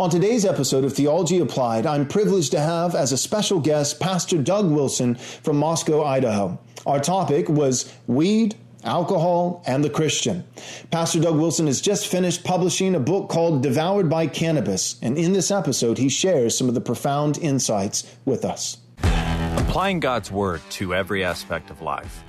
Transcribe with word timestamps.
On 0.00 0.08
today's 0.08 0.44
episode 0.44 0.84
of 0.84 0.92
Theology 0.92 1.40
Applied, 1.40 1.84
I'm 1.84 2.06
privileged 2.06 2.52
to 2.52 2.60
have 2.60 2.94
as 2.94 3.10
a 3.10 3.18
special 3.18 3.58
guest 3.58 3.98
Pastor 3.98 4.38
Doug 4.38 4.70
Wilson 4.70 5.16
from 5.16 5.56
Moscow, 5.56 6.04
Idaho. 6.04 6.56
Our 6.86 7.00
topic 7.00 7.48
was 7.48 7.92
weed, 8.06 8.54
alcohol, 8.84 9.60
and 9.66 9.82
the 9.82 9.90
Christian. 9.90 10.44
Pastor 10.92 11.18
Doug 11.18 11.34
Wilson 11.34 11.66
has 11.66 11.80
just 11.80 12.06
finished 12.06 12.44
publishing 12.44 12.94
a 12.94 13.00
book 13.00 13.28
called 13.28 13.64
Devoured 13.64 14.08
by 14.08 14.28
Cannabis, 14.28 15.00
and 15.02 15.18
in 15.18 15.32
this 15.32 15.50
episode, 15.50 15.98
he 15.98 16.08
shares 16.08 16.56
some 16.56 16.68
of 16.68 16.74
the 16.74 16.80
profound 16.80 17.36
insights 17.36 18.04
with 18.24 18.44
us. 18.44 18.76
Applying 19.02 19.98
God's 19.98 20.30
Word 20.30 20.60
to 20.70 20.94
every 20.94 21.24
aspect 21.24 21.70
of 21.70 21.82
life. 21.82 22.22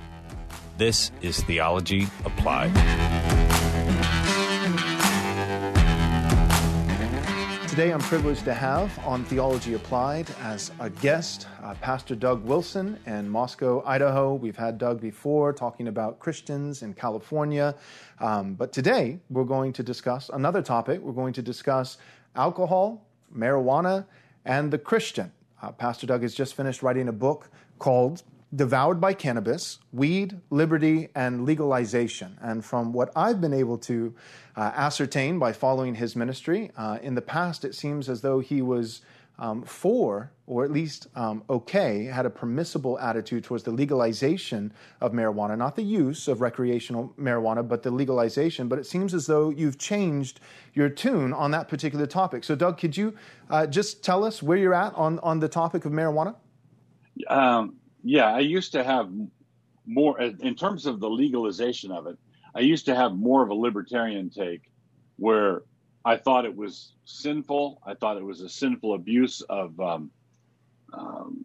This 0.76 1.12
is 1.22 1.40
Theology 1.44 2.08
Applied. 2.24 3.39
Today, 7.70 7.92
I'm 7.92 8.00
privileged 8.00 8.44
to 8.46 8.52
have 8.52 8.98
on 9.06 9.24
Theology 9.26 9.74
Applied 9.74 10.28
as 10.42 10.72
a 10.80 10.90
guest 10.90 11.46
uh, 11.62 11.72
Pastor 11.74 12.16
Doug 12.16 12.42
Wilson 12.44 12.98
in 13.06 13.28
Moscow, 13.28 13.80
Idaho. 13.86 14.34
We've 14.34 14.56
had 14.56 14.76
Doug 14.76 15.00
before 15.00 15.52
talking 15.52 15.86
about 15.86 16.18
Christians 16.18 16.82
in 16.82 16.94
California. 16.94 17.76
Um, 18.18 18.54
but 18.54 18.72
today, 18.72 19.20
we're 19.30 19.44
going 19.44 19.72
to 19.74 19.84
discuss 19.84 20.30
another 20.30 20.62
topic. 20.62 21.00
We're 21.00 21.12
going 21.12 21.32
to 21.34 21.42
discuss 21.42 21.98
alcohol, 22.34 23.06
marijuana, 23.32 24.04
and 24.44 24.72
the 24.72 24.78
Christian. 24.78 25.30
Uh, 25.62 25.70
Pastor 25.70 26.08
Doug 26.08 26.22
has 26.22 26.34
just 26.34 26.56
finished 26.56 26.82
writing 26.82 27.06
a 27.06 27.12
book 27.12 27.50
called 27.78 28.24
devoured 28.54 29.00
by 29.00 29.14
cannabis, 29.14 29.78
weed, 29.92 30.40
liberty, 30.50 31.08
and 31.14 31.44
legalization. 31.44 32.36
And 32.42 32.64
from 32.64 32.92
what 32.92 33.12
I've 33.14 33.40
been 33.40 33.54
able 33.54 33.78
to 33.78 34.14
uh, 34.56 34.72
ascertain 34.74 35.38
by 35.38 35.52
following 35.52 35.94
his 35.94 36.16
ministry, 36.16 36.70
uh, 36.76 36.98
in 37.02 37.14
the 37.14 37.22
past 37.22 37.64
it 37.64 37.74
seems 37.74 38.08
as 38.08 38.20
though 38.20 38.40
he 38.40 38.60
was 38.62 39.02
um, 39.38 39.62
for, 39.62 40.30
or 40.46 40.64
at 40.64 40.70
least 40.70 41.06
um, 41.14 41.42
okay, 41.48 42.04
had 42.04 42.26
a 42.26 42.30
permissible 42.30 42.98
attitude 42.98 43.42
towards 43.42 43.64
the 43.64 43.70
legalization 43.70 44.70
of 45.00 45.12
marijuana, 45.12 45.56
not 45.56 45.76
the 45.76 45.82
use 45.82 46.28
of 46.28 46.42
recreational 46.42 47.14
marijuana, 47.18 47.66
but 47.66 47.82
the 47.82 47.90
legalization. 47.90 48.68
But 48.68 48.78
it 48.78 48.84
seems 48.84 49.14
as 49.14 49.26
though 49.26 49.48
you've 49.48 49.78
changed 49.78 50.40
your 50.74 50.90
tune 50.90 51.32
on 51.32 51.52
that 51.52 51.68
particular 51.68 52.06
topic. 52.06 52.44
So, 52.44 52.54
Doug, 52.54 52.78
could 52.78 52.96
you 52.96 53.14
uh, 53.48 53.66
just 53.66 54.04
tell 54.04 54.24
us 54.24 54.42
where 54.42 54.58
you're 54.58 54.74
at 54.74 54.94
on, 54.94 55.18
on 55.20 55.40
the 55.40 55.48
topic 55.48 55.86
of 55.86 55.92
marijuana? 55.92 56.34
Um, 57.26 57.79
yeah, 58.02 58.26
I 58.26 58.40
used 58.40 58.72
to 58.72 58.84
have 58.84 59.10
more 59.86 60.20
in 60.20 60.54
terms 60.54 60.86
of 60.86 61.00
the 61.00 61.10
legalization 61.10 61.90
of 61.90 62.06
it. 62.06 62.18
I 62.54 62.60
used 62.60 62.86
to 62.86 62.94
have 62.94 63.12
more 63.14 63.42
of 63.42 63.50
a 63.50 63.54
libertarian 63.54 64.30
take 64.30 64.70
where 65.16 65.62
I 66.04 66.16
thought 66.16 66.44
it 66.44 66.56
was 66.56 66.92
sinful. 67.04 67.80
I 67.84 67.94
thought 67.94 68.16
it 68.16 68.24
was 68.24 68.40
a 68.40 68.48
sinful 68.48 68.94
abuse 68.94 69.42
of 69.42 69.78
um, 69.80 70.10
um, 70.92 71.44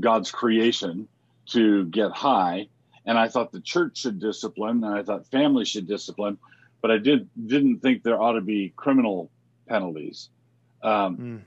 God's 0.00 0.30
creation 0.30 1.08
to 1.46 1.86
get 1.86 2.12
high, 2.12 2.68
and 3.06 3.18
I 3.18 3.28
thought 3.28 3.52
the 3.52 3.60
church 3.60 3.98
should 3.98 4.20
discipline, 4.20 4.84
and 4.84 4.94
I 4.94 5.02
thought 5.02 5.26
family 5.26 5.64
should 5.64 5.88
discipline, 5.88 6.38
but 6.80 6.90
I 6.90 6.98
did 6.98 7.28
didn't 7.46 7.80
think 7.80 8.02
there 8.02 8.20
ought 8.20 8.32
to 8.32 8.40
be 8.40 8.72
criminal 8.76 9.30
penalties. 9.68 10.28
Um, 10.82 11.16
mm. 11.16 11.40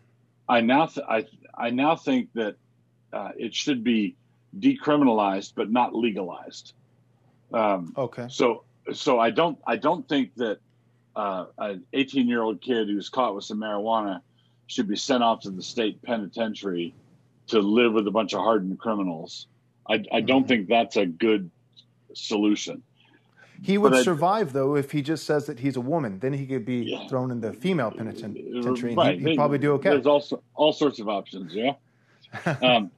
I 0.50 0.62
now 0.62 0.88
th- 0.88 1.06
I 1.08 1.26
I 1.58 1.70
now 1.70 1.96
think 1.96 2.30
that 2.34 2.56
uh, 3.14 3.31
it 3.38 3.53
should 3.53 3.84
be 3.84 4.16
decriminalized 4.59 5.53
but 5.56 5.72
not 5.72 5.94
legalized. 5.95 6.73
Um, 7.53 7.94
okay. 7.98 8.28
So 8.30 8.64
so 8.94 9.20
I 9.20 9.31
don't 9.31 9.58
I 9.66 9.78
don't 9.78 10.08
think 10.08 10.36
that 10.36 10.59
uh, 11.16 11.45
an 11.58 11.83
18 11.94 12.28
year 12.28 12.42
old 12.42 12.61
kid 12.61 12.88
who's 12.88 13.09
caught 13.09 13.36
with 13.36 13.44
some 13.44 13.59
marijuana 13.59 14.22
should 14.67 14.88
be 14.88 14.95
sent 14.95 15.23
off 15.23 15.42
to 15.42 15.52
the 15.52 15.64
state 15.64 16.02
penitentiary 16.02 16.94
to 17.48 17.59
live 17.59 17.94
with 17.94 18.08
a 18.08 18.11
bunch 18.11 18.33
of 18.33 18.39
hardened 18.39 18.80
criminals. 18.80 19.48
I, 19.88 20.03
I 20.11 20.22
don't 20.22 20.42
mm-hmm. 20.42 20.48
think 20.48 20.67
that's 20.67 20.98
a 20.98 21.05
good 21.05 21.49
solution. 22.14 22.82
He 23.61 23.77
would 23.77 24.04
survive 24.04 24.52
though 24.52 24.76
if 24.76 24.92
he 24.92 25.02
just 25.02 25.26
says 25.26 25.45
that 25.45 25.60
he's 25.60 25.77
a 25.77 25.82
woman. 25.82 26.20
Then 26.20 26.33
he 26.33 26.45
could 26.45 26.66
be 26.66 26.83
yeah. 26.83 27.08
thrown 27.08 27.32
in 27.32 27.39
the 27.39 27.54
female 27.54 27.92
penitentiary. 27.92 28.93
Right. 28.93 29.17
He, 29.17 29.26
would 29.26 29.36
probably 29.37 29.60
do 29.60 29.73
okay. 29.73 29.92
There's 29.92 30.05
all 30.05 30.23
all 30.55 30.73
sorts 30.73 30.99
of 30.99 31.08
options. 31.08 31.54
Yeah. 31.54 31.73
um, 32.62 32.92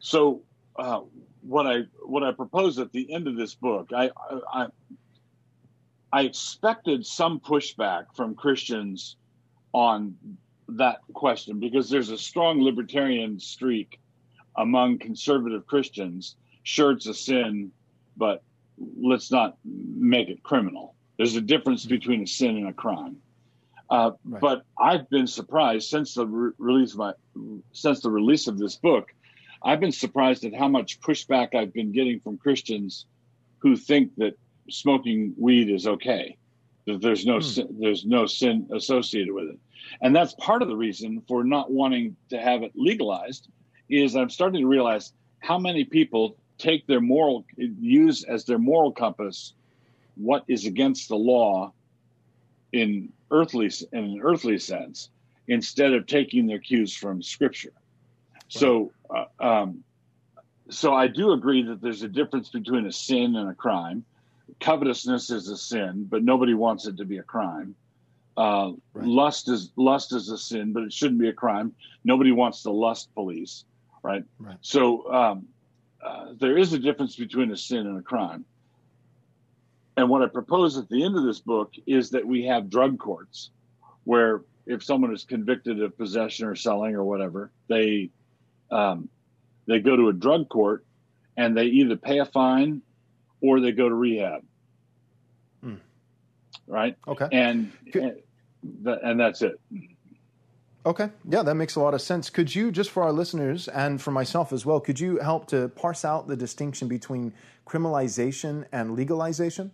so 0.00 0.42
uh, 0.78 1.00
what 1.42 1.66
I 1.66 1.82
what 2.04 2.22
I 2.22 2.32
propose 2.32 2.78
at 2.78 2.92
the 2.92 3.12
end 3.12 3.28
of 3.28 3.36
this 3.36 3.54
book, 3.54 3.90
I, 3.94 4.10
I 4.52 4.66
I 6.12 6.22
expected 6.22 7.04
some 7.04 7.40
pushback 7.40 8.06
from 8.14 8.34
Christians 8.34 9.16
on 9.72 10.16
that 10.68 10.98
question 11.12 11.60
because 11.60 11.90
there's 11.90 12.10
a 12.10 12.18
strong 12.18 12.60
libertarian 12.60 13.38
streak 13.38 14.00
among 14.56 14.98
conservative 14.98 15.66
Christians. 15.66 16.36
Sure, 16.62 16.92
it's 16.92 17.06
a 17.06 17.14
sin, 17.14 17.70
but 18.16 18.42
let's 19.00 19.30
not 19.30 19.58
make 19.64 20.28
it 20.28 20.42
criminal. 20.42 20.94
There's 21.16 21.36
a 21.36 21.40
difference 21.40 21.84
between 21.84 22.22
a 22.22 22.26
sin 22.26 22.56
and 22.56 22.68
a 22.68 22.72
crime. 22.72 23.16
Uh, 23.88 24.12
right. 24.24 24.40
But 24.40 24.62
I've 24.78 25.08
been 25.10 25.26
surprised 25.26 25.88
since 25.88 26.14
the 26.14 26.26
re- 26.26 26.52
release 26.58 26.92
of 26.92 26.98
my 26.98 27.12
since 27.72 28.00
the 28.00 28.10
release 28.10 28.48
of 28.48 28.58
this 28.58 28.76
book 28.76 29.12
I've 29.62 29.80
been 29.80 29.92
surprised 29.92 30.44
at 30.44 30.54
how 30.54 30.68
much 30.68 31.00
pushback 31.00 31.54
I've 31.54 31.72
been 31.72 31.92
getting 31.92 32.20
from 32.20 32.38
Christians 32.38 33.06
who 33.58 33.76
think 33.76 34.14
that 34.16 34.38
smoking 34.70 35.34
weed 35.36 35.70
is 35.70 35.86
okay, 35.86 36.36
that 36.86 37.00
there's 37.00 37.26
no 37.26 37.36
hmm. 37.36 37.42
sin, 37.42 37.76
there's 37.80 38.04
no 38.04 38.26
sin 38.26 38.68
associated 38.72 39.32
with 39.32 39.48
it, 39.48 39.58
and 40.02 40.14
that's 40.14 40.34
part 40.34 40.62
of 40.62 40.68
the 40.68 40.76
reason 40.76 41.22
for 41.26 41.44
not 41.44 41.70
wanting 41.70 42.16
to 42.30 42.40
have 42.40 42.62
it 42.62 42.72
legalized. 42.74 43.48
Is 43.88 44.16
I'm 44.16 44.30
starting 44.30 44.62
to 44.62 44.68
realize 44.68 45.12
how 45.40 45.58
many 45.58 45.84
people 45.84 46.36
take 46.58 46.86
their 46.86 47.00
moral 47.00 47.44
use 47.56 48.24
as 48.24 48.44
their 48.44 48.58
moral 48.58 48.92
compass 48.92 49.52
what 50.16 50.44
is 50.48 50.64
against 50.64 51.08
the 51.08 51.16
law 51.16 51.72
in 52.72 53.12
earthly 53.30 53.70
in 53.92 54.04
an 54.04 54.20
earthly 54.22 54.58
sense 54.58 55.10
instead 55.48 55.92
of 55.92 56.06
taking 56.06 56.46
their 56.46 56.58
cues 56.58 56.94
from 56.94 57.22
scripture 57.22 57.72
so, 58.48 58.92
uh, 59.10 59.24
um, 59.40 59.84
so 60.70 60.94
I 60.94 61.08
do 61.08 61.32
agree 61.32 61.62
that 61.62 61.80
there's 61.80 62.02
a 62.02 62.08
difference 62.08 62.48
between 62.48 62.86
a 62.86 62.92
sin 62.92 63.36
and 63.36 63.50
a 63.50 63.54
crime. 63.54 64.04
Covetousness 64.60 65.30
is 65.30 65.48
a 65.48 65.56
sin, 65.56 66.06
but 66.08 66.22
nobody 66.22 66.54
wants 66.54 66.86
it 66.86 66.96
to 66.98 67.04
be 67.04 67.18
a 67.18 67.22
crime. 67.22 67.74
Uh, 68.36 68.72
right. 68.92 69.06
Lust 69.06 69.48
is 69.48 69.72
lust 69.76 70.12
is 70.12 70.28
a 70.28 70.36
sin, 70.36 70.72
but 70.72 70.82
it 70.82 70.92
shouldn't 70.92 71.20
be 71.20 71.28
a 71.28 71.32
crime. 71.32 71.74
Nobody 72.04 72.32
wants 72.32 72.62
the 72.62 72.70
lust 72.70 73.12
police, 73.14 73.64
right? 74.02 74.24
right. 74.38 74.58
So 74.60 75.12
um, 75.12 75.46
uh, 76.04 76.34
there 76.38 76.58
is 76.58 76.72
a 76.72 76.78
difference 76.78 77.16
between 77.16 77.50
a 77.50 77.56
sin 77.56 77.86
and 77.86 77.98
a 77.98 78.02
crime. 78.02 78.44
And 79.96 80.10
what 80.10 80.22
I 80.22 80.26
propose 80.26 80.76
at 80.76 80.88
the 80.88 81.04
end 81.04 81.16
of 81.16 81.24
this 81.24 81.40
book 81.40 81.72
is 81.86 82.10
that 82.10 82.26
we 82.26 82.44
have 82.44 82.68
drug 82.68 82.98
courts, 82.98 83.50
where 84.04 84.42
if 84.66 84.84
someone 84.84 85.12
is 85.12 85.24
convicted 85.24 85.82
of 85.82 85.96
possession 85.96 86.46
or 86.46 86.54
selling 86.54 86.94
or 86.94 87.04
whatever, 87.04 87.50
they 87.68 88.10
um, 88.70 89.08
they 89.66 89.78
go 89.80 89.96
to 89.96 90.08
a 90.08 90.12
drug 90.12 90.48
court 90.48 90.84
and 91.36 91.56
they 91.56 91.66
either 91.66 91.96
pay 91.96 92.18
a 92.18 92.26
fine 92.26 92.82
or 93.40 93.60
they 93.60 93.72
go 93.72 93.88
to 93.88 93.94
rehab. 93.94 94.42
Mm. 95.64 95.78
Right. 96.66 96.96
Okay. 97.06 97.28
And, 97.32 97.72
and, 97.94 98.16
and 98.86 99.20
that's 99.20 99.42
it. 99.42 99.60
Okay. 100.84 101.10
Yeah, 101.28 101.42
that 101.42 101.54
makes 101.54 101.76
a 101.76 101.80
lot 101.80 101.94
of 101.94 102.00
sense. 102.00 102.30
Could 102.30 102.54
you, 102.54 102.70
just 102.70 102.90
for 102.90 103.02
our 103.02 103.12
listeners 103.12 103.66
and 103.68 104.00
for 104.00 104.12
myself 104.12 104.52
as 104.52 104.64
well, 104.64 104.80
could 104.80 105.00
you 105.00 105.18
help 105.18 105.46
to 105.48 105.68
parse 105.70 106.04
out 106.04 106.28
the 106.28 106.36
distinction 106.36 106.86
between 106.86 107.32
criminalization 107.66 108.66
and 108.72 108.94
legalization? 108.94 109.72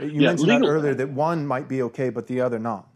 You 0.00 0.06
yeah, 0.06 0.28
mentioned 0.28 0.48
legal- 0.48 0.68
that 0.68 0.72
earlier 0.72 0.94
that 0.94 1.10
one 1.10 1.46
might 1.46 1.68
be 1.68 1.82
okay, 1.82 2.10
but 2.10 2.26
the 2.26 2.40
other 2.40 2.58
not. 2.58 2.88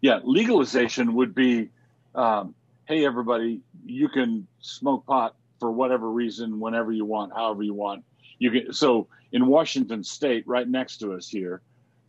Yeah, 0.00 0.20
legalization 0.22 1.14
would 1.14 1.34
be 1.34 1.70
um, 2.14 2.54
hey, 2.86 3.04
everybody, 3.04 3.60
you 3.84 4.08
can 4.08 4.46
smoke 4.60 5.06
pot 5.06 5.34
for 5.58 5.70
whatever 5.70 6.10
reason, 6.10 6.60
whenever 6.60 6.92
you 6.92 7.04
want, 7.04 7.32
however 7.32 7.62
you 7.62 7.74
want. 7.74 8.04
You 8.38 8.50
can. 8.50 8.72
So 8.72 9.08
in 9.32 9.46
Washington 9.46 10.04
State, 10.04 10.46
right 10.46 10.68
next 10.68 10.98
to 10.98 11.12
us 11.14 11.28
here, 11.28 11.62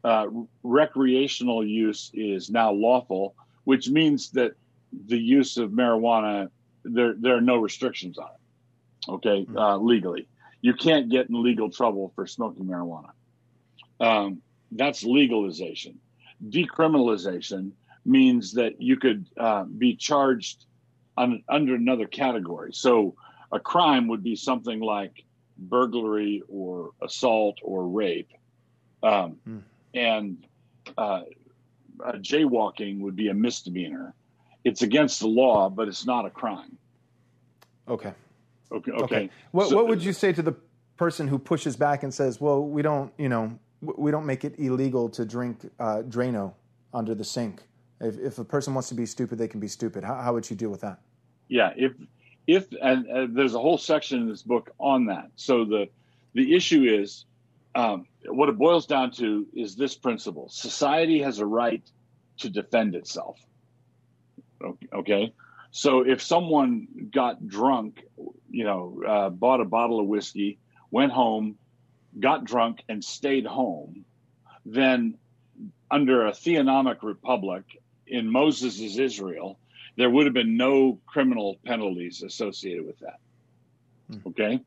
uh, 0.03 0.27
recreational 0.63 1.65
use 1.65 2.11
is 2.13 2.49
now 2.49 2.71
lawful, 2.71 3.35
which 3.63 3.89
means 3.89 4.31
that 4.31 4.53
the 5.07 5.17
use 5.17 5.57
of 5.57 5.71
marijuana 5.71 6.49
there 6.83 7.15
there 7.17 7.35
are 7.35 7.41
no 7.41 7.57
restrictions 7.57 8.17
on 8.17 8.27
it. 8.27 9.11
Okay, 9.11 9.45
mm-hmm. 9.45 9.57
uh, 9.57 9.77
legally, 9.77 10.27
you 10.61 10.73
can't 10.73 11.09
get 11.09 11.29
in 11.29 11.41
legal 11.43 11.69
trouble 11.69 12.11
for 12.15 12.27
smoking 12.27 12.65
marijuana. 12.65 13.11
Um, 13.99 14.41
that's 14.71 15.03
legalization. 15.03 15.99
Decriminalization 16.49 17.71
means 18.05 18.53
that 18.53 18.81
you 18.81 18.97
could 18.97 19.25
uh, 19.37 19.63
be 19.63 19.95
charged 19.95 20.65
on, 21.17 21.43
under 21.49 21.75
another 21.75 22.05
category. 22.05 22.71
So 22.73 23.15
a 23.51 23.59
crime 23.59 24.07
would 24.07 24.23
be 24.23 24.35
something 24.35 24.79
like 24.79 25.23
burglary 25.57 26.43
or 26.47 26.91
assault 27.01 27.57
or 27.63 27.87
rape. 27.87 28.31
Um, 29.01 29.37
mm. 29.47 29.61
And 29.93 30.45
uh, 30.97 31.21
uh, 32.03 32.11
jaywalking 32.13 32.99
would 32.99 33.15
be 33.15 33.29
a 33.29 33.33
misdemeanor. 33.33 34.13
It's 34.63 34.81
against 34.81 35.19
the 35.19 35.27
law, 35.27 35.69
but 35.69 35.87
it's 35.87 36.05
not 36.05 36.25
a 36.25 36.29
crime. 36.29 36.77
Okay. 37.87 38.13
Okay. 38.71 38.91
Okay. 38.91 39.29
What, 39.51 39.69
so, 39.69 39.75
what 39.75 39.87
would 39.87 40.03
you 40.03 40.11
say 40.11 40.33
to 40.33 40.41
the 40.41 40.55
person 40.97 41.27
who 41.27 41.37
pushes 41.37 41.75
back 41.75 42.03
and 42.03 42.13
says, 42.13 42.41
"Well, 42.41 42.63
we 42.63 42.81
don't, 42.81 43.13
you 43.17 43.29
know, 43.29 43.59
we 43.81 44.11
don't 44.11 44.25
make 44.25 44.43
it 44.43 44.55
illegal 44.57 45.09
to 45.09 45.25
drink 45.25 45.69
uh, 45.79 46.03
Drano 46.03 46.53
under 46.93 47.13
the 47.15 47.23
sink. 47.23 47.63
If, 48.01 48.17
if 48.19 48.39
a 48.39 48.43
person 48.43 48.73
wants 48.73 48.89
to 48.89 48.95
be 48.95 49.05
stupid, 49.05 49.37
they 49.37 49.47
can 49.47 49.59
be 49.59 49.67
stupid." 49.67 50.03
How, 50.03 50.15
how 50.15 50.33
would 50.33 50.49
you 50.49 50.55
deal 50.55 50.69
with 50.69 50.81
that? 50.81 50.99
Yeah. 51.47 51.73
If 51.75 51.93
if 52.47 52.67
and 52.81 53.09
uh, 53.09 53.27
there's 53.29 53.55
a 53.55 53.59
whole 53.59 53.77
section 53.77 54.21
in 54.21 54.29
this 54.29 54.43
book 54.43 54.71
on 54.79 55.05
that. 55.05 55.29
So 55.35 55.65
the 55.65 55.89
the 56.33 56.55
issue 56.55 56.83
is 56.83 57.25
um, 57.73 58.07
what 58.27 58.49
it 58.49 58.57
boils 58.57 58.85
down 58.85 59.11
to 59.11 59.47
is 59.53 59.75
this 59.75 59.95
principle: 59.95 60.49
society 60.49 61.21
has 61.21 61.39
a 61.39 61.45
right 61.45 61.83
to 62.39 62.49
defend 62.49 62.95
itself. 62.95 63.39
Okay. 64.93 65.33
So 65.71 66.01
if 66.01 66.21
someone 66.21 66.87
got 67.13 67.45
drunk, 67.47 68.05
you 68.49 68.63
know, 68.63 69.01
uh, 69.05 69.29
bought 69.29 69.59
a 69.59 69.65
bottle 69.65 69.99
of 69.99 70.07
whiskey, 70.07 70.57
went 70.89 71.11
home, 71.11 71.57
got 72.19 72.45
drunk, 72.45 72.81
and 72.87 73.03
stayed 73.03 73.45
home, 73.45 74.05
then 74.65 75.15
under 75.91 76.25
a 76.25 76.31
theonomic 76.31 77.03
republic 77.03 77.81
in 78.07 78.29
Moses' 78.29 78.97
Israel, 78.97 79.57
there 79.97 80.09
would 80.09 80.25
have 80.25 80.33
been 80.33 80.57
no 80.57 80.99
criminal 81.05 81.57
penalties 81.65 82.21
associated 82.23 82.85
with 82.85 82.99
that. 82.99 83.19
Hmm. 84.09 84.27
Okay. 84.27 84.61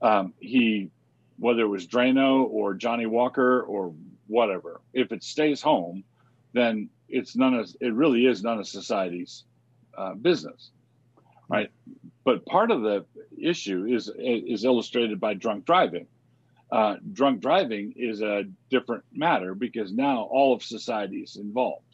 Um, 0.00 0.34
he, 0.40 0.90
whether 1.38 1.62
it 1.62 1.68
was 1.68 1.86
Drano 1.86 2.44
or 2.50 2.74
Johnnie 2.74 3.06
Walker 3.06 3.62
or 3.62 3.94
whatever, 4.26 4.80
if 4.92 5.12
it 5.12 5.22
stays 5.22 5.62
home, 5.62 6.04
then 6.52 6.88
it's 7.08 7.36
none 7.36 7.54
of 7.54 7.74
it 7.80 7.92
really 7.94 8.26
is 8.26 8.42
none 8.42 8.58
of 8.58 8.66
society's 8.66 9.44
uh, 9.96 10.14
business, 10.14 10.70
right? 11.48 11.70
But 12.24 12.44
part 12.46 12.70
of 12.70 12.82
the 12.82 13.04
issue 13.38 13.86
is 13.86 14.10
is 14.18 14.64
illustrated 14.64 15.20
by 15.20 15.34
drunk 15.34 15.64
driving. 15.64 16.06
Uh, 16.72 16.96
drunk 17.12 17.42
driving 17.42 17.92
is 17.96 18.22
a 18.22 18.44
different 18.70 19.04
matter 19.12 19.54
because 19.54 19.92
now 19.92 20.22
all 20.22 20.54
of 20.54 20.62
society 20.62 21.18
is 21.18 21.36
involved. 21.36 21.84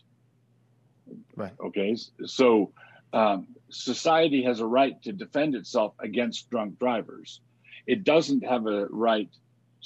Right. 1.35 1.53
Okay. 1.59 1.97
So 2.27 2.71
um, 3.13 3.49
society 3.71 4.45
has 4.45 4.61
a 4.61 4.67
right 4.67 5.03
to 5.03 5.13
defend 5.13 5.57
itself 5.57 5.95
against 5.99 6.49
drunk 6.49 6.79
drivers. 6.79 7.41
It 7.89 8.05
doesn't 8.05 8.45
have 8.45 8.69
a 8.69 8.87
right 8.87 9.31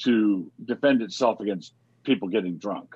to 0.05 0.50
defend 0.62 1.00
itself 1.00 1.41
against 1.41 1.73
people 2.05 2.29
getting 2.29 2.59
drunk 2.59 2.94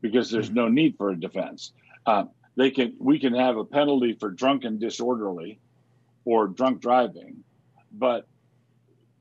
because 0.00 0.32
there's 0.32 0.50
no 0.50 0.66
need 0.66 0.96
for 0.96 1.10
a 1.10 1.16
defense. 1.16 1.72
Uh, 2.04 2.24
they 2.56 2.72
can 2.72 2.96
we 2.98 3.20
can 3.20 3.34
have 3.34 3.56
a 3.56 3.64
penalty 3.64 4.14
for 4.18 4.30
drunken 4.30 4.78
disorderly 4.78 5.60
or 6.24 6.48
drunk 6.48 6.80
driving, 6.80 7.44
but 7.92 8.26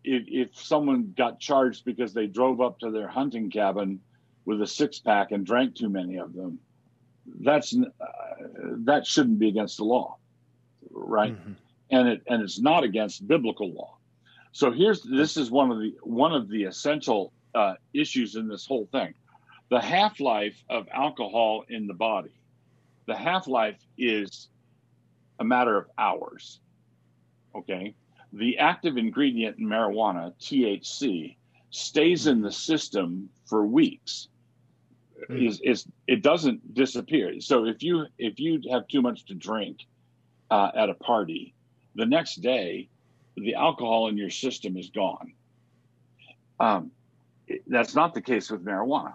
if, 0.08 0.24
if 0.28 0.60
someone 0.60 1.14
got 1.16 1.40
charged 1.40 1.86
because 1.86 2.14
they 2.14 2.28
drove 2.28 2.62
up 2.62 2.80
to 2.80 2.92
their 2.92 3.08
hunting 3.08 3.50
cabin 3.50 4.00
with 4.46 4.62
a 4.62 4.68
six 4.68 5.00
pack 5.00 5.32
and 5.32 5.46
drank 5.46 5.76
too 5.76 5.90
many 5.90 6.18
of 6.18 6.34
them, 6.34 6.60
that's 7.42 7.76
uh, 7.76 8.06
that 8.86 9.06
shouldn't 9.06 9.40
be 9.40 9.50
against 9.50 9.78
the 9.78 9.84
law, 9.84 10.18
right? 10.92 11.34
Mm-hmm. 11.34 11.54
And 11.92 12.08
it 12.08 12.22
and 12.28 12.42
it's 12.42 12.60
not 12.60 12.84
against 12.84 13.28
biblical 13.28 13.72
law. 13.72 13.98
So 14.52 14.72
here's 14.72 15.02
this 15.02 15.38
is 15.38 15.52
one 15.52 15.72
of 15.72 15.80
the 15.80 15.96
one 16.02 16.34
of 16.34 16.50
the 16.50 16.64
essential 16.64 17.34
uh, 17.54 17.76
issues 17.94 18.36
in 18.36 18.48
this 18.48 18.66
whole 18.66 18.88
thing. 18.92 19.14
The 19.70 19.82
half 19.82 20.20
life 20.22 20.64
of 20.70 20.88
alcohol 20.94 21.66
in 21.68 21.88
the 21.88 21.94
body 21.94 22.32
the 23.08 23.16
half 23.16 23.48
life 23.48 23.80
is 23.98 24.50
a 25.40 25.44
matter 25.44 25.76
of 25.76 25.88
hours. 25.98 26.60
Okay. 27.56 27.96
The 28.34 28.58
active 28.58 28.98
ingredient 28.98 29.58
in 29.58 29.66
marijuana, 29.66 30.34
THC, 30.40 31.36
stays 31.70 32.28
in 32.28 32.42
the 32.42 32.52
system 32.52 33.30
for 33.46 33.66
weeks. 33.66 34.28
Mm. 35.30 35.48
Is, 35.48 35.62
is 35.62 35.88
it 36.06 36.22
doesn't 36.22 36.76
disappear. 36.76 37.42
So 37.42 37.66
if 37.66 37.82
you 37.82 38.06
if 38.20 38.40
you 38.40 38.62
have 38.72 38.88
too 38.88 39.02
much 39.02 39.26
to 39.26 39.34
drink 39.34 39.80
uh, 40.52 40.72
at 40.76 40.90
a 40.90 40.94
party, 40.94 41.56
the 41.96 42.06
next 42.06 42.36
day 42.42 42.90
the 43.36 43.56
alcohol 43.56 44.08
in 44.10 44.18
your 44.18 44.30
system 44.30 44.78
is 44.78 44.90
gone. 44.90 45.34
Um, 46.60 46.92
it, 47.48 47.64
that's 47.68 47.96
not 47.96 48.14
the 48.14 48.22
case 48.22 48.52
with 48.52 48.64
marijuana. 48.64 49.14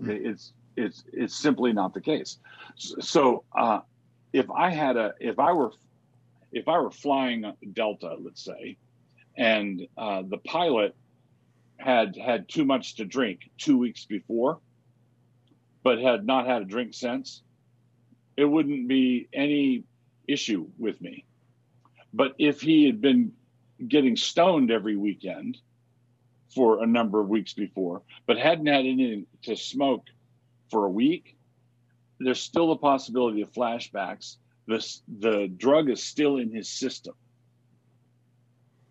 Mm. 0.00 0.08
It's 0.08 0.52
it's 0.76 1.04
it's 1.12 1.34
simply 1.34 1.72
not 1.72 1.94
the 1.94 2.00
case. 2.00 2.38
So 2.76 3.44
uh, 3.56 3.80
if 4.32 4.48
I 4.50 4.70
had 4.70 4.96
a 4.96 5.14
if 5.20 5.38
I 5.38 5.52
were 5.52 5.72
if 6.52 6.68
I 6.68 6.78
were 6.78 6.90
flying 6.90 7.44
Delta, 7.72 8.16
let's 8.20 8.44
say, 8.44 8.76
and 9.36 9.86
uh, 9.96 10.22
the 10.28 10.38
pilot 10.38 10.96
had 11.76 12.16
had 12.16 12.48
too 12.48 12.64
much 12.64 12.96
to 12.96 13.04
drink 13.04 13.50
two 13.56 13.78
weeks 13.78 14.04
before, 14.04 14.58
but 15.82 16.00
had 16.00 16.26
not 16.26 16.46
had 16.46 16.62
a 16.62 16.64
drink 16.64 16.94
since, 16.94 17.42
it 18.36 18.44
wouldn't 18.44 18.88
be 18.88 19.28
any 19.32 19.84
issue 20.26 20.66
with 20.78 21.00
me. 21.00 21.24
But 22.12 22.34
if 22.38 22.60
he 22.60 22.86
had 22.86 23.00
been 23.00 23.32
getting 23.86 24.16
stoned 24.16 24.70
every 24.70 24.96
weekend 24.96 25.58
for 26.54 26.82
a 26.82 26.86
number 26.86 27.20
of 27.20 27.28
weeks 27.28 27.52
before, 27.52 28.02
but 28.26 28.38
hadn't 28.38 28.66
had 28.66 28.80
anything 28.80 29.26
to 29.42 29.56
smoke 29.56 30.04
for 30.70 30.84
a 30.84 30.90
week, 30.90 31.36
there's 32.18 32.40
still 32.40 32.72
a 32.72 32.76
possibility 32.76 33.42
of 33.42 33.52
flashbacks. 33.52 34.36
The, 34.68 34.86
the 35.18 35.48
drug 35.48 35.90
is 35.90 36.02
still 36.02 36.36
in 36.36 36.52
his 36.52 36.68
system. 36.68 37.14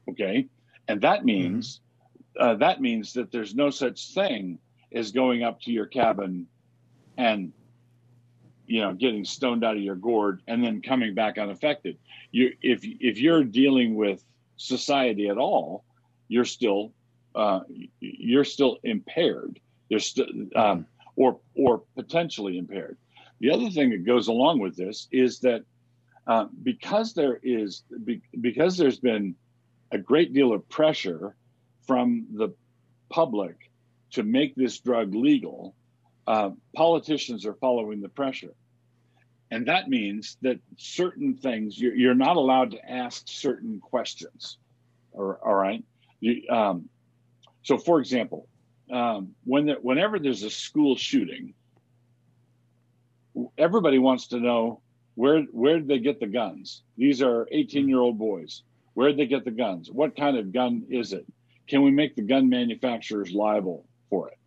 Okay. 0.09 0.47
And 0.87 1.01
that 1.01 1.23
means 1.23 1.81
mm-hmm. 2.37 2.49
uh, 2.49 2.55
that 2.55 2.81
means 2.81 3.13
that 3.13 3.31
there's 3.31 3.55
no 3.55 3.69
such 3.69 4.13
thing 4.13 4.59
as 4.91 5.11
going 5.11 5.43
up 5.43 5.61
to 5.61 5.71
your 5.71 5.85
cabin 5.85 6.47
and 7.17 7.51
you 8.65 8.81
know 8.81 8.93
getting 8.93 9.25
stoned 9.25 9.63
out 9.63 9.75
of 9.75 9.81
your 9.81 9.95
gourd 9.95 10.41
and 10.47 10.63
then 10.63 10.81
coming 10.81 11.13
back 11.13 11.37
unaffected. 11.37 11.97
You 12.31 12.53
if 12.61 12.81
if 12.83 13.19
you're 13.19 13.43
dealing 13.43 13.95
with 13.95 14.23
society 14.57 15.29
at 15.29 15.37
all, 15.37 15.83
you're 16.27 16.45
still 16.45 16.93
uh, 17.35 17.61
you're 17.99 18.45
still 18.45 18.77
impaired. 18.83 19.59
There's 19.89 20.05
still 20.05 20.27
um, 20.55 20.85
or 21.15 21.39
or 21.55 21.83
potentially 21.95 22.57
impaired. 22.57 22.97
The 23.39 23.51
other 23.51 23.69
thing 23.69 23.91
that 23.91 24.05
goes 24.05 24.27
along 24.27 24.59
with 24.59 24.75
this 24.75 25.07
is 25.11 25.39
that 25.41 25.63
uh, 26.25 26.47
because 26.63 27.13
there 27.13 27.39
is 27.43 27.83
be, 28.03 28.21
because 28.41 28.77
there's 28.77 28.99
been 28.99 29.35
a 29.91 29.97
great 29.97 30.33
deal 30.33 30.51
of 30.51 30.67
pressure 30.69 31.35
from 31.85 32.27
the 32.33 32.49
public 33.09 33.71
to 34.11 34.23
make 34.23 34.55
this 34.55 34.79
drug 34.79 35.15
legal, 35.15 35.73
uh, 36.27 36.49
politicians 36.75 37.45
are 37.45 37.53
following 37.53 38.01
the 38.01 38.09
pressure. 38.09 38.53
And 39.49 39.67
that 39.67 39.87
means 39.87 40.37
that 40.41 40.59
certain 40.75 41.35
things, 41.35 41.79
you're, 41.79 41.95
you're 41.95 42.15
not 42.15 42.35
allowed 42.35 42.71
to 42.71 42.89
ask 42.89 43.23
certain 43.27 43.79
questions. 43.79 44.57
All, 45.13 45.37
right. 45.41 45.83
You, 46.19 46.41
um, 46.49 46.89
so, 47.63 47.77
for 47.77 47.99
example, 47.99 48.47
um, 48.91 49.29
when 49.45 49.69
whenever 49.81 50.19
there's 50.19 50.43
a 50.43 50.49
school 50.49 50.95
shooting, 50.95 51.53
everybody 53.57 53.99
wants 53.99 54.27
to 54.27 54.39
know 54.39 54.81
where 55.15 55.41
where 55.51 55.77
did 55.79 55.87
they 55.87 55.99
get 55.99 56.19
the 56.19 56.27
guns? 56.27 56.83
These 56.97 57.21
are 57.21 57.47
18 57.51 57.87
year 57.87 57.99
old 57.99 58.17
boys. 58.17 58.63
Where 58.93 59.09
did 59.09 59.17
they 59.17 59.27
get 59.27 59.45
the 59.45 59.51
guns? 59.51 59.91
What 59.91 60.15
kind 60.15 60.37
of 60.37 60.51
gun 60.51 60.85
is 60.89 61.13
it? 61.13 61.25
Can 61.67 61.83
we 61.83 61.91
make 61.91 62.15
the 62.15 62.21
gun 62.21 62.49
manufacturers 62.49 63.31
liable 63.31 63.85
for 64.09 64.29
it? 64.29 64.37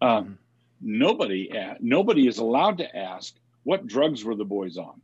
Um. 0.00 0.38
Nobody 0.80 1.50
nobody 1.80 2.26
is 2.26 2.38
allowed 2.38 2.78
to 2.78 2.96
ask 2.96 3.34
what 3.64 3.86
drugs 3.86 4.24
were 4.24 4.34
the 4.34 4.44
boys 4.46 4.78
on. 4.78 5.00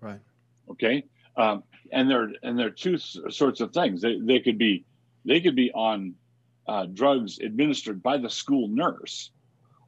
Right. 0.00 0.20
Okay. 0.68 1.04
Um, 1.36 1.62
and 1.92 2.10
there 2.10 2.32
and 2.42 2.58
there 2.58 2.66
are 2.66 2.70
two 2.70 2.98
sorts 2.98 3.60
of 3.60 3.72
things. 3.72 4.02
They 4.02 4.18
they 4.18 4.40
could 4.40 4.58
be 4.58 4.84
they 5.24 5.40
could 5.40 5.56
be 5.56 5.70
on 5.72 6.14
uh, 6.66 6.86
drugs 6.86 7.38
administered 7.38 8.02
by 8.02 8.18
the 8.18 8.30
school 8.30 8.68
nurse, 8.68 9.30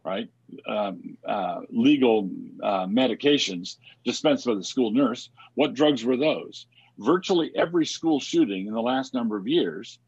right? 0.07 0.29
Um, 0.69 1.19
uh, 1.27 1.63
legal 1.69 2.31
uh, 2.63 2.87
medications 2.87 3.77
dispensed 4.05 4.47
by 4.47 4.55
the 4.55 4.63
school 4.63 4.93
nurse. 4.93 5.31
What 5.55 5.75
drugs 5.75 6.05
were 6.05 6.17
those? 6.17 6.67
Virtually 6.99 7.51
every 7.57 7.85
school 7.85 8.21
shooting 8.21 8.69
in 8.69 8.73
the 8.73 8.81
last 8.81 9.13
number 9.13 9.37
of 9.37 9.49
years, 9.49 9.99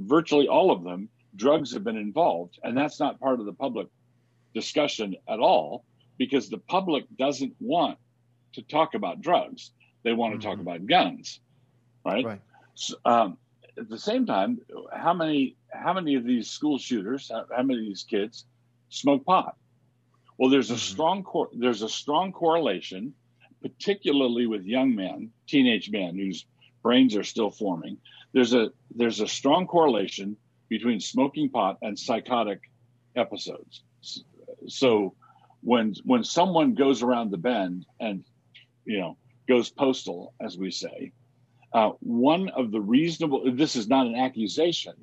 virtually 0.00 0.48
all 0.48 0.72
of 0.72 0.82
them, 0.82 1.08
drugs 1.36 1.72
have 1.72 1.84
been 1.84 1.96
involved. 1.96 2.58
And 2.64 2.76
that's 2.76 2.98
not 2.98 3.20
part 3.20 3.38
of 3.38 3.46
the 3.46 3.52
public 3.52 3.86
discussion 4.52 5.14
at 5.28 5.38
all 5.38 5.84
because 6.18 6.48
the 6.48 6.58
public 6.58 7.04
doesn't 7.16 7.54
want 7.60 7.98
to 8.54 8.62
talk 8.62 8.94
about 8.94 9.20
drugs. 9.20 9.70
They 10.02 10.12
want 10.12 10.32
to 10.32 10.38
mm-hmm. 10.38 10.50
talk 10.50 10.60
about 10.60 10.86
guns, 10.86 11.40
right? 12.04 12.24
right. 12.24 12.40
So, 12.74 12.96
um, 13.04 13.38
at 13.78 13.88
the 13.88 13.98
same 13.98 14.26
time, 14.26 14.58
how 14.92 15.12
many 15.12 15.56
how 15.70 15.92
many 15.92 16.14
of 16.14 16.24
these 16.24 16.48
school 16.48 16.78
shooters, 16.78 17.30
how, 17.30 17.44
how 17.54 17.62
many 17.62 17.80
of 17.80 17.84
these 17.84 18.04
kids 18.08 18.46
smoke 18.88 19.24
pot? 19.24 19.56
Well, 20.38 20.50
there's 20.50 20.70
a 20.70 20.74
mm-hmm. 20.74 20.92
strong 20.92 21.22
cor- 21.22 21.50
there's 21.52 21.82
a 21.82 21.88
strong 21.88 22.32
correlation, 22.32 23.14
particularly 23.62 24.46
with 24.46 24.64
young 24.64 24.94
men, 24.94 25.30
teenage 25.46 25.90
men 25.90 26.16
whose 26.16 26.46
brains 26.82 27.16
are 27.16 27.24
still 27.24 27.50
forming. 27.50 27.98
There's 28.32 28.52
a 28.52 28.70
there's 28.94 29.20
a 29.20 29.28
strong 29.28 29.66
correlation 29.66 30.36
between 30.68 31.00
smoking 31.00 31.48
pot 31.48 31.78
and 31.82 31.98
psychotic 31.98 32.60
episodes. 33.14 33.82
So 34.68 35.14
when 35.62 35.94
when 36.04 36.22
someone 36.22 36.74
goes 36.74 37.02
around 37.02 37.30
the 37.30 37.38
bend 37.38 37.86
and 37.98 38.24
you 38.84 38.98
know 39.00 39.16
goes 39.48 39.70
postal, 39.70 40.34
as 40.40 40.58
we 40.58 40.70
say, 40.70 41.12
uh, 41.72 41.90
one 42.00 42.48
of 42.50 42.70
the 42.70 42.80
reasonable 42.80 43.50
this 43.52 43.74
is 43.74 43.88
not 43.88 44.06
an 44.06 44.16
accusation. 44.16 44.94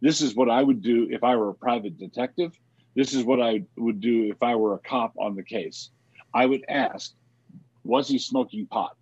This 0.00 0.20
is 0.20 0.34
what 0.34 0.50
I 0.50 0.62
would 0.62 0.82
do 0.82 1.08
if 1.10 1.24
I 1.24 1.36
were 1.36 1.50
a 1.50 1.54
private 1.54 1.98
detective. 1.98 2.58
This 2.96 3.14
is 3.14 3.22
what 3.24 3.40
I 3.40 3.62
would 3.76 4.00
do 4.00 4.30
if 4.30 4.42
I 4.42 4.56
were 4.56 4.74
a 4.74 4.78
cop 4.78 5.14
on 5.18 5.36
the 5.36 5.42
case. 5.42 5.90
I 6.34 6.46
would 6.46 6.64
ask, 6.68 7.14
was 7.84 8.08
he 8.08 8.18
smoking 8.18 8.66
pot? 8.66 8.96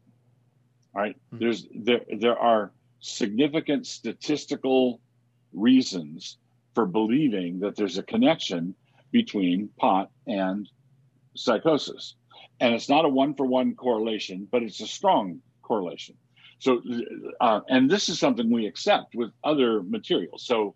All 0.94 1.00
right. 1.00 1.16
mm-hmm. 1.16 1.38
There's 1.38 1.66
there 1.74 2.00
there 2.18 2.38
are 2.38 2.72
significant 3.00 3.86
statistical 3.86 5.00
reasons 5.52 6.38
for 6.74 6.86
believing 6.86 7.60
that 7.60 7.76
there's 7.76 7.98
a 7.98 8.02
connection 8.02 8.74
between 9.12 9.68
pot 9.78 10.10
and 10.26 10.68
psychosis. 11.36 12.16
And 12.60 12.74
it's 12.74 12.88
not 12.88 13.04
a 13.04 13.08
one 13.08 13.34
for 13.34 13.46
one 13.46 13.74
correlation, 13.74 14.48
but 14.50 14.62
it's 14.62 14.80
a 14.80 14.86
strong 14.86 15.40
correlation. 15.62 16.16
So, 16.58 16.82
uh, 17.40 17.60
and 17.68 17.90
this 17.90 18.08
is 18.08 18.18
something 18.18 18.50
we 18.50 18.66
accept 18.66 19.14
with 19.14 19.30
other 19.42 19.82
materials. 19.82 20.44
So, 20.46 20.74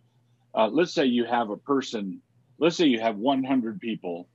uh, 0.55 0.69
let's 0.69 0.93
say 0.93 1.05
you 1.07 1.25
have 1.25 1.51
a 1.51 1.57
person, 1.57 2.21
let's 2.59 2.77
say 2.77 2.87
you 2.87 3.01
have 3.01 3.17
100 3.17 3.81
people 3.81 4.29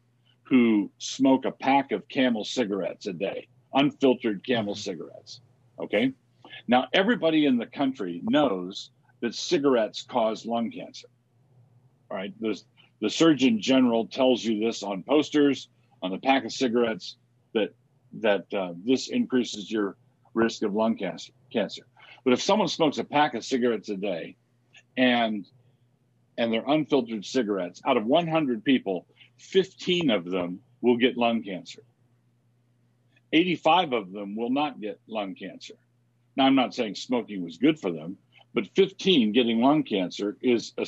who 0.44 0.92
smoke 0.98 1.46
a 1.46 1.52
pack 1.52 1.92
of 1.92 2.08
camel 2.08 2.44
cigarettes 2.44 3.08
a 3.08 3.14
day, 3.14 3.48
unfiltered 3.74 4.46
camel 4.46 4.74
mm-hmm. 4.74 4.82
cigarettes. 4.82 5.42
Okay. 5.80 6.14
Now, 6.68 6.88
everybody 6.94 7.46
in 7.46 7.58
the 7.58 7.66
country 7.66 8.22
knows 8.24 8.92
that 9.22 9.34
cigarettes 9.34 10.04
cause 10.04 10.46
lung 10.46 10.72
cancer. 10.72 11.08
All 12.12 12.18
right. 12.18 12.34
There's, 12.40 12.66
the 13.02 13.10
Surgeon 13.10 13.60
General 13.60 14.06
tells 14.06 14.44
you 14.44 14.60
this 14.60 14.84
on 14.84 15.04
posters, 15.04 15.70
on 16.02 16.12
the 16.12 16.18
pack 16.18 16.46
of 16.46 16.52
cigarettes, 16.52 17.18
that 17.54 17.74
that 18.22 18.54
uh, 18.54 18.74
this 18.86 19.08
increases 19.08 19.72
your 19.72 19.98
risk 20.36 20.62
of 20.62 20.74
lung 20.76 20.96
cancer. 20.96 21.34
Cancer. 21.52 21.84
But 22.24 22.34
if 22.34 22.42
someone 22.42 22.68
smokes 22.68 23.00
a 23.00 23.04
pack 23.04 23.34
of 23.34 23.44
cigarettes 23.44 23.90
a 23.90 23.98
day, 23.98 24.36
and 24.98 25.46
and 26.38 26.52
they're 26.52 26.68
unfiltered 26.68 27.26
cigarettes, 27.26 27.82
out 27.86 27.98
of 27.98 28.06
100 28.06 28.64
people, 28.64 29.06
15 29.38 30.10
of 30.10 30.26
them 30.26 30.60
will 30.82 30.98
get 30.98 31.18
lung 31.18 31.44
cancer. 31.44 31.84
85 33.32 33.94
of 33.94 34.12
them 34.12 34.36
will 34.36 34.50
not 34.50 34.80
get 34.80 35.00
lung 35.08 35.36
cancer. 35.36 35.74
Now, 36.36 36.46
I'm 36.46 36.56
not 36.56 36.74
saying 36.74 36.96
smoking 36.96 37.44
was 37.44 37.58
good 37.58 37.80
for 37.80 37.92
them, 37.92 38.18
but 38.54 38.68
15 38.76 39.32
getting 39.32 39.62
lung 39.62 39.84
cancer 39.84 40.38
is 40.42 40.74
a 40.78 40.86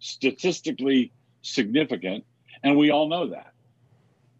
statistically 0.00 1.12
significant, 1.42 2.24
and 2.62 2.76
we 2.76 2.90
all 2.90 3.08
know 3.08 3.28
that, 3.28 3.52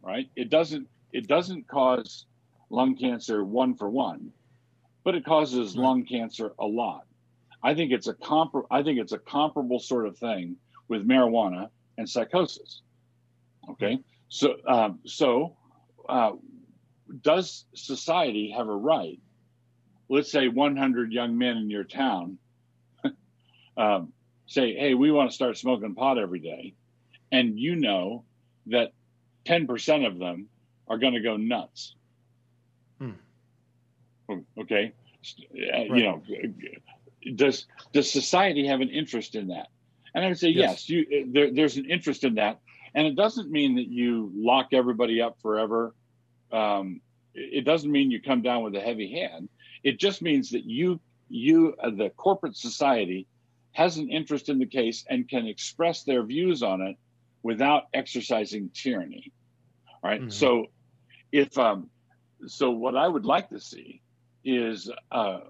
right? 0.03 0.29
It 0.37 0.51
doesn't 0.51 0.89
it 1.13 1.29
doesn't 1.29 1.69
cause 1.69 2.27
lung 2.71 2.97
cancer 2.97 3.45
one 3.45 3.75
for 3.75 3.89
one, 3.89 4.33
but 5.05 5.15
it 5.15 5.25
causes 5.25 5.77
lung 5.77 6.05
cancer 6.05 6.53
a 6.59 6.67
lot. 6.67 7.07
I 7.65 7.75
think 7.75 7.93
it's 7.93 8.07
a 8.09 8.15
compar- 8.15 8.67
I 8.71 8.83
think 8.83 9.01
it's 9.01 9.13
a 9.13 9.19
comparable 9.19 9.81
sort 9.81 10.07
of 10.07 10.19
thing 10.19 10.57
with 10.89 11.09
marijuana 11.09 11.71
and 11.97 12.09
psychosis. 12.09 12.83
Okay, 13.71 13.99
so 14.29 14.57
um, 14.69 14.99
so 15.07 15.57
uh, 16.07 16.33
does 17.23 17.65
society 17.75 18.53
have 18.55 18.69
a 18.69 18.77
right? 18.77 19.19
Let's 20.11 20.31
say 20.31 20.49
100 20.49 21.13
young 21.13 21.39
men 21.39 21.57
in 21.57 21.71
your 21.71 21.85
town 21.85 22.37
um, 23.79 24.13
say, 24.47 24.75
"Hey, 24.75 24.93
we 24.93 25.11
want 25.11 25.31
to 25.31 25.35
start 25.35 25.57
smoking 25.57 25.95
pot 25.95 26.19
every 26.19 26.41
day," 26.41 26.75
and 27.33 27.59
you 27.59 27.77
know 27.77 28.25
that 28.67 28.93
10% 29.47 30.07
of 30.07 30.19
them 30.19 30.49
are 30.87 30.99
going 30.99 31.15
to 31.15 31.21
go 31.21 31.39
nuts. 31.39 31.95
Hmm. 32.99 34.41
Okay, 34.59 34.93
right. 35.71 35.91
you 35.91 36.03
know, 36.05 36.23
does 37.35 37.67
does 37.93 38.11
society 38.11 38.67
have 38.67 38.81
an 38.81 38.91
interest 38.91 39.35
in 39.35 39.49
that? 39.49 39.69
And 40.15 40.25
I 40.25 40.29
would 40.29 40.39
say 40.39 40.49
yes. 40.49 40.89
yes 40.89 40.91
you, 40.91 41.33
there, 41.33 41.53
there's 41.53 41.77
an 41.77 41.91
interest 41.91 42.25
in 42.25 42.35
that, 42.37 42.61
and 42.95 43.07
it 43.07 43.17
doesn't 43.17 43.51
mean 43.51 43.77
that 43.77 43.89
you 43.89 44.31
lock 44.35 44.69
everybody 44.73 45.21
up 45.21 45.39
forever. 45.41 45.95
Um, 46.53 47.01
it 47.35 47.65
doesn't 47.65 47.91
mean 47.91 48.11
you 48.11 48.23
come 48.23 48.43
down 48.43 48.63
with 48.63 48.77
a 48.77 48.81
heavy 48.81 49.11
hand. 49.11 49.49
It 49.83 49.99
just 49.99 50.23
means 50.23 50.51
that 50.51 50.65
you 50.65 51.01
you 51.29 51.75
uh, 51.83 51.91
the 51.91 52.11
corporate 52.11 52.57
society 52.57 53.27
has 53.73 53.97
an 53.97 54.09
interest 54.09 54.49
in 54.49 54.59
the 54.59 54.67
case 54.67 55.05
and 55.11 55.29
can 55.29 55.47
express 55.47 56.05
their 56.05 56.23
views 56.23 56.63
on 56.63 56.81
it 56.81 56.97
without 57.43 57.85
exercising 57.93 58.71
tyranny. 58.73 59.33
All 60.03 60.11
right? 60.11 60.21
mm-hmm. 60.21 60.31
So 60.31 60.67
if 61.33 61.59
um, 61.59 61.91
so, 62.47 62.71
what 62.71 62.97
I 62.97 63.09
would 63.09 63.25
like 63.25 63.49
to 63.51 63.61
see 63.61 64.03
is 64.45 64.91
uh, 65.11 65.41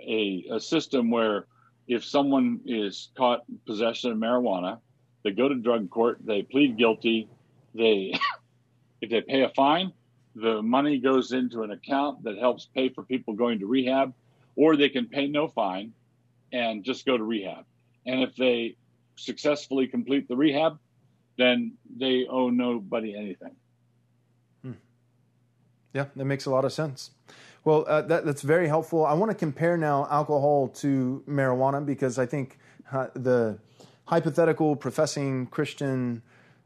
a 0.00 0.44
a 0.52 0.60
system 0.60 1.10
where 1.10 1.46
if 1.86 2.04
someone 2.04 2.60
is 2.66 3.10
caught 3.16 3.44
in 3.48 3.58
possession 3.66 4.12
of 4.12 4.18
marijuana, 4.18 4.78
they 5.24 5.30
go 5.30 5.48
to 5.48 5.54
drug 5.54 5.88
court, 5.90 6.18
they 6.24 6.42
plead 6.42 6.76
guilty, 6.76 7.28
they 7.74 8.12
if 9.00 9.10
they 9.10 9.20
pay 9.22 9.42
a 9.42 9.48
fine, 9.50 9.92
the 10.34 10.62
money 10.62 10.98
goes 10.98 11.32
into 11.32 11.62
an 11.62 11.70
account 11.70 12.22
that 12.24 12.38
helps 12.38 12.66
pay 12.74 12.88
for 12.88 13.02
people 13.02 13.34
going 13.34 13.58
to 13.58 13.66
rehab, 13.66 14.12
or 14.56 14.76
they 14.76 14.88
can 14.88 15.06
pay 15.06 15.26
no 15.26 15.48
fine 15.48 15.92
and 16.52 16.84
just 16.84 17.06
go 17.06 17.16
to 17.16 17.24
rehab. 17.24 17.64
And 18.06 18.22
if 18.22 18.36
they 18.36 18.76
successfully 19.16 19.86
complete 19.86 20.28
the 20.28 20.36
rehab, 20.36 20.78
then 21.36 21.72
they 21.96 22.26
owe 22.28 22.50
nobody 22.50 23.14
anything. 23.14 23.54
Hmm. 24.62 24.72
Yeah, 25.92 26.06
that 26.16 26.24
makes 26.24 26.46
a 26.46 26.50
lot 26.50 26.64
of 26.64 26.72
sense. 26.72 27.10
Well, 27.68 27.84
uh, 27.86 28.00
that, 28.00 28.24
that's 28.24 28.40
very 28.40 28.66
helpful. 28.66 29.04
I 29.04 29.12
want 29.12 29.30
to 29.30 29.36
compare 29.36 29.76
now 29.76 30.08
alcohol 30.10 30.68
to 30.76 31.22
marijuana 31.28 31.84
because 31.84 32.18
I 32.18 32.24
think 32.24 32.58
uh, 32.90 33.08
the 33.12 33.58
hypothetical 34.06 34.74
professing 34.74 35.48
Christian 35.48 36.22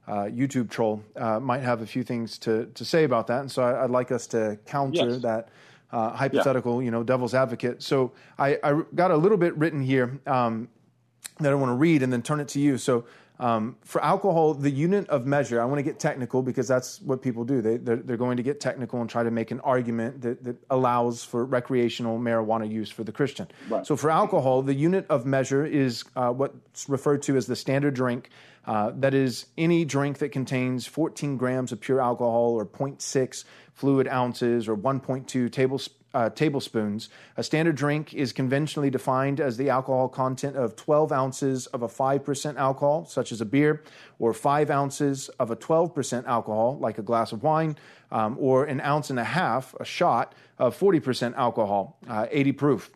uh, 0.06 0.26
YouTube 0.26 0.70
troll 0.70 1.02
uh, 1.16 1.40
might 1.40 1.62
have 1.62 1.82
a 1.82 1.86
few 1.86 2.04
things 2.04 2.38
to, 2.38 2.66
to 2.66 2.84
say 2.84 3.02
about 3.02 3.26
that. 3.26 3.40
And 3.40 3.50
so 3.50 3.64
I, 3.64 3.82
would 3.82 3.90
like 3.90 4.12
us 4.12 4.28
to 4.28 4.60
counter 4.64 5.10
yes. 5.10 5.22
that 5.22 5.48
uh, 5.90 6.10
hypothetical, 6.10 6.80
yeah. 6.80 6.84
you 6.84 6.90
know, 6.92 7.02
devil's 7.02 7.34
advocate. 7.34 7.82
So 7.82 8.12
I, 8.38 8.60
I, 8.62 8.82
got 8.94 9.10
a 9.10 9.16
little 9.16 9.38
bit 9.38 9.56
written 9.56 9.82
here 9.82 10.20
um, 10.28 10.68
that 11.40 11.50
I 11.50 11.56
want 11.56 11.70
to 11.70 11.74
read 11.74 12.04
and 12.04 12.12
then 12.12 12.22
turn 12.22 12.38
it 12.38 12.46
to 12.50 12.60
you. 12.60 12.78
So 12.78 13.06
um, 13.42 13.76
for 13.82 14.02
alcohol, 14.04 14.54
the 14.54 14.70
unit 14.70 15.08
of 15.08 15.26
measure, 15.26 15.60
I 15.60 15.64
want 15.64 15.80
to 15.80 15.82
get 15.82 15.98
technical 15.98 16.42
because 16.42 16.68
that's 16.68 17.00
what 17.00 17.20
people 17.22 17.44
do. 17.44 17.60
They, 17.60 17.76
they're, 17.76 17.96
they're, 17.96 18.16
going 18.16 18.36
to 18.36 18.42
get 18.44 18.60
technical 18.60 19.00
and 19.00 19.10
try 19.10 19.24
to 19.24 19.32
make 19.32 19.50
an 19.50 19.58
argument 19.60 20.22
that, 20.22 20.44
that 20.44 20.56
allows 20.70 21.24
for 21.24 21.44
recreational 21.44 22.20
marijuana 22.20 22.70
use 22.70 22.88
for 22.88 23.02
the 23.02 23.10
Christian. 23.10 23.48
Right. 23.68 23.84
So 23.84 23.96
for 23.96 24.12
alcohol, 24.12 24.62
the 24.62 24.74
unit 24.74 25.06
of 25.10 25.26
measure 25.26 25.66
is 25.66 26.04
uh, 26.14 26.30
what's 26.30 26.88
referred 26.88 27.22
to 27.24 27.36
as 27.36 27.46
the 27.46 27.56
standard 27.56 27.94
drink. 27.94 28.30
Uh, 28.64 28.92
that 28.94 29.12
is 29.12 29.46
any 29.58 29.84
drink 29.84 30.18
that 30.18 30.30
contains 30.30 30.86
14 30.86 31.36
grams 31.36 31.72
of 31.72 31.80
pure 31.80 32.00
alcohol 32.00 32.52
or 32.52 32.64
0.6 32.64 33.44
fluid 33.74 34.06
ounces 34.06 34.68
or 34.68 34.76
1.2 34.76 35.50
tablespoons 35.50 35.98
uh, 36.14 36.30
tablespoons. 36.30 37.08
A 37.36 37.42
standard 37.42 37.76
drink 37.76 38.14
is 38.14 38.32
conventionally 38.32 38.90
defined 38.90 39.40
as 39.40 39.56
the 39.56 39.70
alcohol 39.70 40.08
content 40.08 40.56
of 40.56 40.76
12 40.76 41.12
ounces 41.12 41.66
of 41.68 41.82
a 41.82 41.88
5% 41.88 42.56
alcohol, 42.56 43.04
such 43.04 43.32
as 43.32 43.40
a 43.40 43.44
beer, 43.44 43.82
or 44.18 44.32
5 44.32 44.70
ounces 44.70 45.28
of 45.38 45.50
a 45.50 45.56
12% 45.56 46.26
alcohol, 46.26 46.78
like 46.78 46.98
a 46.98 47.02
glass 47.02 47.32
of 47.32 47.42
wine, 47.42 47.76
um, 48.10 48.36
or 48.38 48.64
an 48.64 48.80
ounce 48.80 49.10
and 49.10 49.18
a 49.18 49.24
half, 49.24 49.74
a 49.80 49.84
shot 49.84 50.34
of 50.58 50.78
40% 50.78 51.34
alcohol, 51.36 51.98
uh, 52.08 52.26
80 52.30 52.52
proof. 52.52 52.90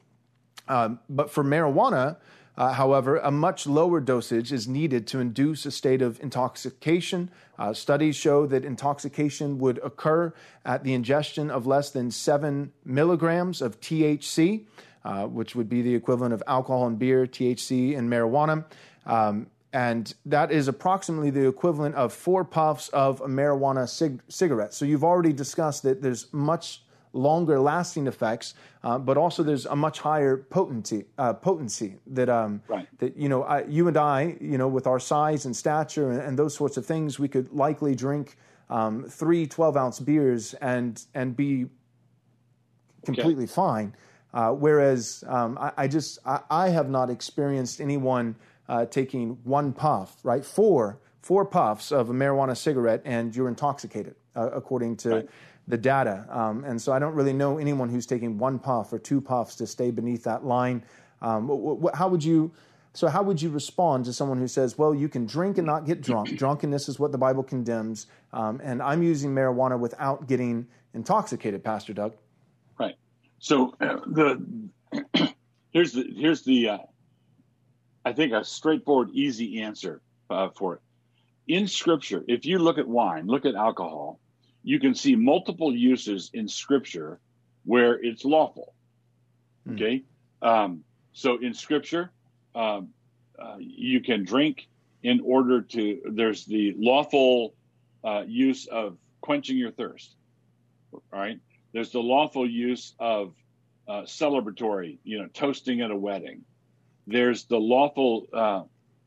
Um, 0.68 1.00
but 1.08 1.30
for 1.30 1.44
marijuana, 1.44 2.16
uh, 2.56 2.72
however, 2.72 3.18
a 3.18 3.30
much 3.30 3.66
lower 3.66 4.00
dosage 4.00 4.52
is 4.52 4.66
needed 4.66 5.06
to 5.08 5.18
induce 5.18 5.66
a 5.66 5.70
state 5.70 6.00
of 6.00 6.18
intoxication. 6.20 7.30
Uh, 7.58 7.72
studies 7.72 8.16
show 8.16 8.46
that 8.46 8.64
intoxication 8.64 9.58
would 9.58 9.78
occur 9.84 10.32
at 10.64 10.82
the 10.82 10.94
ingestion 10.94 11.50
of 11.50 11.66
less 11.66 11.90
than 11.90 12.10
seven 12.10 12.72
milligrams 12.84 13.60
of 13.60 13.78
THC, 13.80 14.64
uh, 15.04 15.26
which 15.26 15.54
would 15.54 15.68
be 15.68 15.82
the 15.82 15.94
equivalent 15.94 16.32
of 16.32 16.42
alcohol 16.46 16.86
and 16.86 16.98
beer, 16.98 17.26
THC 17.26 17.96
and 17.96 18.10
marijuana. 18.10 18.64
Um, 19.04 19.48
and 19.72 20.14
that 20.24 20.50
is 20.50 20.68
approximately 20.68 21.28
the 21.28 21.46
equivalent 21.46 21.94
of 21.96 22.14
four 22.14 22.44
puffs 22.44 22.88
of 22.88 23.20
a 23.20 23.26
marijuana 23.26 23.86
cig- 23.86 24.22
cigarette. 24.28 24.72
So 24.72 24.86
you've 24.86 25.04
already 25.04 25.34
discussed 25.34 25.82
that 25.82 26.00
there's 26.00 26.32
much 26.32 26.82
longer 27.16 27.58
lasting 27.58 28.06
effects, 28.06 28.54
uh, 28.84 28.98
but 28.98 29.16
also 29.16 29.42
there's 29.42 29.66
a 29.66 29.76
much 29.76 29.98
higher 30.00 30.36
potency. 30.36 31.04
Uh, 31.18 31.32
potency 31.32 31.96
that 32.06 32.28
um, 32.28 32.62
right. 32.68 32.86
that 32.98 33.16
you 33.16 33.28
know 33.28 33.42
I, 33.42 33.64
you 33.64 33.88
and 33.88 33.96
I, 33.96 34.36
you 34.40 34.58
know, 34.58 34.68
with 34.68 34.86
our 34.86 35.00
size 35.00 35.46
and 35.46 35.56
stature 35.56 36.10
and, 36.10 36.20
and, 36.20 36.38
those 36.38 36.54
sorts 36.54 36.76
of 36.76 36.86
things, 36.86 37.18
we 37.18 37.28
could 37.28 37.52
likely 37.52 37.94
drink 37.94 38.36
um, 38.70 39.04
three 39.04 39.46
12 39.46 39.76
ounce 39.76 40.00
beers 40.00 40.54
and 40.54 41.02
and 41.14 41.36
be 41.36 41.66
completely 43.04 43.44
okay. 43.44 43.52
fine. 43.52 43.96
Uh, 44.34 44.50
whereas 44.50 45.24
um, 45.28 45.56
I, 45.58 45.72
I, 45.78 45.88
just 45.88 46.18
I, 46.26 46.40
I, 46.50 46.68
have 46.68 46.90
not 46.90 47.08
experienced 47.08 47.80
anyone 47.80 48.36
uh, 48.68 48.84
taking 48.84 49.38
one 49.44 49.72
puff, 49.72 50.18
right? 50.22 50.44
Four 50.44 50.98
four 51.26 51.44
puffs 51.44 51.90
of 51.90 52.08
a 52.10 52.12
marijuana 52.12 52.56
cigarette 52.56 53.02
and 53.04 53.34
you're 53.34 53.48
intoxicated, 53.48 54.14
uh, 54.36 54.48
according 54.52 54.96
to 54.96 55.10
right. 55.10 55.28
The 55.68 55.76
data. 55.76 56.26
Um, 56.30 56.64
and 56.64 56.80
so 56.80 56.92
I 56.92 56.98
don't 56.98 57.14
really 57.14 57.32
know 57.32 57.58
anyone 57.58 57.88
who's 57.88 58.06
taking 58.06 58.38
one 58.38 58.58
puff 58.58 58.92
or 58.92 58.98
two 58.98 59.20
puffs 59.20 59.56
to 59.56 59.66
stay 59.66 59.90
beneath 59.90 60.24
that 60.24 60.44
line. 60.44 60.84
Um, 61.22 61.88
how 61.94 62.08
would 62.08 62.22
you? 62.22 62.52
So 62.92 63.08
how 63.08 63.22
would 63.22 63.42
you 63.42 63.50
respond 63.50 64.06
to 64.06 64.12
someone 64.12 64.38
who 64.38 64.48
says, 64.48 64.78
"Well, 64.78 64.94
you 64.94 65.08
can 65.08 65.26
drink 65.26 65.58
and 65.58 65.66
not 65.66 65.84
get 65.84 66.00
drunk. 66.00 66.28
Drunkenness 66.38 66.88
is 66.88 66.98
what 66.98 67.12
the 67.12 67.18
Bible 67.18 67.42
condemns, 67.42 68.06
um, 68.32 68.60
and 68.62 68.82
I'm 68.82 69.02
using 69.02 69.34
marijuana 69.34 69.78
without 69.78 70.28
getting 70.28 70.66
intoxicated." 70.94 71.62
Pastor 71.62 71.92
Doug. 71.92 72.14
Right. 72.78 72.94
So 73.38 73.74
uh, 73.80 74.00
the 74.06 74.42
here's 75.70 75.92
the 75.92 76.04
here's 76.16 76.42
the 76.42 76.68
uh, 76.68 76.78
I 78.04 78.12
think 78.12 78.32
a 78.32 78.44
straightforward, 78.44 79.10
easy 79.12 79.62
answer 79.62 80.00
uh, 80.30 80.48
for 80.50 80.76
it 80.76 80.80
in 81.48 81.68
scripture, 81.68 82.24
if 82.26 82.44
you 82.44 82.58
look 82.58 82.78
at 82.78 82.88
wine, 82.88 83.26
look 83.26 83.44
at 83.44 83.54
alcohol, 83.54 84.18
you 84.66 84.80
can 84.80 84.94
see 84.94 85.14
multiple 85.14 85.74
uses 85.74 86.30
in 86.34 86.48
scripture 86.48 87.20
where 87.64 87.94
it's 87.94 88.24
lawful. 88.24 88.74
Mm. 89.66 89.74
Okay. 89.74 90.02
Um, 90.42 90.84
so 91.12 91.38
in 91.40 91.54
scripture, 91.54 92.10
um, 92.54 92.88
uh, 93.38 93.56
you 93.58 94.00
can 94.00 94.24
drink 94.24 94.68
in 95.02 95.20
order 95.24 95.62
to, 95.62 96.00
there's 96.12 96.44
the 96.44 96.74
lawful 96.76 97.54
uh, 98.04 98.24
use 98.26 98.66
of 98.66 98.98
quenching 99.20 99.56
your 99.56 99.70
thirst. 99.70 100.16
All 100.92 101.00
right. 101.12 101.38
There's 101.72 101.92
the 101.92 102.00
lawful 102.00 102.48
use 102.48 102.94
of 102.98 103.34
uh, 103.88 104.02
celebratory, 104.02 104.98
you 105.04 105.18
know, 105.18 105.28
toasting 105.28 105.80
at 105.80 105.90
a 105.90 105.96
wedding. 105.96 106.42
There's 107.06 107.44
the 107.44 107.58
lawful, 107.58 108.26
uh, 108.32 108.62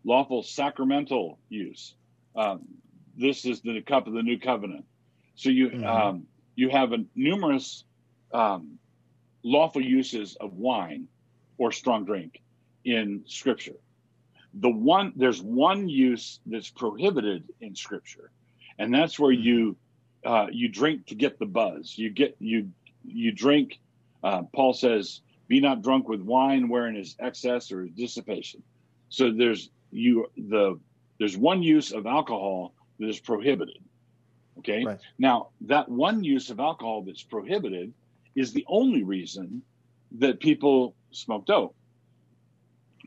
lawful 0.05 0.41
sacramental 0.41 1.37
use 1.49 1.95
um, 2.39 2.61
this 3.17 3.45
is 3.45 3.61
the 3.61 3.81
cup 3.81 4.07
of 4.07 4.13
the 4.13 4.23
new 4.23 4.39
covenant. 4.39 4.85
So 5.39 5.49
you 5.49 5.69
mm-hmm. 5.69 5.85
um, 5.85 6.27
you 6.55 6.69
have 6.69 6.91
a, 6.91 6.97
numerous 7.15 7.85
um, 8.33 8.77
lawful 9.41 9.81
uses 9.81 10.35
of 10.35 10.51
wine 10.51 11.07
or 11.57 11.71
strong 11.71 12.03
drink 12.03 12.41
in 12.83 13.23
Scripture. 13.25 13.77
The 14.55 14.69
one 14.69 15.13
there's 15.15 15.41
one 15.41 15.87
use 15.87 16.41
that's 16.45 16.69
prohibited 16.69 17.45
in 17.61 17.73
Scripture, 17.73 18.31
and 18.79 18.93
that's 18.93 19.17
where 19.17 19.33
mm-hmm. 19.33 19.43
you 19.43 19.75
uh, 20.25 20.47
you 20.51 20.67
drink 20.67 21.05
to 21.05 21.15
get 21.15 21.39
the 21.39 21.45
buzz. 21.45 21.97
You 21.97 22.09
get 22.09 22.35
you 22.39 22.69
you 23.05 23.31
drink. 23.31 23.79
Uh, 24.21 24.41
Paul 24.53 24.73
says, 24.73 25.21
"Be 25.47 25.61
not 25.61 25.81
drunk 25.81 26.09
with 26.09 26.19
wine, 26.19 26.67
wherein 26.67 26.97
is 26.97 27.15
excess 27.17 27.71
or 27.71 27.85
dissipation." 27.85 28.61
So 29.07 29.31
there's 29.31 29.69
you 29.89 30.29
the 30.35 30.77
there's 31.17 31.37
one 31.37 31.63
use 31.63 31.93
of 31.93 32.05
alcohol 32.07 32.73
that 32.99 33.07
is 33.07 33.21
prohibited. 33.21 33.79
Okay. 34.59 34.83
Right. 34.85 34.99
Now, 35.17 35.49
that 35.61 35.89
one 35.89 36.23
use 36.23 36.49
of 36.49 36.59
alcohol 36.59 37.03
that's 37.03 37.23
prohibited 37.23 37.93
is 38.35 38.53
the 38.53 38.65
only 38.67 39.03
reason 39.03 39.61
that 40.19 40.39
people 40.39 40.95
smoke 41.11 41.45
dope. 41.45 41.75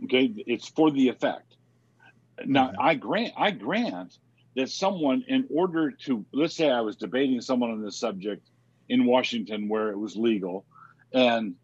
Okay. 0.05 0.33
It's 0.47 0.69
for 0.69 0.91
the 0.91 1.09
effect. 1.09 1.57
Now. 2.45 2.73
I 2.79 2.95
grant, 2.95 3.35
I 3.37 3.51
grant 3.51 4.19
that 4.57 4.71
someone, 4.71 5.25
in 5.29 5.47
order 5.51 5.91
to, 5.91 6.25
let's 6.33 6.55
say 6.55 6.71
I 6.71 6.81
was 6.81 6.97
debating 6.97 7.41
someone 7.41 7.71
on 7.71 7.83
this 7.83 7.97
subject 7.97 8.49
in 8.89 9.05
Washington 9.07 9.69
where 9.69 9.91
it 9.91 9.99
was 9.99 10.17
legal, 10.17 10.67
and 11.15 11.55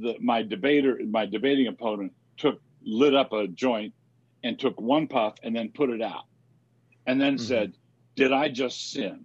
the, 0.00 0.16
my 0.20 0.42
debater, 0.42 0.98
my 1.08 1.26
debating 1.26 1.68
opponent 1.68 2.12
took, 2.36 2.60
lit 2.84 3.14
up 3.14 3.32
a 3.32 3.46
joint 3.46 3.94
and 4.42 4.58
took 4.58 4.80
one 4.80 5.06
puff 5.06 5.34
and 5.42 5.54
then 5.54 5.68
put 5.68 5.90
it 5.90 6.02
out 6.02 6.24
and 7.06 7.20
then 7.20 7.34
mm-hmm. 7.34 7.44
said, 7.44 7.74
Did 8.16 8.32
I 8.32 8.48
just 8.48 8.90
sin? 8.92 9.24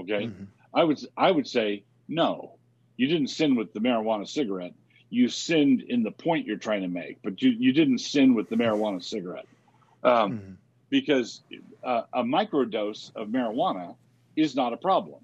Okay. 0.00 0.26
Mm-hmm. 0.26 0.44
I 0.74 0.84
would 0.84 1.00
I 1.16 1.30
would 1.30 1.48
say, 1.48 1.84
no, 2.08 2.52
you 2.96 3.06
didn't 3.06 3.28
sin 3.28 3.56
with 3.56 3.72
the 3.72 3.80
marijuana 3.80 4.28
cigarette. 4.28 4.74
You 5.10 5.28
sinned 5.28 5.82
in 5.82 6.02
the 6.02 6.10
point 6.10 6.46
you're 6.46 6.56
trying 6.56 6.82
to 6.82 6.88
make, 6.88 7.18
but 7.22 7.42
you, 7.42 7.50
you 7.50 7.72
didn't 7.72 7.98
sin 7.98 8.34
with 8.34 8.48
the 8.48 8.56
marijuana 8.56 9.02
cigarette. 9.02 9.46
Um, 10.04 10.32
mm-hmm. 10.32 10.52
Because 10.88 11.42
uh, 11.82 12.02
a 12.12 12.22
microdose 12.22 13.14
of 13.16 13.28
marijuana 13.28 13.96
is 14.36 14.54
not 14.54 14.72
a 14.72 14.76
problem. 14.76 15.20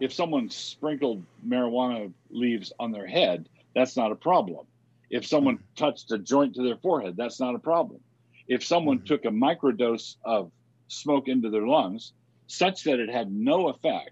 If 0.00 0.12
someone 0.12 0.50
sprinkled 0.50 1.24
marijuana 1.46 2.12
leaves 2.30 2.72
on 2.78 2.92
their 2.92 3.06
head, 3.06 3.48
that's 3.74 3.96
not 3.96 4.12
a 4.12 4.16
problem. 4.16 4.66
If 5.10 5.26
someone 5.26 5.56
mm-hmm. 5.56 5.74
touched 5.84 6.10
a 6.12 6.18
joint 6.18 6.54
to 6.56 6.62
their 6.62 6.76
forehead, 6.76 7.16
that's 7.16 7.40
not 7.40 7.54
a 7.54 7.58
problem 7.58 8.00
if 8.48 8.64
someone 8.64 8.98
mm-hmm. 8.98 9.06
took 9.06 9.24
a 9.26 9.28
microdose 9.28 10.16
of 10.24 10.50
smoke 10.88 11.28
into 11.28 11.50
their 11.50 11.66
lungs 11.66 12.12
such 12.48 12.84
that 12.84 12.98
it 12.98 13.08
had 13.08 13.30
no 13.30 13.68
effect, 13.68 14.10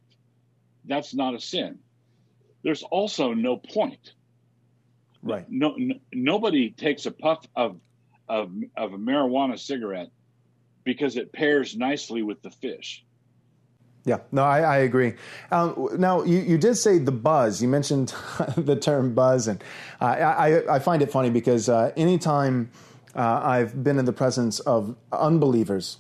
that's 0.85 1.13
not 1.15 1.35
a 1.35 1.41
sin. 1.41 1.81
There's 2.63 2.85
also 2.85 3.33
no 3.35 3.57
point. 3.57 4.13
Right. 5.23 5.45
No, 5.49 5.75
no 5.77 5.97
nobody 6.13 6.71
takes 6.71 7.07
a 7.07 7.11
puff 7.11 7.45
of, 7.57 7.81
of 8.29 8.53
of 8.77 8.93
a 8.93 8.99
marijuana 8.99 9.59
cigarette 9.59 10.11
because 10.85 11.17
it 11.17 11.33
pairs 11.33 11.77
nicely 11.77 12.23
with 12.23 12.41
the 12.43 12.51
fish. 12.51 13.05
Yeah, 14.05 14.19
no, 14.31 14.45
I, 14.45 14.61
I 14.61 14.77
agree. 14.79 15.15
Um, 15.51 15.89
now, 15.99 16.23
you, 16.23 16.39
you 16.39 16.59
did 16.59 16.77
say 16.77 16.99
the 16.99 17.11
buzz. 17.11 17.61
You 17.61 17.67
mentioned 17.67 18.15
the 18.57 18.77
term 18.77 19.15
buzz, 19.15 19.49
and 19.49 19.65
uh, 20.01 20.05
I, 20.05 20.77
I 20.77 20.79
find 20.79 21.03
it 21.03 21.11
funny 21.11 21.29
because 21.29 21.69
uh, 21.69 21.91
anytime 21.97 22.71
uh, 23.17 23.41
I've 23.43 23.83
been 23.83 23.99
in 23.99 24.05
the 24.05 24.13
presence 24.13 24.61
of 24.61 24.95
unbelievers. 25.11 25.99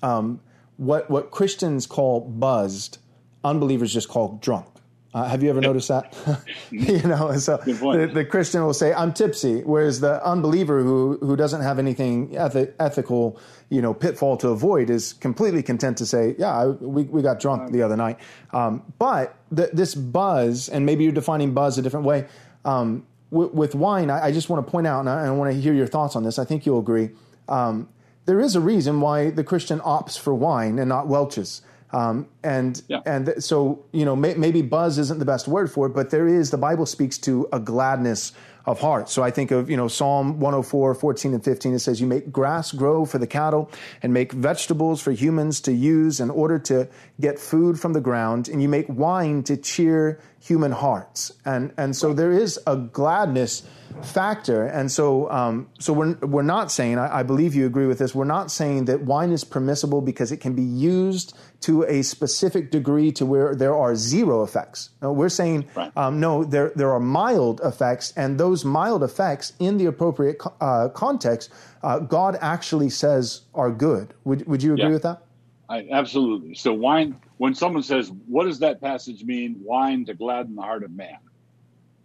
Um, 0.00 0.40
what 0.78 1.10
what 1.10 1.30
Christians 1.30 1.86
call 1.86 2.20
buzzed, 2.20 2.98
unbelievers 3.44 3.92
just 3.92 4.08
call 4.08 4.38
drunk. 4.40 4.66
Uh, 5.12 5.24
have 5.24 5.42
you 5.42 5.50
ever 5.50 5.60
noticed 5.60 5.88
that? 5.88 6.14
you 6.70 7.02
know, 7.02 7.34
so 7.36 7.56
the, 7.56 8.10
the, 8.12 8.24
Christian 8.24 8.64
will 8.64 8.74
say, 8.74 8.92
"I'm 8.92 9.12
tipsy," 9.12 9.62
whereas 9.62 10.00
the 10.00 10.24
unbeliever 10.24 10.82
who 10.82 11.18
who 11.20 11.34
doesn't 11.34 11.62
have 11.62 11.78
anything 11.78 12.30
ethi- 12.30 12.72
ethical, 12.78 13.40
you 13.68 13.82
know, 13.82 13.92
pitfall 13.92 14.36
to 14.38 14.48
avoid 14.48 14.90
is 14.90 15.14
completely 15.14 15.62
content 15.62 15.98
to 15.98 16.06
say, 16.06 16.36
"Yeah, 16.38 16.56
I, 16.56 16.66
we 16.66 17.04
we 17.04 17.22
got 17.22 17.40
drunk 17.40 17.72
the 17.72 17.82
other 17.82 17.96
night." 17.96 18.18
Um, 18.52 18.92
but 18.98 19.34
the, 19.50 19.70
this 19.72 19.94
buzz, 19.94 20.68
and 20.68 20.86
maybe 20.86 21.04
you're 21.04 21.12
defining 21.12 21.54
buzz 21.54 21.78
a 21.78 21.82
different 21.82 22.06
way. 22.06 22.26
Um, 22.64 23.06
with 23.30 23.74
wine, 23.74 24.08
I, 24.08 24.26
I, 24.26 24.32
just 24.32 24.48
want 24.48 24.66
to 24.66 24.70
point 24.70 24.86
out, 24.86 25.00
and 25.00 25.08
I, 25.08 25.26
I, 25.26 25.30
want 25.30 25.52
to 25.52 25.60
hear 25.60 25.74
your 25.74 25.86
thoughts 25.86 26.16
on 26.16 26.22
this. 26.22 26.38
I 26.38 26.46
think 26.46 26.64
you'll 26.64 26.78
agree. 26.78 27.10
Um, 27.46 27.88
there 28.28 28.40
is 28.40 28.54
a 28.54 28.60
reason 28.60 29.00
why 29.00 29.30
the 29.30 29.42
Christian 29.42 29.80
opts 29.80 30.18
for 30.18 30.34
wine 30.34 30.78
and 30.78 30.86
not 30.86 31.08
Welch's. 31.08 31.62
Um, 31.90 32.28
and 32.42 32.80
yeah. 32.86 33.00
and 33.06 33.24
th- 33.24 33.38
so 33.38 33.86
you 33.92 34.04
know 34.04 34.14
may, 34.14 34.34
maybe 34.34 34.60
buzz 34.60 34.98
isn't 34.98 35.18
the 35.18 35.24
best 35.24 35.48
word 35.48 35.72
for 35.72 35.86
it, 35.86 35.94
but 35.94 36.10
there 36.10 36.28
is 36.28 36.50
the 36.50 36.58
Bible 36.58 36.84
speaks 36.84 37.16
to 37.20 37.48
a 37.50 37.58
gladness 37.58 38.32
of 38.68 38.80
heart. 38.80 39.08
So 39.08 39.22
I 39.22 39.30
think 39.30 39.50
of, 39.50 39.70
you 39.70 39.78
know, 39.78 39.88
Psalm 39.88 40.40
104, 40.40 40.94
14 40.94 41.32
and 41.32 41.42
15. 41.42 41.72
It 41.72 41.78
says, 41.78 42.02
You 42.02 42.06
make 42.06 42.30
grass 42.30 42.70
grow 42.70 43.06
for 43.06 43.16
the 43.16 43.26
cattle 43.26 43.70
and 44.02 44.12
make 44.12 44.32
vegetables 44.32 45.00
for 45.00 45.10
humans 45.10 45.62
to 45.62 45.72
use 45.72 46.20
in 46.20 46.28
order 46.28 46.58
to 46.58 46.86
get 47.18 47.38
food 47.38 47.80
from 47.80 47.94
the 47.94 48.00
ground. 48.02 48.50
And 48.50 48.60
you 48.60 48.68
make 48.68 48.86
wine 48.90 49.42
to 49.44 49.56
cheer 49.56 50.20
human 50.40 50.72
hearts. 50.72 51.32
And, 51.44 51.72
and 51.76 51.96
so 51.96 52.12
there 52.12 52.32
is 52.32 52.58
a 52.66 52.76
gladness 52.76 53.68
factor. 54.02 54.66
And 54.66 54.90
so, 54.90 55.30
um, 55.30 55.68
so 55.78 55.92
we're, 55.92 56.14
we're 56.18 56.42
not 56.42 56.70
saying, 56.70 56.98
I, 56.98 57.20
I, 57.20 57.22
believe 57.22 57.54
you 57.54 57.66
agree 57.66 57.86
with 57.86 57.98
this, 57.98 58.14
we're 58.14 58.24
not 58.24 58.50
saying 58.50 58.84
that 58.84 59.02
wine 59.02 59.32
is 59.32 59.44
permissible 59.44 60.00
because 60.00 60.30
it 60.30 60.38
can 60.38 60.54
be 60.54 60.62
used 60.62 61.36
to 61.62 61.82
a 61.84 62.02
specific 62.02 62.70
degree 62.70 63.10
to 63.12 63.26
where 63.26 63.54
there 63.54 63.76
are 63.76 63.96
zero 63.96 64.42
effects. 64.42 64.90
No, 65.02 65.12
we're 65.12 65.28
saying, 65.28 65.66
right. 65.74 65.90
um, 65.96 66.20
no, 66.20 66.44
there, 66.44 66.72
there 66.76 66.92
are 66.92 67.00
mild 67.00 67.60
effects, 67.64 68.12
and 68.16 68.38
those 68.38 68.64
mild 68.64 69.02
effects 69.02 69.52
in 69.58 69.78
the 69.78 69.86
appropriate 69.86 70.40
uh, 70.60 70.88
context, 70.90 71.50
uh, 71.82 71.98
God 71.98 72.38
actually 72.40 72.90
says 72.90 73.42
are 73.54 73.70
good. 73.70 74.14
Would, 74.24 74.46
would 74.46 74.62
you 74.62 74.74
agree 74.74 74.84
yeah. 74.86 74.92
with 74.92 75.02
that? 75.02 75.22
I, 75.68 75.86
absolutely. 75.90 76.54
So 76.54 76.72
wine, 76.72 77.16
when 77.36 77.54
someone 77.54 77.82
says, 77.82 78.10
what 78.26 78.44
does 78.44 78.58
that 78.60 78.80
passage 78.80 79.22
mean? 79.24 79.56
Wine 79.62 80.04
to 80.06 80.14
gladden 80.14 80.54
the 80.54 80.62
heart 80.62 80.82
of 80.82 80.90
man. 80.90 81.18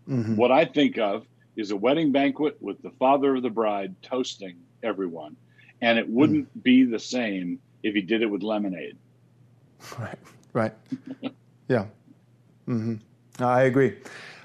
Mm-hmm. 0.08 0.36
What 0.36 0.52
I 0.52 0.65
think 0.65 0.97
of 0.97 1.26
is 1.56 1.71
a 1.71 1.76
wedding 1.76 2.12
banquet 2.12 2.58
with 2.60 2.82
the 2.82 2.91
father 2.91 3.36
of 3.36 3.43
the 3.43 3.49
bride 3.49 3.95
toasting 4.02 4.58
everyone. 4.82 5.38
And 5.82 5.97
it 5.97 6.10
wouldn't 6.10 6.45
mm. 6.58 6.63
be 6.63 6.84
the 6.84 6.99
same 6.99 7.60
if 7.84 7.93
he 7.93 8.02
did 8.02 8.21
it 8.21 8.28
with 8.28 8.43
lemonade. 8.43 8.97
Right, 9.99 10.19
right. 10.54 10.73
yeah. 11.67 11.86
Mm-hmm. 12.67 12.95
I 13.43 13.63
agree. 13.63 13.97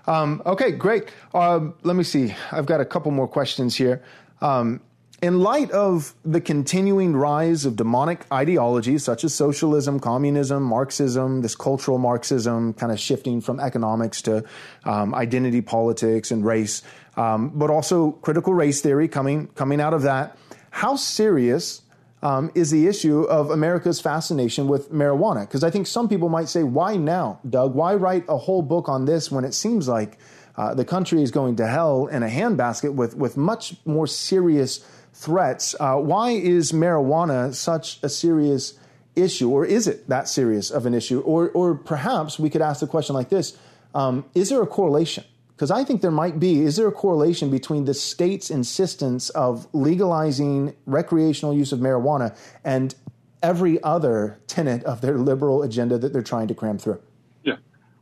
Um, 0.06 0.42
okay, 0.46 0.72
great. 0.72 1.10
Um, 1.34 1.74
let 1.82 1.96
me 1.96 2.02
see. 2.02 2.34
I've 2.50 2.66
got 2.66 2.80
a 2.80 2.84
couple 2.84 3.10
more 3.12 3.28
questions 3.28 3.76
here. 3.76 4.02
Um, 4.40 4.80
in 5.20 5.40
light 5.40 5.70
of 5.72 6.14
the 6.24 6.40
continuing 6.40 7.16
rise 7.16 7.64
of 7.64 7.74
demonic 7.74 8.24
ideologies 8.32 9.02
such 9.02 9.24
as 9.24 9.34
socialism, 9.34 9.98
communism, 9.98 10.62
Marxism, 10.62 11.42
this 11.42 11.56
cultural 11.56 11.98
Marxism, 11.98 12.72
kind 12.74 12.92
of 12.92 13.00
shifting 13.00 13.40
from 13.40 13.58
economics 13.58 14.22
to 14.22 14.44
um, 14.84 15.14
identity 15.14 15.60
politics 15.60 16.30
and 16.30 16.44
race, 16.44 16.82
um, 17.16 17.50
but 17.50 17.68
also 17.68 18.12
critical 18.12 18.54
race 18.54 18.80
theory 18.80 19.08
coming 19.08 19.48
coming 19.48 19.80
out 19.80 19.92
of 19.92 20.02
that. 20.02 20.38
How 20.70 20.94
serious 20.94 21.82
um, 22.22 22.52
is 22.54 22.70
the 22.70 22.86
issue 22.86 23.22
of 23.22 23.50
America's 23.50 24.00
fascination 24.00 24.68
with 24.68 24.92
marijuana? 24.92 25.40
Because 25.40 25.64
I 25.64 25.70
think 25.70 25.88
some 25.88 26.08
people 26.08 26.28
might 26.28 26.48
say, 26.48 26.62
"Why 26.62 26.96
now, 26.96 27.40
Doug? 27.48 27.74
Why 27.74 27.94
write 27.96 28.24
a 28.28 28.36
whole 28.36 28.62
book 28.62 28.88
on 28.88 29.04
this 29.04 29.32
when 29.32 29.44
it 29.44 29.54
seems 29.54 29.88
like 29.88 30.18
uh, 30.56 30.74
the 30.74 30.84
country 30.84 31.24
is 31.24 31.32
going 31.32 31.56
to 31.56 31.66
hell 31.66 32.06
in 32.06 32.22
a 32.22 32.28
handbasket 32.28 32.94
with 32.94 33.16
with 33.16 33.36
much 33.36 33.74
more 33.84 34.06
serious?" 34.06 34.84
Threats. 35.18 35.74
Uh, 35.80 35.96
why 35.96 36.30
is 36.30 36.70
marijuana 36.70 37.52
such 37.52 37.98
a 38.04 38.08
serious 38.08 38.78
issue, 39.16 39.50
or 39.50 39.64
is 39.64 39.88
it 39.88 40.08
that 40.08 40.28
serious 40.28 40.70
of 40.70 40.86
an 40.86 40.94
issue? 40.94 41.20
Or, 41.20 41.50
or 41.50 41.74
perhaps 41.74 42.38
we 42.38 42.48
could 42.48 42.62
ask 42.62 42.80
the 42.80 42.86
question 42.86 43.14
like 43.14 43.28
this 43.28 43.58
um, 43.94 44.24
Is 44.34 44.48
there 44.50 44.62
a 44.62 44.66
correlation? 44.66 45.24
Because 45.48 45.72
I 45.72 45.82
think 45.82 46.02
there 46.02 46.12
might 46.12 46.38
be. 46.38 46.62
Is 46.62 46.76
there 46.76 46.86
a 46.86 46.92
correlation 46.92 47.50
between 47.50 47.84
the 47.84 47.94
state's 47.94 48.48
insistence 48.48 49.28
of 49.30 49.66
legalizing 49.72 50.76
recreational 50.86 51.52
use 51.52 51.72
of 51.72 51.80
marijuana 51.80 52.36
and 52.62 52.94
every 53.42 53.82
other 53.82 54.38
tenet 54.46 54.84
of 54.84 55.00
their 55.00 55.18
liberal 55.18 55.64
agenda 55.64 55.98
that 55.98 56.12
they're 56.12 56.22
trying 56.22 56.46
to 56.46 56.54
cram 56.54 56.78
through? 56.78 57.00
Yeah. 57.42 57.56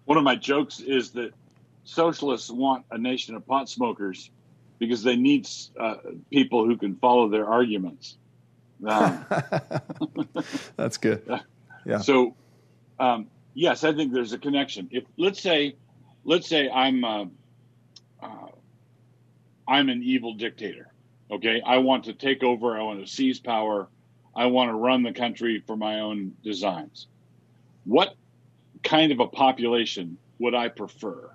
One 0.04 0.18
of 0.18 0.24
my 0.24 0.36
jokes 0.36 0.80
is 0.80 1.12
that 1.12 1.32
socialists 1.84 2.50
want 2.50 2.84
a 2.90 2.98
nation 2.98 3.34
of 3.34 3.46
pot 3.46 3.70
smokers 3.70 4.30
because 4.78 5.02
they 5.02 5.16
need 5.16 5.48
uh, 5.78 5.96
people 6.30 6.64
who 6.64 6.76
can 6.76 6.96
follow 6.96 7.28
their 7.28 7.46
arguments. 7.46 8.16
Um, 8.86 9.24
That's 10.76 10.96
good. 10.98 11.22
Yeah. 11.84 11.98
So, 11.98 12.34
um, 12.98 13.28
yes, 13.54 13.84
I 13.84 13.92
think 13.92 14.12
there's 14.12 14.32
a 14.32 14.38
connection. 14.38 14.88
If 14.90 15.04
let's 15.16 15.40
say, 15.40 15.76
let's 16.24 16.48
say 16.48 16.68
I'm 16.68 17.04
uh, 17.04 17.24
uh, 18.22 18.48
I'm 19.66 19.88
an 19.88 20.02
evil 20.02 20.34
dictator. 20.34 20.92
Okay, 21.30 21.60
I 21.64 21.78
want 21.78 22.04
to 22.04 22.12
take 22.12 22.42
over. 22.42 22.76
I 22.76 22.82
want 22.82 23.00
to 23.00 23.06
seize 23.10 23.40
power. 23.40 23.88
I 24.34 24.46
want 24.46 24.68
to 24.70 24.74
run 24.74 25.02
the 25.02 25.12
country 25.12 25.62
for 25.66 25.76
my 25.76 26.00
own 26.00 26.34
designs. 26.44 27.06
What 27.84 28.14
kind 28.84 29.10
of 29.10 29.20
a 29.20 29.26
population 29.26 30.18
would 30.38 30.54
I 30.54 30.68
prefer? 30.68 31.30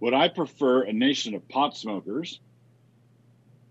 Would 0.00 0.14
I 0.14 0.28
prefer 0.28 0.82
a 0.82 0.92
nation 0.92 1.34
of 1.34 1.46
pot 1.48 1.76
smokers 1.76 2.40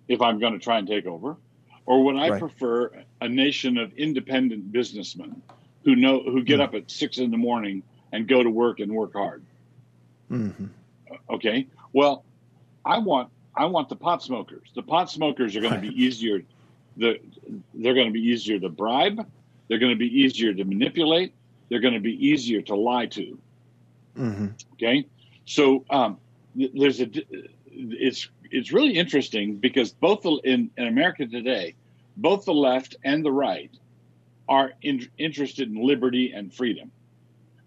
if 0.08 0.22
I'm 0.22 0.40
going 0.40 0.54
to 0.54 0.60
try 0.60 0.78
and 0.78 0.88
take 0.88 1.06
over? 1.06 1.38
Or 1.86 2.04
would 2.06 2.16
I 2.16 2.30
right. 2.30 2.40
prefer 2.40 2.92
a 3.22 3.28
nation 3.28 3.78
of 3.78 3.94
independent 3.94 4.72
businessmen 4.72 5.42
who 5.84 5.96
know 5.96 6.22
who 6.24 6.44
get 6.44 6.60
mm. 6.60 6.64
up 6.64 6.74
at 6.76 6.90
six 6.90 7.18
in 7.18 7.30
the 7.32 7.38
morning 7.38 7.84
and 8.12 8.28
go 8.28 8.42
to 8.42 8.50
work 8.50 8.80
and 8.80 8.92
work 8.92 9.14
hard? 9.14 9.44
Mm-hmm. 10.32 10.66
Okay. 11.30 11.68
Well, 11.92 12.24
I 12.86 13.00
want 13.00 13.30
I 13.56 13.66
want 13.66 13.90
the 13.90 13.96
pot 13.96 14.24
smokers. 14.24 14.70
The 14.76 14.82
pot 14.82 15.12
smokers 15.12 15.56
are 15.56 15.62
going 15.62 15.74
to 15.74 15.82
be 15.82 15.90
easier. 15.90 16.44
The 16.98 17.20
they're 17.74 17.94
going 17.94 18.08
to 18.08 18.14
be 18.14 18.22
easier 18.22 18.60
to 18.60 18.70
bribe. 18.70 19.26
They're 19.68 19.80
going 19.80 19.92
to 19.92 20.00
be 20.00 20.22
easier 20.22 20.54
to 20.54 20.64
manipulate. 20.64 21.34
They're 21.70 21.80
going 21.80 21.94
to 21.94 22.00
be 22.00 22.28
easier 22.28 22.62
to 22.64 22.76
lie 22.76 23.08
to. 23.08 23.38
Mm-hmm. 24.18 24.48
Okay. 24.74 25.06
So 25.46 25.84
um, 25.90 26.18
there's 26.56 27.02
a 27.02 27.10
it's 27.68 28.30
it's 28.52 28.72
really 28.72 28.98
interesting 28.98 29.56
because 29.56 29.92
both 29.92 30.22
the, 30.22 30.32
in, 30.44 30.70
in 30.78 30.88
America 30.88 31.26
today, 31.26 31.76
both 32.18 32.46
the 32.46 32.54
left 32.54 32.96
and 33.04 33.24
the 33.26 33.32
right 33.32 33.72
are 34.48 34.74
in, 34.82 35.08
interested 35.18 35.70
in 35.70 35.76
liberty 35.76 36.32
and 36.32 36.54
freedom, 36.54 36.92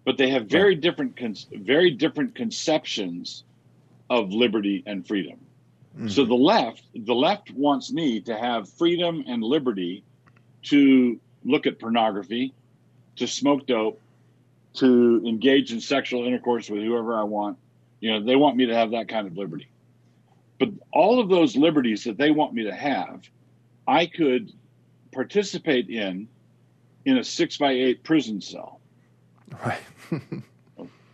but 0.05 0.17
they 0.17 0.29
have 0.29 0.45
very 0.45 0.73
right. 0.73 0.81
different 0.81 1.45
very 1.51 1.91
different 1.91 2.35
conceptions 2.35 3.43
of 4.09 4.31
liberty 4.31 4.83
and 4.85 5.05
freedom. 5.05 5.39
Mm-hmm. 5.97 6.07
So 6.09 6.25
the 6.25 6.35
left 6.35 6.83
the 6.93 7.15
left 7.15 7.51
wants 7.51 7.91
me 7.91 8.21
to 8.21 8.37
have 8.37 8.69
freedom 8.69 9.23
and 9.27 9.43
liberty 9.43 10.03
to 10.63 11.19
look 11.43 11.65
at 11.65 11.79
pornography, 11.79 12.53
to 13.15 13.27
smoke 13.27 13.65
dope, 13.67 13.99
to 14.75 15.23
engage 15.25 15.73
in 15.73 15.81
sexual 15.81 16.25
intercourse 16.25 16.69
with 16.69 16.83
whoever 16.83 17.19
I 17.19 17.23
want. 17.23 17.57
You 17.99 18.11
know, 18.11 18.23
they 18.23 18.35
want 18.35 18.55
me 18.55 18.67
to 18.67 18.75
have 18.75 18.91
that 18.91 19.09
kind 19.09 19.25
of 19.25 19.37
liberty. 19.37 19.67
But 20.59 20.69
all 20.91 21.19
of 21.19 21.29
those 21.29 21.55
liberties 21.55 22.03
that 22.05 22.17
they 22.17 22.31
want 22.31 22.53
me 22.53 22.63
to 22.63 22.73
have, 22.73 23.29
I 23.87 24.07
could 24.07 24.51
participate 25.13 25.89
in 25.89 26.27
in 27.05 27.17
a 27.17 27.23
six 27.23 27.57
by 27.57 27.71
eight 27.71 28.03
prison 28.03 28.41
cell. 28.41 28.79
Right. 29.65 29.81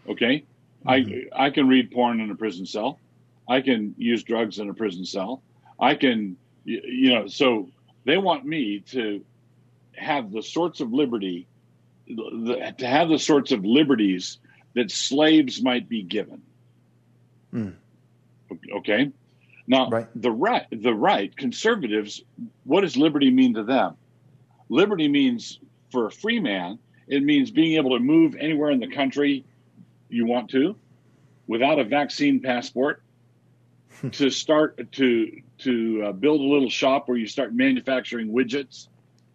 okay. 0.10 0.46
Mm-hmm. 0.86 1.30
I 1.36 1.46
I 1.46 1.50
can 1.50 1.68
read 1.68 1.92
porn 1.92 2.20
in 2.20 2.32
a 2.32 2.36
prison 2.36 2.66
cell. 2.66 3.00
I 3.48 3.62
can 3.62 3.94
use 3.98 4.24
drugs 4.24 4.60
in 4.60 4.70
a 4.70 4.74
prison 4.74 5.06
cell. 5.06 5.42
I 5.80 5.96
can, 5.96 6.38
you 6.64 7.14
know, 7.14 7.28
so 7.28 7.70
they 8.06 8.18
want 8.18 8.46
me 8.46 8.80
to 8.92 9.24
have 9.96 10.32
the 10.32 10.42
sorts 10.42 10.80
of 10.80 10.94
liberty, 10.94 11.48
the, 12.08 12.74
to 12.78 12.88
have 12.88 13.10
the 13.10 13.20
sorts 13.20 13.52
of 13.52 13.66
liberties 13.66 14.40
that 14.76 14.92
slaves 14.92 15.62
might 15.62 15.90
be 15.90 16.04
given. 16.04 16.42
Mm. 17.54 17.74
Okay. 18.78 19.12
Now, 19.68 19.90
right. 19.90 20.08
the 20.16 20.32
right, 20.32 20.66
the 20.72 20.94
right, 20.94 21.36
conservatives, 21.36 22.22
what 22.66 22.82
does 22.82 22.98
liberty 22.98 23.32
mean 23.32 23.54
to 23.54 23.64
them? 23.64 23.96
Liberty 24.70 25.08
means 25.08 25.60
for 25.92 26.08
a 26.08 26.12
free 26.12 26.40
man, 26.40 26.80
it 27.08 27.24
means 27.24 27.52
being 27.52 27.78
able 27.78 27.92
to 27.92 28.00
move 28.00 28.36
anywhere 28.40 28.72
in 28.72 28.80
the 28.80 28.88
country 28.88 29.46
you 30.10 30.26
want 30.26 30.50
to 30.52 30.76
without 31.48 31.80
a 31.80 31.84
vaccine 31.84 32.40
passport 32.40 33.02
to 34.12 34.30
start 34.30 34.92
to 34.92 35.42
to 35.60 36.04
uh, 36.06 36.12
build 36.12 36.42
a 36.42 36.44
little 36.44 36.70
shop 36.70 37.08
where 37.08 37.18
you 37.18 37.28
start 37.28 37.54
manufacturing 37.54 38.30
widgets 38.30 38.88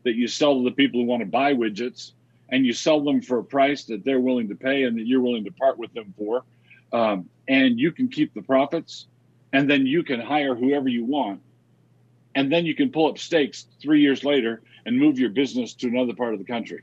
that 0.05 0.15
you 0.15 0.27
sell 0.27 0.59
to 0.59 0.65
the 0.65 0.75
people 0.75 1.01
who 1.01 1.07
want 1.07 1.21
to 1.21 1.27
buy 1.27 1.55
widgets 1.55 2.13
and 2.51 2.65
you 2.65 2.73
sell 2.73 3.03
them 3.03 3.21
for 3.21 3.39
a 3.39 3.45
price 3.45 3.85
that 3.85 4.05
they're 4.05 4.21
willing 4.21 4.49
to 4.49 4.55
pay 4.55 4.85
and 4.85 4.99
that 4.99 5.07
you're 5.07 5.21
willing 5.21 5.45
to 5.45 5.53
part 5.53 5.79
with 5.79 5.93
them 5.95 6.13
for 6.17 6.45
um, 6.93 7.29
and 7.49 7.79
you 7.79 7.93
can 7.93 8.09
keep 8.09 8.33
the 8.35 8.43
profits 8.43 9.07
and 9.53 9.69
then 9.69 9.87
you 9.87 10.03
can 10.03 10.21
hire 10.21 10.55
whoever 10.55 10.89
you 10.89 11.05
want. 11.05 11.41
And 12.35 12.53
then 12.53 12.67
you 12.67 12.75
can 12.75 12.91
pull 12.91 13.09
up 13.09 13.19
stakes 13.19 13.67
three 13.81 14.01
years 14.01 14.23
later 14.23 14.63
and 14.87 14.99
move 14.99 15.19
your 15.19 15.31
business 15.31 15.75
to 15.75 15.89
another 15.89 16.15
part 16.15 16.33
of 16.33 16.39
the 16.39 16.45
country. 16.45 16.83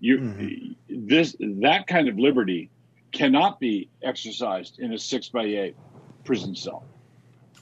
You 0.00 0.18
mm-hmm. 0.18 1.06
this 1.06 1.36
that 1.38 1.86
kind 1.86 2.08
of 2.08 2.18
liberty 2.18 2.70
cannot 3.12 3.60
be 3.60 3.88
exercised 4.02 4.78
in 4.78 4.92
a 4.92 4.98
six 4.98 5.28
by 5.28 5.44
eight 5.44 5.76
prison 6.24 6.56
cell. 6.56 6.84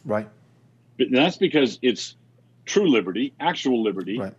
Right. 0.05 0.29
But 0.99 1.09
that's 1.11 1.37
because 1.37 1.79
it's 1.83 2.17
true 2.65 2.89
liberty 2.89 3.35
actual 3.41 3.83
liberty 3.83 4.19
right. 4.19 4.35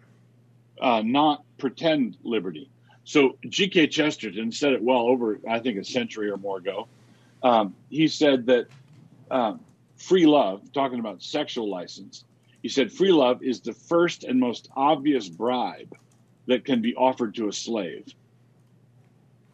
uh, 0.81 1.01
not 1.03 1.43
pretend 1.57 2.17
liberty. 2.23 2.69
So 3.03 3.37
g.k 3.47 3.87
chesterton 3.87 4.51
said 4.51 4.73
it 4.73 4.81
well 4.81 5.01
over 5.01 5.39
i 5.49 5.59
think 5.59 5.77
a 5.77 5.83
century 5.83 6.29
or 6.29 6.37
more 6.37 6.57
ago. 6.57 6.87
Um, 7.43 7.75
he 7.89 8.07
said 8.07 8.45
that 8.47 8.67
um, 9.31 9.59
free 9.99 10.25
love, 10.25 10.71
talking 10.73 10.99
about 10.99 11.21
sexual 11.21 11.69
license, 11.69 12.23
he 12.61 12.69
said 12.69 12.91
free 12.91 13.11
love 13.11 13.43
is 13.43 13.61
the 13.61 13.73
first 13.73 14.23
and 14.23 14.39
most 14.39 14.69
obvious 14.75 15.29
bribe 15.29 15.95
that 16.47 16.65
can 16.65 16.81
be 16.81 16.95
offered 16.95 17.35
to 17.35 17.47
a 17.47 17.53
slave. 17.53 18.05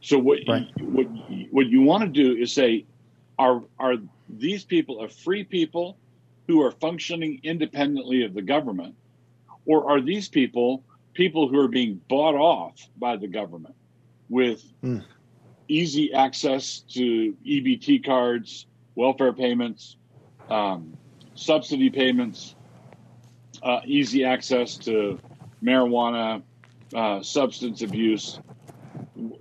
So 0.01 0.17
what 0.17 0.39
right. 0.47 0.67
you, 0.77 0.85
what 0.85 1.07
what 1.51 1.67
you 1.67 1.81
want 1.81 2.03
to 2.03 2.09
do 2.09 2.39
is 2.39 2.53
say, 2.53 2.85
are 3.37 3.63
are 3.79 3.95
these 4.29 4.63
people 4.63 5.01
a 5.01 5.09
free 5.09 5.43
people 5.43 5.97
who 6.47 6.61
are 6.61 6.71
functioning 6.71 7.39
independently 7.43 8.23
of 8.23 8.33
the 8.33 8.41
government, 8.41 8.95
or 9.65 9.89
are 9.89 10.01
these 10.01 10.29
people 10.29 10.83
people 11.13 11.47
who 11.47 11.59
are 11.59 11.67
being 11.67 11.99
bought 12.07 12.35
off 12.35 12.87
by 12.97 13.15
the 13.15 13.27
government 13.27 13.75
with 14.29 14.63
mm. 14.83 15.03
easy 15.67 16.13
access 16.13 16.79
to 16.89 17.35
EBT 17.45 18.05
cards, 18.05 18.67
welfare 18.95 19.33
payments, 19.33 19.97
um, 20.49 20.97
subsidy 21.35 21.89
payments, 21.89 22.55
uh, 23.63 23.81
easy 23.85 24.23
access 24.23 24.77
to 24.77 25.19
marijuana, 25.63 26.43
uh, 26.95 27.21
substance 27.21 27.81
abuse. 27.81 28.39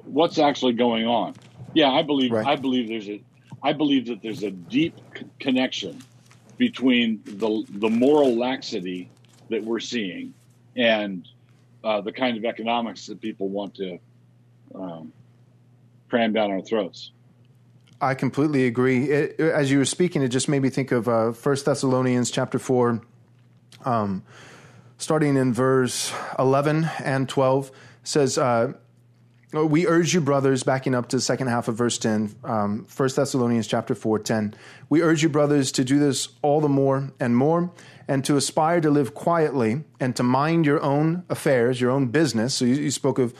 What's 0.04 0.38
actually 0.38 0.74
going 0.74 1.06
on? 1.06 1.34
Yeah, 1.74 1.90
I 1.90 2.02
believe 2.02 2.32
right. 2.32 2.46
I 2.46 2.56
believe 2.56 2.88
there's 2.88 3.08
a 3.08 3.22
I 3.62 3.72
believe 3.72 4.06
that 4.06 4.22
there's 4.22 4.42
a 4.42 4.50
deep 4.50 4.94
c- 5.16 5.26
connection 5.40 6.02
between 6.56 7.20
the 7.26 7.64
the 7.68 7.88
moral 7.88 8.38
laxity 8.38 9.10
that 9.50 9.62
we're 9.62 9.80
seeing 9.80 10.34
and 10.76 11.26
uh, 11.82 12.00
the 12.00 12.12
kind 12.12 12.36
of 12.36 12.44
economics 12.44 13.06
that 13.06 13.20
people 13.20 13.48
want 13.48 13.74
to 13.74 13.98
um, 14.74 15.12
cram 16.08 16.32
down 16.32 16.50
our 16.50 16.62
throats. 16.62 17.12
I 18.00 18.14
completely 18.14 18.66
agree. 18.66 19.10
It, 19.10 19.40
as 19.40 19.70
you 19.70 19.78
were 19.78 19.84
speaking, 19.84 20.22
it 20.22 20.28
just 20.28 20.48
made 20.48 20.62
me 20.62 20.70
think 20.70 20.92
of 20.92 21.08
uh, 21.08 21.32
First 21.32 21.64
Thessalonians 21.64 22.30
chapter 22.30 22.58
four, 22.58 23.00
um, 23.84 24.22
starting 24.98 25.36
in 25.36 25.52
verse 25.52 26.12
11 26.38 26.88
and 27.02 27.28
12, 27.28 27.70
says, 28.02 28.36
uh, 28.36 28.72
we 29.52 29.86
urge 29.86 30.12
you, 30.14 30.20
brothers, 30.20 30.64
backing 30.64 30.94
up 30.94 31.08
to 31.10 31.16
the 31.16 31.22
second 31.22 31.46
half 31.46 31.68
of 31.68 31.76
verse 31.76 31.96
10, 31.98 32.34
um, 32.42 32.86
1 32.94 33.08
Thessalonians 33.14 33.68
chapter 33.68 33.94
4, 33.94 34.18
10. 34.18 34.54
We 34.88 35.00
urge 35.00 35.22
you, 35.22 35.28
brothers, 35.28 35.70
to 35.72 35.84
do 35.84 36.00
this 36.00 36.28
all 36.42 36.60
the 36.60 36.68
more 36.68 37.12
and 37.20 37.36
more, 37.36 37.70
and 38.08 38.24
to 38.24 38.36
aspire 38.36 38.80
to 38.80 38.90
live 38.90 39.14
quietly 39.14 39.84
and 40.00 40.16
to 40.16 40.24
mind 40.24 40.66
your 40.66 40.82
own 40.82 41.22
affairs, 41.28 41.80
your 41.80 41.92
own 41.92 42.08
business. 42.08 42.54
So 42.54 42.64
you, 42.64 42.74
you 42.74 42.90
spoke 42.90 43.20
of 43.20 43.32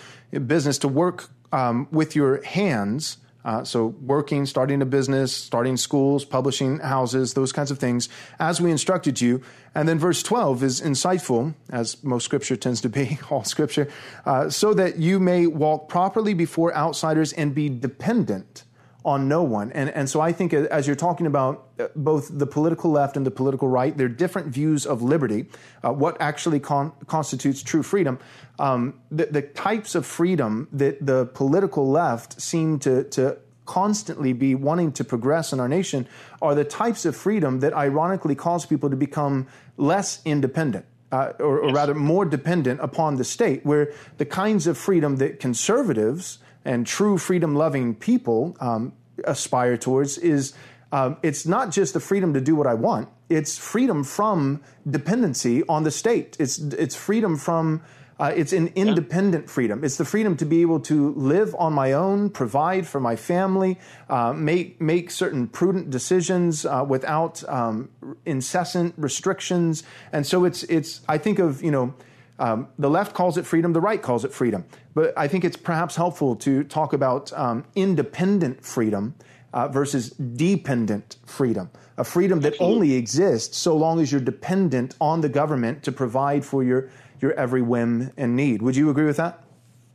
business, 0.46 0.78
to 0.78 0.88
work 0.88 1.30
um, 1.52 1.88
with 1.90 2.14
your 2.14 2.44
hands 2.44 3.18
uh, 3.44 3.62
so, 3.62 3.88
working, 4.00 4.46
starting 4.46 4.80
a 4.80 4.87
business, 4.87 5.35
starting 5.35 5.76
schools, 5.76 6.24
publishing 6.24 6.78
houses, 6.78 7.35
those 7.35 7.52
kinds 7.52 7.70
of 7.70 7.78
things, 7.78 8.09
as 8.38 8.61
we 8.61 8.70
instructed 8.70 9.20
you. 9.20 9.42
And 9.74 9.88
then 9.88 9.98
verse 9.98 10.22
12 10.22 10.62
is 10.62 10.80
insightful, 10.80 11.54
as 11.70 12.02
most 12.02 12.24
scripture 12.24 12.57
tends 12.57 12.80
to 12.83 12.88
be, 12.88 13.18
all 13.30 13.44
scripture, 13.44 13.90
uh, 14.24 14.48
so 14.48 14.72
that 14.74 14.98
you 14.98 15.20
may 15.20 15.46
walk 15.46 15.88
properly 15.88 16.33
before 16.33 16.74
outsiders 16.74 17.33
and 17.33 17.54
be 17.54 17.68
dependent 17.68 18.64
on 19.04 19.28
no 19.28 19.42
one. 19.42 19.70
And, 19.72 19.90
and 19.90 20.08
so 20.08 20.20
I 20.20 20.32
think 20.32 20.54
as 20.54 20.86
you're 20.86 20.96
talking 20.96 21.26
about 21.26 21.68
uh, 21.78 21.88
both 21.94 22.30
the 22.32 22.46
political 22.46 22.90
left 22.90 23.16
and 23.16 23.26
the 23.26 23.30
political 23.30 23.68
right, 23.68 23.96
there 23.96 24.06
are 24.06 24.10
different 24.10 24.48
views 24.48 24.86
of 24.86 25.02
liberty, 25.02 25.46
uh, 25.82 25.92
what 25.92 26.16
actually 26.20 26.58
con- 26.58 26.92
constitutes 27.06 27.62
true 27.62 27.82
freedom. 27.82 28.18
Um, 28.58 29.00
the, 29.10 29.26
the, 29.26 29.42
types 29.42 29.94
of 29.94 30.06
freedom 30.06 30.68
that 30.72 31.04
the 31.04 31.26
political 31.26 31.90
left 31.90 32.40
seem 32.40 32.78
to, 32.80 33.04
to 33.10 33.36
constantly 33.66 34.32
be 34.32 34.54
wanting 34.54 34.92
to 34.92 35.04
progress 35.04 35.52
in 35.52 35.60
our 35.60 35.68
nation 35.68 36.06
are 36.40 36.54
the 36.54 36.64
types 36.64 37.04
of 37.04 37.16
freedom 37.16 37.60
that 37.60 37.74
ironically 37.74 38.34
cause 38.34 38.64
people 38.64 38.90
to 38.90 38.96
become 38.96 39.46
less 39.76 40.20
independent. 40.24 40.86
Uh, 41.12 41.32
or, 41.38 41.60
or 41.60 41.72
rather, 41.72 41.94
more 41.94 42.24
dependent 42.24 42.80
upon 42.80 43.16
the 43.16 43.24
state, 43.24 43.64
where 43.64 43.92
the 44.18 44.24
kinds 44.24 44.66
of 44.66 44.76
freedom 44.76 45.16
that 45.16 45.38
conservatives 45.38 46.38
and 46.64 46.87
true 46.87 47.18
freedom 47.18 47.55
loving 47.55 47.94
people 47.94 48.57
um, 48.61 48.92
aspire 49.24 49.77
towards 49.77 50.18
is 50.18 50.55
um, 50.92 51.16
it's 51.22 51.44
not 51.44 51.70
just 51.70 51.92
the 51.92 52.00
freedom 52.00 52.35
to 52.35 52.40
do 52.40 52.55
what 52.55 52.66
I 52.66 52.74
want, 52.74 53.09
it's 53.29 53.59
freedom 53.59 54.05
from 54.05 54.62
dependency 54.88 55.64
on 55.68 55.83
the 55.83 55.90
state. 55.90 56.37
It's, 56.38 56.59
it's 56.59 56.94
freedom 56.94 57.37
from 57.37 57.83
uh, 58.20 58.33
it's 58.35 58.53
an 58.53 58.68
independent 58.77 59.46
yeah. 59.46 59.50
freedom. 59.50 59.83
It's 59.83 59.96
the 59.96 60.05
freedom 60.05 60.37
to 60.37 60.44
be 60.44 60.61
able 60.62 60.81
to 60.81 61.12
live 61.14 61.55
on 61.59 61.72
my 61.72 61.92
own, 61.92 62.31
provide 62.31 62.87
for 62.87 63.00
my 63.00 63.16
family, 63.16 63.79
uh, 64.09 64.33
make 64.33 64.81
make 64.81 65.11
certain 65.11 65.48
prudent 65.48 65.90
decisions 65.90 66.64
uh, 66.64 66.85
without 66.88 67.42
um, 67.48 67.90
incessant 68.24 68.94
restrictions. 68.96 69.83
And 70.12 70.24
so 70.24 70.44
it's 70.44 70.62
it's. 70.64 71.00
I 71.09 71.18
think 71.18 71.40
of 71.40 71.62
you 71.62 71.72
know 71.72 71.94
um, 72.38 72.68
the 72.78 72.90
left 72.90 73.14
calls 73.14 73.38
it 73.38 73.46
freedom, 73.46 73.72
the 73.72 73.80
right 73.80 74.02
calls 74.02 74.24
it 74.24 74.32
freedom. 74.32 74.64
But 74.94 75.16
I 75.16 75.28
think 75.28 75.44
it's 75.44 75.56
perhaps 75.56 75.96
helpful 75.96 76.36
to 76.36 76.64
talk 76.64 76.92
about 76.92 77.32
um, 77.32 77.64
independent 77.74 78.64
freedom 78.64 79.14
uh, 79.52 79.68
versus 79.68 80.10
dependent 80.10 81.16
freedom, 81.24 81.70
a 81.96 82.04
freedom 82.04 82.40
that 82.40 82.54
only 82.58 82.94
exists 82.94 83.56
so 83.56 83.76
long 83.76 84.00
as 84.00 84.10
you're 84.10 84.20
dependent 84.20 84.96
on 85.00 85.20
the 85.20 85.28
government 85.28 85.82
to 85.84 85.92
provide 85.92 86.44
for 86.44 86.64
your, 86.64 86.90
your 87.20 87.32
every 87.34 87.62
whim 87.62 88.10
and 88.16 88.34
need. 88.34 88.62
Would 88.62 88.74
you 88.74 88.90
agree 88.90 89.04
with 89.04 89.16
that? 89.18 89.44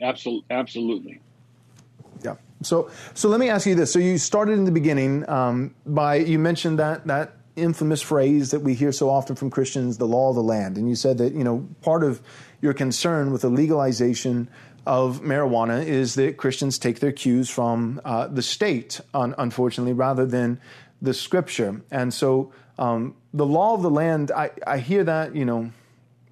Absolutely. 0.02 0.46
Absolutely. 0.50 1.20
Yeah. 2.24 2.36
So, 2.62 2.90
so 3.14 3.28
let 3.28 3.42
me 3.42 3.50
ask 3.50 3.68
you 3.68 3.76
this. 3.76 3.92
So 3.92 4.00
you 4.00 4.18
started 4.18 4.54
in 4.54 4.64
the 4.64 4.72
beginning 4.72 5.30
um, 5.30 5.76
by 5.86 6.16
you 6.16 6.40
mentioned 6.40 6.80
that 6.80 7.06
that 7.08 7.36
infamous 7.62 8.02
phrase 8.02 8.52
that 8.52 8.62
we 8.62 8.74
hear 8.74 8.92
so 8.92 9.10
often 9.10 9.36
from 9.36 9.50
Christians, 9.50 9.98
the 9.98 10.08
law 10.08 10.30
of 10.30 10.36
the 10.36 10.44
land. 10.44 10.78
And 10.78 10.90
you 10.90 10.96
said 10.96 11.18
that, 11.18 11.34
you 11.34 11.44
know, 11.44 11.68
part 11.82 12.04
of 12.04 12.22
your 12.62 12.74
concern 12.74 13.32
with 13.32 13.42
the 13.42 13.50
legalization 13.50 14.50
of 14.86 15.22
marijuana 15.22 15.86
is 15.86 16.16
that 16.16 16.38
Christians 16.38 16.80
take 16.80 17.00
their 17.00 17.12
cues 17.12 17.50
from 17.50 18.02
uh, 18.06 18.28
the 18.28 18.42
state, 18.42 19.02
un- 19.14 19.36
unfortunately, 19.38 19.94
rather 19.94 20.26
than 20.26 20.60
the 21.02 21.14
scripture. 21.14 21.82
And 21.92 22.14
so 22.14 22.52
um, 22.78 23.16
the 23.34 23.46
law 23.46 23.74
of 23.74 23.82
the 23.82 23.90
land, 23.90 24.32
I, 24.32 24.52
I 24.66 24.80
hear 24.80 25.04
that, 25.04 25.36
you 25.36 25.46
know, 25.46 25.72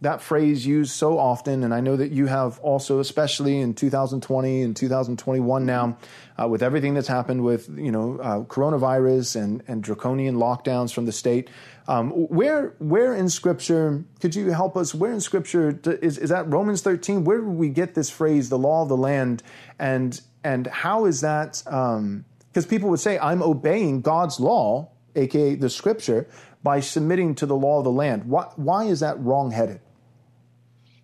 that 0.01 0.21
phrase 0.21 0.65
used 0.65 0.91
so 0.91 1.17
often, 1.17 1.63
and 1.63 1.73
I 1.73 1.81
know 1.81 1.95
that 1.95 2.11
you 2.11 2.27
have 2.27 2.59
also, 2.59 2.99
especially 2.99 3.59
in 3.59 3.73
2020 3.73 4.61
and 4.61 4.75
2021 4.75 5.65
now, 5.65 5.97
uh, 6.39 6.47
with 6.47 6.61
everything 6.61 6.93
that's 6.93 7.07
happened 7.07 7.43
with 7.43 7.67
you 7.75 7.91
know 7.91 8.19
uh, 8.19 8.43
coronavirus 8.43 9.41
and, 9.41 9.63
and 9.67 9.81
draconian 9.81 10.35
lockdowns 10.35 10.93
from 10.93 11.05
the 11.05 11.11
state. 11.11 11.49
Um, 11.87 12.11
where 12.11 12.75
where 12.77 13.15
in 13.15 13.27
Scripture 13.27 14.03
could 14.19 14.35
you 14.35 14.51
help 14.51 14.77
us? 14.77 14.93
Where 14.93 15.11
in 15.11 15.19
Scripture 15.19 15.79
is 15.83 16.19
is 16.19 16.29
that 16.29 16.47
Romans 16.47 16.81
13? 16.83 17.23
Where 17.23 17.39
do 17.39 17.49
we 17.49 17.69
get 17.69 17.95
this 17.95 18.09
phrase, 18.09 18.49
the 18.49 18.59
law 18.59 18.83
of 18.83 18.89
the 18.89 18.97
land, 18.97 19.41
and 19.79 20.21
and 20.43 20.67
how 20.67 21.05
is 21.05 21.21
that? 21.21 21.61
Because 21.65 22.65
um, 22.65 22.69
people 22.69 22.89
would 22.89 22.99
say, 22.99 23.17
I'm 23.17 23.41
obeying 23.41 24.01
God's 24.01 24.39
law, 24.39 24.91
aka 25.15 25.55
the 25.55 25.71
Scripture, 25.71 26.27
by 26.61 26.81
submitting 26.81 27.33
to 27.35 27.47
the 27.47 27.55
law 27.55 27.79
of 27.79 27.83
the 27.83 27.91
land. 27.91 28.25
Why, 28.25 28.43
why 28.57 28.85
is 28.85 28.99
that 28.99 29.19
wrongheaded? 29.19 29.79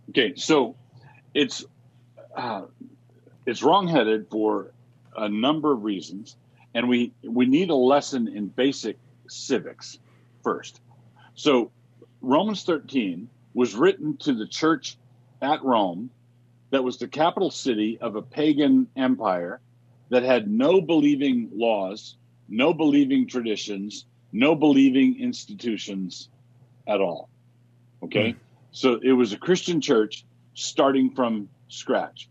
Okay, 0.10 0.34
so 0.36 0.76
it's 1.34 1.66
uh, 2.36 2.64
it's 3.46 3.64
wrongheaded 3.64 4.28
for 4.30 4.72
a 5.16 5.30
number 5.30 5.72
of 5.72 5.84
reasons, 5.84 6.36
and 6.74 6.88
we 6.88 7.14
we 7.24 7.46
need 7.46 7.70
a 7.70 7.76
lesson 7.76 8.28
in 8.28 8.48
basic 8.48 8.98
civics 9.28 10.00
first. 10.44 10.82
So 11.36 11.72
Romans 12.22 12.64
13 12.64 13.30
was 13.54 13.76
written 13.76 14.18
to 14.18 14.34
the 14.34 14.48
church 14.48 14.98
at 15.42 15.64
Rome, 15.64 16.10
that 16.72 16.84
was 16.84 16.98
the 16.98 17.08
capital 17.08 17.52
city 17.52 18.00
of 18.02 18.16
a 18.16 18.22
pagan 18.22 18.88
empire 18.96 19.60
that 20.10 20.24
had 20.24 20.50
no 20.50 20.82
believing 20.82 21.50
laws, 21.54 22.16
no 22.50 22.74
believing 22.74 23.28
traditions, 23.28 24.06
no 24.32 24.56
believing 24.56 25.20
institutions 25.20 26.30
at 26.88 27.00
all. 27.00 27.30
Okay. 28.02 28.32
Mm. 28.32 28.36
So 28.74 29.00
it 29.02 29.14
was 29.14 29.32
a 29.32 29.38
Christian 29.38 29.80
church 29.80 30.26
starting 30.56 31.12
from 31.12 31.48
scratch. 31.70 32.28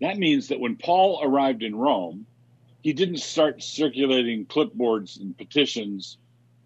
That 0.00 0.18
means 0.18 0.48
that 0.48 0.58
when 0.58 0.76
Paul 0.76 1.20
arrived 1.22 1.62
in 1.62 1.76
Rome, 1.76 2.26
he 2.82 2.92
didn't 2.92 3.18
start 3.18 3.62
circulating 3.62 4.46
clipboards 4.46 5.20
and 5.20 5.36
petitions 5.36 6.16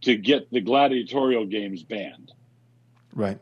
to 0.02 0.16
get 0.16 0.50
the 0.50 0.60
gladiatorial 0.60 1.44
games 1.44 1.82
banned. 1.82 2.32
Right. 3.12 3.38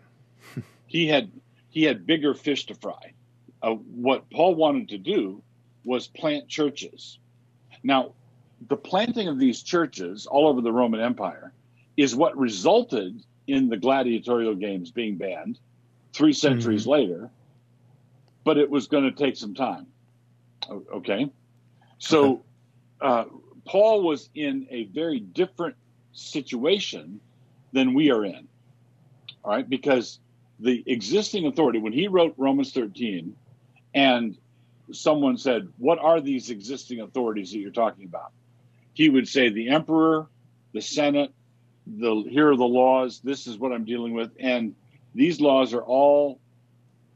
he 0.87 1.07
had 1.07 1.31
he 1.71 1.85
had 1.85 2.07
bigger 2.07 2.35
fish 2.35 2.67
to 2.67 2.75
fry. 2.75 3.13
Uh, 3.63 3.75
what 3.75 4.29
Paul 4.31 4.55
wanted 4.55 4.89
to 4.91 4.99
do 4.99 5.43
was 5.85 6.07
plant 6.07 6.49
churches. 6.49 7.19
Now, 7.83 8.13
the 8.69 8.77
planting 8.77 9.29
of 9.29 9.39
these 9.39 9.63
churches 9.63 10.27
all 10.27 10.49
over 10.49 10.63
the 10.63 10.73
Roman 10.73 11.01
Empire 11.01 11.53
is 11.97 12.17
what 12.17 12.37
resulted 12.37 13.23
in 13.47 13.69
the 13.69 13.77
gladiatorial 13.77 14.55
games 14.55 14.91
being 14.91 15.17
banned 15.17 15.59
three 16.13 16.33
centuries 16.33 16.83
mm-hmm. 16.83 16.91
later, 16.91 17.31
but 18.45 18.59
it 18.59 18.71
was 18.71 18.87
going 18.87 19.05
to 19.05 19.13
take 19.13 19.37
some 19.37 19.55
time. 19.55 19.87
Okay. 20.71 21.31
So. 21.99 22.43
Uh, 23.01 23.25
Paul 23.65 24.03
was 24.03 24.29
in 24.35 24.67
a 24.71 24.85
very 24.85 25.21
different 25.21 25.77
situation 26.13 27.21
than 27.73 27.95
we 27.95 28.11
are 28.11 28.25
in. 28.25 28.49
All 29.43 29.53
right. 29.53 29.69
Because 29.69 30.19
the 30.61 30.83
existing 30.87 31.47
authority, 31.47 31.79
when 31.79 31.93
he 31.93 32.09
wrote 32.09 32.35
Romans 32.37 32.73
13, 32.73 33.35
and 33.95 34.37
someone 34.93 35.39
said, 35.39 35.69
What 35.79 35.99
are 35.99 36.21
these 36.21 36.51
existing 36.51 37.01
authorities 37.01 37.53
that 37.53 37.59
you're 37.59 37.71
talking 37.71 38.05
about? 38.05 38.33
He 38.93 39.09
would 39.09 39.29
say, 39.29 39.49
The 39.49 39.71
emperor, 39.71 40.29
the 40.73 40.81
senate, 40.81 41.33
the 41.87 42.25
here 42.29 42.51
are 42.51 42.57
the 42.57 42.65
laws. 42.65 43.21
This 43.23 43.47
is 43.47 43.59
what 43.59 43.73
I'm 43.73 43.85
dealing 43.85 44.15
with, 44.15 44.31
and 44.39 44.75
these 45.15 45.41
laws 45.41 45.75
are 45.75 45.83
all 45.83 46.41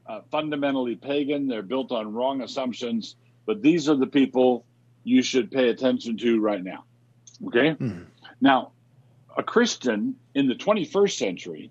uh, 0.06 0.20
fundamentally 0.30 0.96
pagan. 0.96 1.48
They're 1.48 1.62
built 1.62 1.92
on 1.92 2.12
wrong 2.12 2.42
assumptions, 2.42 3.16
but 3.46 3.62
these 3.62 3.88
are 3.88 3.96
the 3.96 4.06
people 4.06 4.64
you 5.04 5.22
should 5.22 5.50
pay 5.50 5.68
attention 5.68 6.16
to 6.18 6.40
right 6.40 6.62
now. 6.62 6.84
Okay. 7.46 7.74
Mm. 7.74 8.06
Now, 8.40 8.72
a 9.36 9.42
Christian 9.42 10.16
in 10.34 10.48
the 10.48 10.54
21st 10.54 11.16
century, 11.16 11.70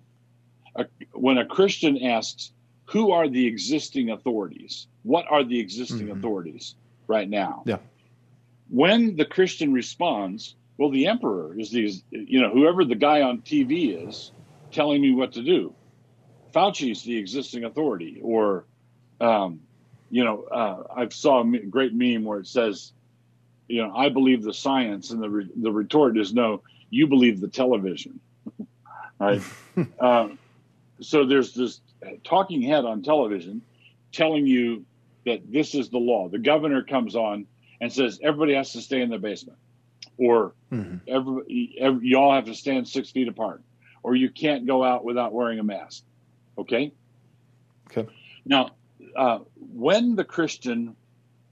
a, 0.75 0.85
when 1.13 1.37
a 1.37 1.45
Christian 1.45 2.01
asks, 2.03 2.51
"Who 2.85 3.11
are 3.11 3.27
the 3.27 3.45
existing 3.45 4.09
authorities? 4.09 4.87
What 5.03 5.25
are 5.29 5.43
the 5.43 5.59
existing 5.59 6.07
mm-hmm. 6.07 6.19
authorities 6.19 6.75
right 7.07 7.29
now?" 7.29 7.63
Yeah. 7.65 7.77
When 8.69 9.15
the 9.15 9.25
Christian 9.25 9.71
responds, 9.71 10.55
well, 10.77 10.89
the 10.89 11.07
emperor 11.07 11.59
is 11.59 11.71
these, 11.71 12.03
you 12.11 12.41
know, 12.41 12.49
whoever 12.49 12.85
the 12.85 12.95
guy 12.95 13.21
on 13.21 13.41
TV 13.41 14.07
is 14.07 14.31
telling 14.71 15.01
me 15.01 15.11
what 15.11 15.33
to 15.33 15.43
do. 15.43 15.73
Fauci 16.53 16.91
is 16.91 17.03
the 17.03 17.17
existing 17.17 17.63
authority, 17.63 18.19
or, 18.21 18.65
um, 19.19 19.59
you 20.09 20.23
know, 20.23 20.43
uh, 20.43 20.83
I 20.95 21.09
saw 21.09 21.41
a 21.41 21.57
great 21.57 21.93
meme 21.93 22.23
where 22.23 22.39
it 22.39 22.47
says, 22.47 22.93
you 23.67 23.81
know, 23.81 23.93
I 23.95 24.09
believe 24.09 24.43
the 24.43 24.53
science, 24.53 25.11
and 25.11 25.21
the 25.21 25.29
re- 25.29 25.51
the 25.55 25.71
retort 25.71 26.17
is 26.17 26.33
no, 26.33 26.61
you 26.89 27.07
believe 27.07 27.41
the 27.41 27.49
television, 27.49 28.19
right? 29.19 29.41
um, 29.99 30.39
so 31.01 31.25
there's 31.25 31.53
this 31.53 31.81
talking 32.23 32.61
head 32.61 32.85
on 32.85 33.01
television 33.01 33.61
telling 34.11 34.47
you 34.47 34.85
that 35.25 35.51
this 35.51 35.75
is 35.75 35.89
the 35.89 35.97
law. 35.97 36.29
The 36.29 36.39
governor 36.39 36.83
comes 36.83 37.15
on 37.15 37.45
and 37.81 37.91
says 37.91 38.19
everybody 38.23 38.53
has 38.53 38.71
to 38.73 38.81
stay 38.81 39.01
in 39.01 39.09
their 39.09 39.19
basement, 39.19 39.57
or 40.17 40.53
mm-hmm. 40.71 40.97
every, 41.07 41.75
every, 41.79 42.07
you 42.07 42.17
all 42.17 42.33
have 42.33 42.45
to 42.45 42.55
stand 42.55 42.87
six 42.87 43.09
feet 43.11 43.27
apart, 43.27 43.61
or 44.03 44.15
you 44.15 44.29
can't 44.29 44.65
go 44.65 44.83
out 44.83 45.03
without 45.03 45.33
wearing 45.33 45.59
a 45.59 45.63
mask. 45.63 46.03
Okay. 46.57 46.91
Okay. 47.89 48.09
Now, 48.45 48.71
uh, 49.15 49.39
when 49.73 50.15
the 50.15 50.23
Christian 50.23 50.95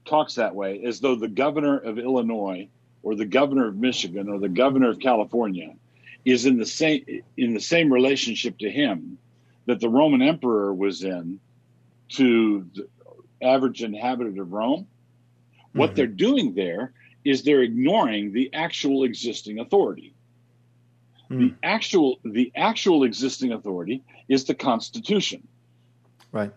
talks 0.04 0.34
that 0.34 0.54
way, 0.54 0.82
as 0.84 1.00
though 1.00 1.16
the 1.16 1.28
governor 1.28 1.78
of 1.78 1.98
Illinois 1.98 2.68
or 3.02 3.14
the 3.14 3.24
governor 3.24 3.68
of 3.68 3.76
Michigan 3.76 4.28
or 4.28 4.38
the 4.38 4.48
governor 4.48 4.90
of 4.90 4.98
California 4.98 5.74
is 6.24 6.44
in 6.46 6.58
the 6.58 6.66
same 6.66 7.04
in 7.36 7.54
the 7.54 7.60
same 7.60 7.92
relationship 7.92 8.58
to 8.58 8.70
him 8.70 9.18
that 9.66 9.80
the 9.80 9.88
Roman 9.88 10.22
emperor 10.22 10.74
was 10.74 11.04
in 11.04 11.40
to 12.08 12.66
the 12.74 12.88
average 13.42 13.82
inhabitant 13.82 14.38
of 14.38 14.52
Rome. 14.52 14.86
Mm-hmm. 15.52 15.78
What 15.78 15.94
they're 15.94 16.06
doing 16.06 16.54
there 16.54 16.92
is 17.26 17.42
they're 17.42 17.62
ignoring 17.62 18.32
the 18.32 18.48
actual 18.54 19.02
existing 19.02 19.58
authority. 19.58 20.14
The 21.28 21.54
actual 21.64 22.20
the 22.24 22.52
actual 22.54 23.02
existing 23.02 23.52
authority 23.52 24.04
is 24.28 24.44
the 24.44 24.54
Constitution. 24.54 25.48
Right. 26.30 26.52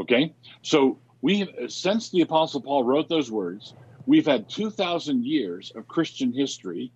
Okay. 0.00 0.32
So 0.62 0.98
we 1.20 1.46
since 1.68 2.08
the 2.08 2.22
Apostle 2.22 2.62
Paul 2.62 2.84
wrote 2.84 3.10
those 3.10 3.30
words, 3.30 3.74
we've 4.06 4.24
had 4.24 4.48
two 4.48 4.70
thousand 4.70 5.26
years 5.26 5.72
of 5.76 5.88
Christian 5.88 6.32
history, 6.32 6.90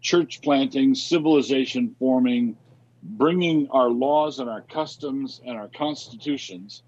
church 0.00 0.42
planting, 0.42 0.96
civilization 0.96 1.94
forming, 2.00 2.56
bringing 3.00 3.68
our 3.70 3.88
laws 3.88 4.40
and 4.40 4.50
our 4.50 4.62
customs 4.62 5.40
and 5.46 5.56
our 5.56 5.68
constitutions 5.68 6.82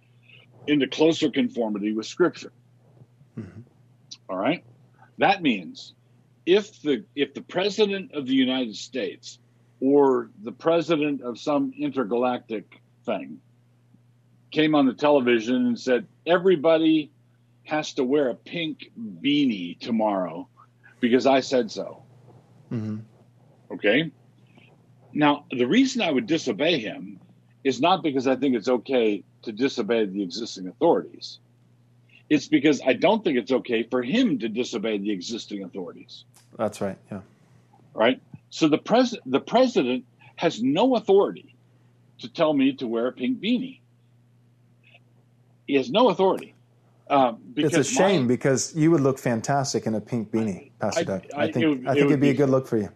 into 0.67 0.89
closer 0.89 1.31
conformity 1.31 1.93
with 1.93 2.07
Scripture. 2.07 2.53
Mm-hmm. 3.39 3.61
All 4.29 4.39
right. 4.39 4.65
That 5.23 5.41
means 5.41 5.95
if 6.47 6.83
the 6.83 7.05
if 7.15 7.33
the 7.33 7.43
president 7.43 8.11
of 8.13 8.27
the 8.27 8.35
United 8.35 8.75
States 8.75 9.39
or 9.81 10.31
the 10.43 10.51
president 10.51 11.23
of 11.23 11.39
some 11.39 11.73
intergalactic 11.79 12.83
thing 13.07 13.41
came 14.51 14.75
on 14.75 14.85
the 14.85 14.93
television 14.93 15.67
and 15.67 15.79
said 15.79 16.09
everybody 16.27 17.13
has 17.63 17.93
to 17.95 18.03
wear 18.03 18.31
a 18.31 18.35
pink 18.35 18.91
beanie 19.23 19.79
tomorrow 19.79 20.49
because 20.99 21.25
I 21.25 21.39
said 21.39 21.71
so. 21.71 22.03
Mm-hmm. 22.73 22.97
Okay. 23.75 24.11
Now, 25.13 25.45
the 25.53 25.67
reason 25.67 26.03
I 26.03 26.11
would 26.11 26.27
disobey 26.27 26.81
him 26.81 27.21
is 27.63 27.81
not 27.81 28.03
because 28.03 28.27
I 28.27 28.35
think 28.35 28.57
it's 28.57 28.69
okay 28.69 29.23
to 29.43 29.53
disobey 29.53 30.05
the 30.07 30.21
existing 30.21 30.67
authorities. 30.67 31.39
It's 32.33 32.49
because 32.49 32.81
I 32.87 32.95
don't 32.95 33.23
think 33.23 33.37
it's 33.37 33.53
okay 33.53 33.83
for 33.83 34.03
him 34.03 34.39
to 34.39 34.49
disobey 34.49 34.97
the 34.97 35.11
existing 35.11 35.65
authorities. 35.65 36.25
That's 36.57 36.81
right. 36.81 36.97
Yeah. 37.11 37.21
Right. 37.93 38.23
So 38.49 38.69
the 38.69 38.79
president, 38.79 39.31
the 39.31 39.41
president 39.41 40.07
has 40.37 40.63
no 40.63 40.97
authority 40.97 41.55
to 42.21 42.33
tell 42.33 42.55
me 42.55 42.73
to 42.77 42.87
wear 42.87 43.09
a 43.09 43.13
pink 43.13 43.39
beanie. 43.39 43.81
He 45.67 45.75
has 45.75 45.91
no 45.91 46.09
authority. 46.09 46.55
Um, 47.11 47.43
it's 47.55 47.77
a 47.77 47.85
shame 47.85 48.23
my, 48.23 48.29
because 48.29 48.75
you 48.75 48.91
would 48.93 49.03
look 49.03 49.19
fantastic 49.19 49.87
in 49.87 49.95
a 49.95 50.01
pink 50.01 50.31
beanie, 50.31 50.71
Pastor 50.81 51.01
I, 51.01 51.05
Doug. 51.05 51.27
I, 51.37 51.43
I 51.43 51.53
think 51.53 51.67
would, 51.67 51.87
I 51.87 51.93
think 51.93 52.05
it 52.05 52.07
would 52.07 52.21
be, 52.21 52.29
be, 52.29 52.31
a 52.31 52.35
good 52.35 52.49
look 52.49 52.67
for 52.67 52.79
you. 52.79 52.89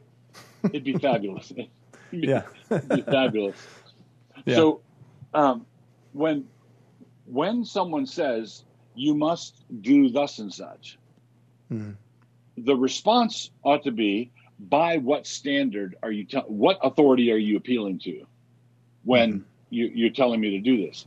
It'd 0.65 0.83
be 0.83 0.95
fabulous. 0.95 1.51
it'd 1.51 1.69
be, 2.11 2.27
yeah, 2.27 2.45
it'd 2.71 2.89
be 2.89 3.03
fabulous. 3.03 3.57
Yeah. 4.45 4.57
So, 4.57 4.81
um, 5.35 5.67
when 6.13 6.47
when 7.25 7.65
someone 7.65 8.07
says 8.07 8.63
you 8.97 9.15
must 9.15 9.65
do 9.81 10.09
thus 10.09 10.39
and 10.39 10.53
such, 10.53 10.99
mm-hmm. 11.73 11.93
the 12.57 12.77
response 12.77 13.51
ought 13.63 13.85
to 13.85 13.93
be 13.93 14.31
by 14.59 14.97
what 14.97 15.27
standard 15.27 15.97
are 16.03 16.11
you 16.11 16.25
te- 16.25 16.39
what 16.47 16.79
authority 16.83 17.31
are 17.31 17.37
you 17.37 17.57
appealing 17.57 17.99
to 17.99 18.27
when 19.05 19.33
mm-hmm. 19.33 19.43
you, 19.71 19.91
you're 19.95 20.11
telling 20.11 20.41
me 20.41 20.51
to 20.53 20.61
do 20.61 20.87
this 20.87 21.05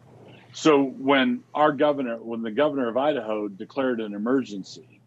so 0.53 0.83
when 0.83 1.43
our 1.55 1.71
governor 1.71 2.17
when 2.17 2.43
the 2.43 2.51
governor 2.51 2.87
of 2.87 2.95
idaho 2.95 3.47
declared 3.47 4.01
an 4.01 4.13
emergency 4.13 5.01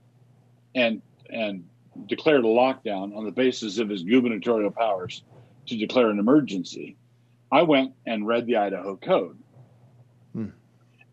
and 0.74 1.00
and 1.30 1.64
declared 2.06 2.44
a 2.44 2.48
lockdown 2.48 3.16
on 3.16 3.24
the 3.24 3.30
basis 3.30 3.78
of 3.78 3.88
his 3.88 4.02
gubernatorial 4.02 4.72
powers 4.72 5.22
to 5.66 5.76
declare 5.76 6.10
an 6.10 6.18
emergency 6.18 6.96
i 7.52 7.62
went 7.62 7.92
and 8.06 8.26
read 8.26 8.44
the 8.46 8.56
idaho 8.56 8.96
code 8.96 9.38
Hmm. 10.32 10.48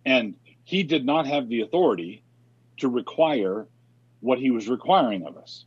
And 0.06 0.36
he 0.70 0.84
did 0.84 1.04
not 1.04 1.26
have 1.26 1.50
the 1.50 1.62
authority 1.62 2.22
to 2.78 2.88
require 2.90 3.66
what 4.20 4.38
he 4.38 4.52
was 4.52 4.70
requiring 4.70 5.26
of 5.26 5.36
us. 5.36 5.66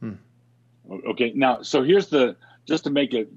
Hmm. 0.00 0.14
Okay, 1.08 1.32
now, 1.34 1.60
so 1.60 1.82
here's 1.82 2.06
the 2.06 2.34
just 2.64 2.84
to 2.84 2.90
make 2.90 3.12
it 3.12 3.30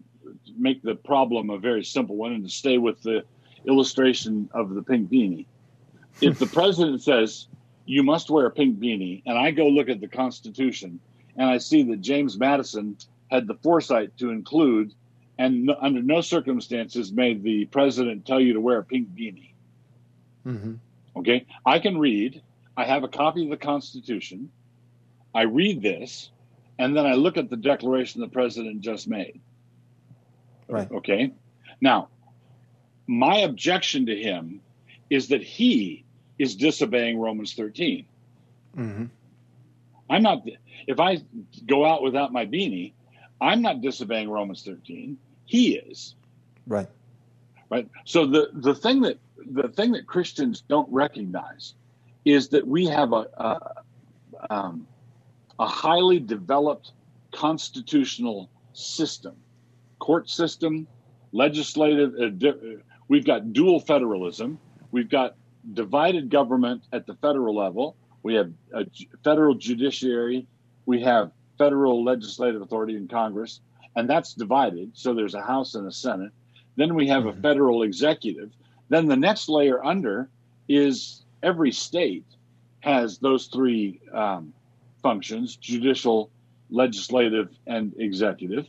make 0.57 0.81
the 0.81 0.95
problem 0.95 1.49
a 1.49 1.57
very 1.57 1.83
simple 1.83 2.15
one 2.15 2.31
and 2.31 2.45
to 2.45 2.49
stay 2.49 2.77
with 2.77 3.01
the 3.03 3.25
illustration 3.67 4.49
of 4.53 4.73
the 4.73 4.81
pink 4.81 5.09
beanie. 5.09 5.47
If 6.21 6.39
the 6.39 6.45
president 6.59 7.01
says 7.01 7.47
you 7.85 8.01
must 8.01 8.29
wear 8.29 8.45
a 8.45 8.51
pink 8.51 8.79
beanie, 8.79 9.21
and 9.25 9.37
I 9.37 9.51
go 9.51 9.67
look 9.67 9.89
at 9.89 9.99
the 9.99 10.07
Constitution 10.07 11.01
and 11.35 11.49
I 11.49 11.57
see 11.57 11.83
that 11.83 11.99
James 11.99 12.37
Madison 12.37 12.95
had 13.29 13.47
the 13.47 13.55
foresight 13.55 14.17
to 14.19 14.29
include 14.29 14.93
and 15.37 15.65
no, 15.65 15.75
under 15.81 16.01
no 16.01 16.21
circumstances 16.21 17.11
may 17.11 17.33
the 17.33 17.65
president 17.65 18.25
tell 18.25 18.39
you 18.39 18.53
to 18.53 18.61
wear 18.61 18.77
a 18.77 18.83
pink 18.85 19.09
beanie. 19.09 19.49
Mm-hmm. 20.49 20.73
Okay, 21.17 21.45
I 21.65 21.79
can 21.79 21.97
read. 21.97 22.41
I 22.75 22.85
have 22.85 23.03
a 23.03 23.07
copy 23.07 23.43
of 23.43 23.49
the 23.49 23.57
Constitution. 23.57 24.51
I 25.33 25.43
read 25.43 25.81
this, 25.81 26.29
and 26.77 26.95
then 26.95 27.05
I 27.05 27.13
look 27.13 27.38
at 27.38 27.49
the 27.49 27.57
declaration 27.57 28.21
the 28.21 28.27
president 28.27 28.81
just 28.81 29.07
made. 29.07 29.39
Right. 30.67 30.89
Okay. 30.91 31.33
Now, 31.81 32.09
my 33.07 33.39
objection 33.39 34.05
to 34.07 34.15
him 34.15 34.62
is 35.09 35.29
that 35.29 35.43
he 35.43 36.05
is 36.38 36.55
disobeying 36.55 37.19
Romans 37.19 37.53
13. 37.53 38.05
Mm-hmm. 38.77 39.05
I'm 40.09 40.23
not. 40.23 40.43
If 40.88 40.99
I 40.99 41.17
go 41.67 41.85
out 41.85 42.01
without 42.01 42.31
my 42.31 42.45
beanie, 42.45 42.93
I'm 43.41 43.62
not 43.62 43.81
disobeying 43.81 44.29
Romans 44.29 44.63
13 44.63 45.17
he 45.49 45.75
is. 45.75 46.13
Right. 46.67 46.88
Right. 47.71 47.89
So 48.05 48.27
the 48.27 48.49
the 48.53 48.75
thing 48.75 49.01
that 49.01 49.17
the 49.45 49.69
thing 49.69 49.91
that 49.93 50.08
Christians 50.08 50.63
don't 50.67 50.91
recognize 50.91 51.73
is 52.25 52.49
that 52.49 52.65
we 52.67 52.86
have 52.86 53.13
a 53.13 53.28
a, 53.38 53.60
um, 54.49 54.88
a 55.60 55.67
highly 55.67 56.19
developed 56.19 56.91
constitutional 57.32 58.49
system, 58.73 59.36
court 59.99 60.30
system, 60.30 60.88
legislative. 61.32 62.13
Uh, 62.15 62.30
di- 62.30 62.78
we've 63.08 63.25
got 63.25 63.54
dual 63.54 63.80
federalism. 63.80 64.60
We've 64.91 65.10
got 65.10 65.36
divided 65.73 66.30
government 66.30 66.84
at 66.93 67.06
the 67.06 67.15
federal 67.15 67.56
level. 67.56 67.95
We 68.23 68.36
have 68.36 68.52
a 68.73 68.86
federal 69.23 69.56
judiciary. 69.56 70.47
We 70.86 71.02
have 71.02 71.32
federal 71.58 72.04
legislative 72.04 72.62
authority 72.62 72.95
in 72.95 73.08
Congress 73.08 73.62
and 73.95 74.10
that's 74.10 74.34
divided. 74.34 74.91
So 74.93 75.13
there's 75.13 75.36
a 75.36 75.41
House 75.41 75.75
and 75.75 75.88
a 75.88 75.91
Senate. 75.91 76.32
Then 76.75 76.95
we 76.95 77.08
have 77.08 77.23
mm-hmm. 77.23 77.39
a 77.39 77.41
federal 77.41 77.84
executive. 77.84 78.52
Then 78.89 79.08
the 79.08 79.15
next 79.15 79.49
layer 79.49 79.84
under 79.84 80.30
is 80.67 81.23
every 81.41 81.71
state 81.71 82.25
has 82.82 83.17
those 83.19 83.47
three 83.47 83.99
um, 84.13 84.54
functions 85.02 85.56
judicial, 85.56 86.30
legislative, 86.69 87.49
and 87.67 87.93
executive. 87.97 88.67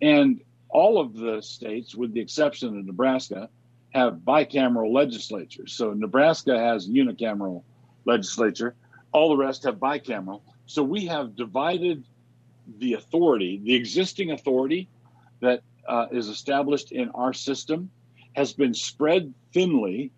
And 0.00 0.40
all 0.68 0.98
of 0.98 1.14
the 1.14 1.40
states, 1.42 1.94
with 1.94 2.12
the 2.12 2.20
exception 2.20 2.78
of 2.78 2.86
Nebraska, 2.86 3.48
have 3.90 4.14
bicameral 4.14 4.92
legislatures. 4.92 5.74
So 5.74 5.92
Nebraska 5.92 6.58
has 6.58 6.88
unicameral 6.88 7.62
legislature. 8.04 8.74
All 9.12 9.28
the 9.28 9.36
rest 9.36 9.64
have 9.64 9.76
bicameral. 9.76 10.40
So 10.66 10.82
we 10.82 11.06
have 11.06 11.36
divided 11.36 12.04
the 12.78 12.94
authority, 12.94 13.60
the 13.62 13.74
existing 13.74 14.30
authority 14.30 14.88
that 15.40 15.62
uh, 15.86 16.06
is 16.10 16.28
established 16.28 16.92
in 16.92 17.10
our 17.10 17.32
system, 17.32 17.90
has 18.34 18.52
been 18.54 18.72
spread 18.72 19.34
thinly 19.52 20.10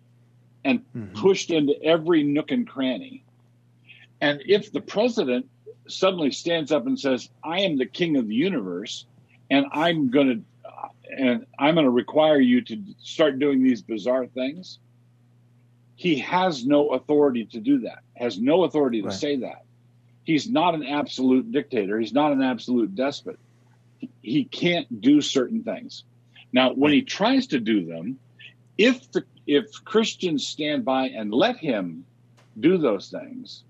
and 0.63 0.79
mm-hmm. 0.95 1.13
pushed 1.13 1.51
into 1.51 1.81
every 1.83 2.23
nook 2.23 2.51
and 2.51 2.67
cranny. 2.67 3.23
And 4.21 4.41
if 4.45 4.71
the 4.71 4.81
president 4.81 5.47
suddenly 5.87 6.31
stands 6.31 6.71
up 6.71 6.87
and 6.87 6.99
says, 6.99 7.29
"I 7.43 7.61
am 7.61 7.77
the 7.77 7.85
king 7.85 8.17
of 8.17 8.27
the 8.27 8.35
universe," 8.35 9.05
and 9.49 9.65
I'm 9.71 10.09
going 10.09 10.27
to 10.27 10.41
and 11.17 11.45
I'm 11.59 11.75
going 11.75 11.85
to 11.85 11.91
require 11.91 12.39
you 12.39 12.61
to 12.61 12.83
start 12.99 13.37
doing 13.39 13.63
these 13.63 13.81
bizarre 13.81 14.25
things, 14.25 14.79
he 15.95 16.17
has 16.19 16.65
no 16.65 16.89
authority 16.89 17.45
to 17.45 17.59
do 17.59 17.79
that. 17.79 17.99
Has 18.15 18.39
no 18.39 18.63
authority 18.63 19.01
to 19.01 19.09
right. 19.09 19.15
say 19.15 19.35
that 19.37 19.65
he's 20.25 20.49
not 20.49 20.75
an 20.75 20.83
absolute 20.83 21.51
dictator. 21.51 21.97
He's 21.99 22.11
not 22.11 22.33
an 22.33 22.41
absolute 22.41 22.95
despot. 22.95 23.39
He 24.21 24.43
can't 24.43 25.01
do 25.01 25.21
certain 25.21 25.63
things. 25.63 26.03
Now, 26.51 26.73
when 26.73 26.91
he 26.91 27.01
tries 27.01 27.47
to 27.47 27.59
do 27.59 27.85
them, 27.85 28.19
if 28.77 29.11
the 29.11 29.23
if 29.47 29.65
Christians 29.83 30.47
stand 30.47 30.83
by 30.83 31.07
and 31.09 31.31
let 31.31 31.57
him 31.57 32.05
do 32.59 32.77
those 32.77 33.09
things, 33.09 33.63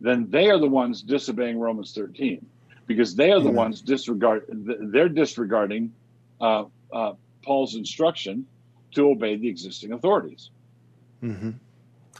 then 0.00 0.30
they 0.30 0.50
are 0.50 0.58
the 0.58 0.68
ones 0.68 1.02
disobeying 1.02 1.58
Romans 1.58 1.92
13 1.94 2.44
because 2.86 3.14
they 3.14 3.32
are 3.32 3.40
the 3.40 3.50
ones 3.50 3.80
disregard 3.80 4.44
they're 4.48 5.08
disregarding 5.08 5.92
uh, 6.40 6.64
uh, 6.92 7.12
Paul's 7.42 7.74
instruction 7.74 8.46
to 8.92 9.10
obey 9.10 9.36
the 9.36 9.48
existing 9.48 9.92
authorities. 9.92 10.50
Mm-hmm. 11.22 11.50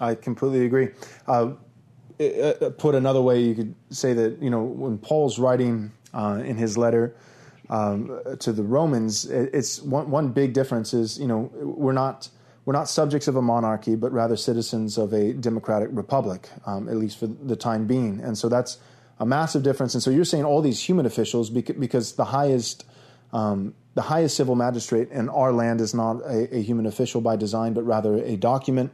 I 0.00 0.14
completely 0.14 0.66
agree. 0.66 0.88
Uh, 1.26 1.52
uh, 2.20 2.70
put 2.78 2.94
another 2.94 3.20
way, 3.20 3.40
you 3.40 3.54
could 3.54 3.74
say 3.90 4.12
that 4.12 4.40
you 4.40 4.50
know 4.50 4.62
when 4.62 4.98
Paul's 4.98 5.38
writing 5.38 5.92
uh, 6.12 6.42
in 6.44 6.56
his 6.56 6.78
letter 6.78 7.14
um, 7.74 8.20
to 8.38 8.52
the 8.52 8.62
Romans, 8.62 9.24
it's 9.24 9.82
one, 9.82 10.08
one 10.08 10.28
big 10.28 10.52
difference 10.52 10.94
is 10.94 11.18
you 11.18 11.26
know 11.26 11.50
we're 11.54 11.92
not 11.92 12.28
we're 12.64 12.72
not 12.72 12.88
subjects 12.88 13.26
of 13.26 13.36
a 13.36 13.42
monarchy, 13.42 13.96
but 13.96 14.12
rather 14.12 14.36
citizens 14.36 14.96
of 14.96 15.12
a 15.12 15.32
democratic 15.32 15.88
republic, 15.92 16.48
um, 16.66 16.88
at 16.88 16.96
least 16.96 17.18
for 17.18 17.26
the 17.26 17.56
time 17.56 17.86
being. 17.86 18.20
And 18.20 18.38
so 18.38 18.48
that's 18.48 18.78
a 19.18 19.26
massive 19.26 19.62
difference. 19.62 19.92
And 19.94 20.02
so 20.02 20.10
you're 20.10 20.24
saying 20.24 20.44
all 20.44 20.62
these 20.62 20.80
human 20.80 21.04
officials, 21.04 21.50
because 21.50 22.12
the 22.14 22.24
highest 22.24 22.86
um, 23.32 23.74
the 23.94 24.02
highest 24.02 24.36
civil 24.36 24.54
magistrate 24.54 25.10
in 25.10 25.28
our 25.28 25.52
land 25.52 25.80
is 25.80 25.94
not 25.94 26.20
a, 26.22 26.56
a 26.56 26.62
human 26.62 26.86
official 26.86 27.20
by 27.20 27.34
design, 27.36 27.74
but 27.74 27.82
rather 27.82 28.14
a 28.14 28.36
document. 28.36 28.92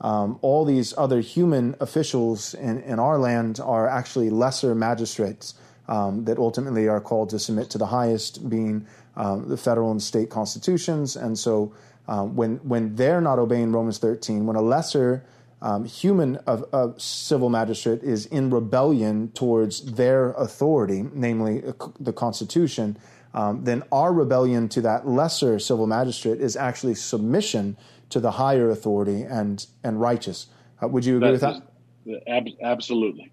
Um, 0.00 0.38
all 0.42 0.64
these 0.64 0.94
other 0.96 1.20
human 1.20 1.76
officials 1.80 2.54
in, 2.54 2.82
in 2.82 2.98
our 2.98 3.18
land 3.18 3.60
are 3.60 3.86
actually 3.88 4.30
lesser 4.30 4.74
magistrates 4.74 5.54
um, 5.88 6.24
that 6.24 6.38
ultimately 6.38 6.88
are 6.88 7.00
called 7.00 7.30
to 7.30 7.38
submit 7.38 7.70
to 7.70 7.78
the 7.78 7.86
highest, 7.86 8.48
being 8.48 8.86
um, 9.16 9.48
the 9.48 9.56
federal 9.56 9.90
and 9.90 10.02
state 10.02 10.30
constitutions. 10.30 11.16
And 11.16 11.38
so 11.38 11.74
um, 12.08 12.34
when 12.34 12.56
when 12.58 12.94
they're 12.96 13.20
not 13.20 13.38
obeying 13.38 13.72
Romans 13.72 13.98
13, 13.98 14.46
when 14.46 14.56
a 14.56 14.62
lesser 14.62 15.24
um, 15.60 15.84
human 15.84 16.36
of, 16.46 16.64
of 16.72 17.00
civil 17.00 17.48
magistrate 17.48 18.02
is 18.02 18.26
in 18.26 18.50
rebellion 18.50 19.30
towards 19.32 19.92
their 19.92 20.32
authority, 20.32 21.04
namely 21.12 21.62
the 22.00 22.12
Constitution, 22.12 22.98
um, 23.34 23.62
then 23.64 23.84
our 23.92 24.12
rebellion 24.12 24.68
to 24.70 24.80
that 24.80 25.06
lesser 25.06 25.58
civil 25.58 25.86
magistrate 25.86 26.40
is 26.40 26.56
actually 26.56 26.94
submission 26.94 27.76
to 28.10 28.20
the 28.20 28.32
higher 28.32 28.70
authority 28.70 29.22
and 29.22 29.66
and 29.84 30.00
righteous. 30.00 30.48
Uh, 30.82 30.88
would 30.88 31.04
you 31.04 31.16
agree 31.16 31.28
that 31.28 31.32
with 31.32 31.40
that? 31.40 32.60
absolutely. 32.62 33.30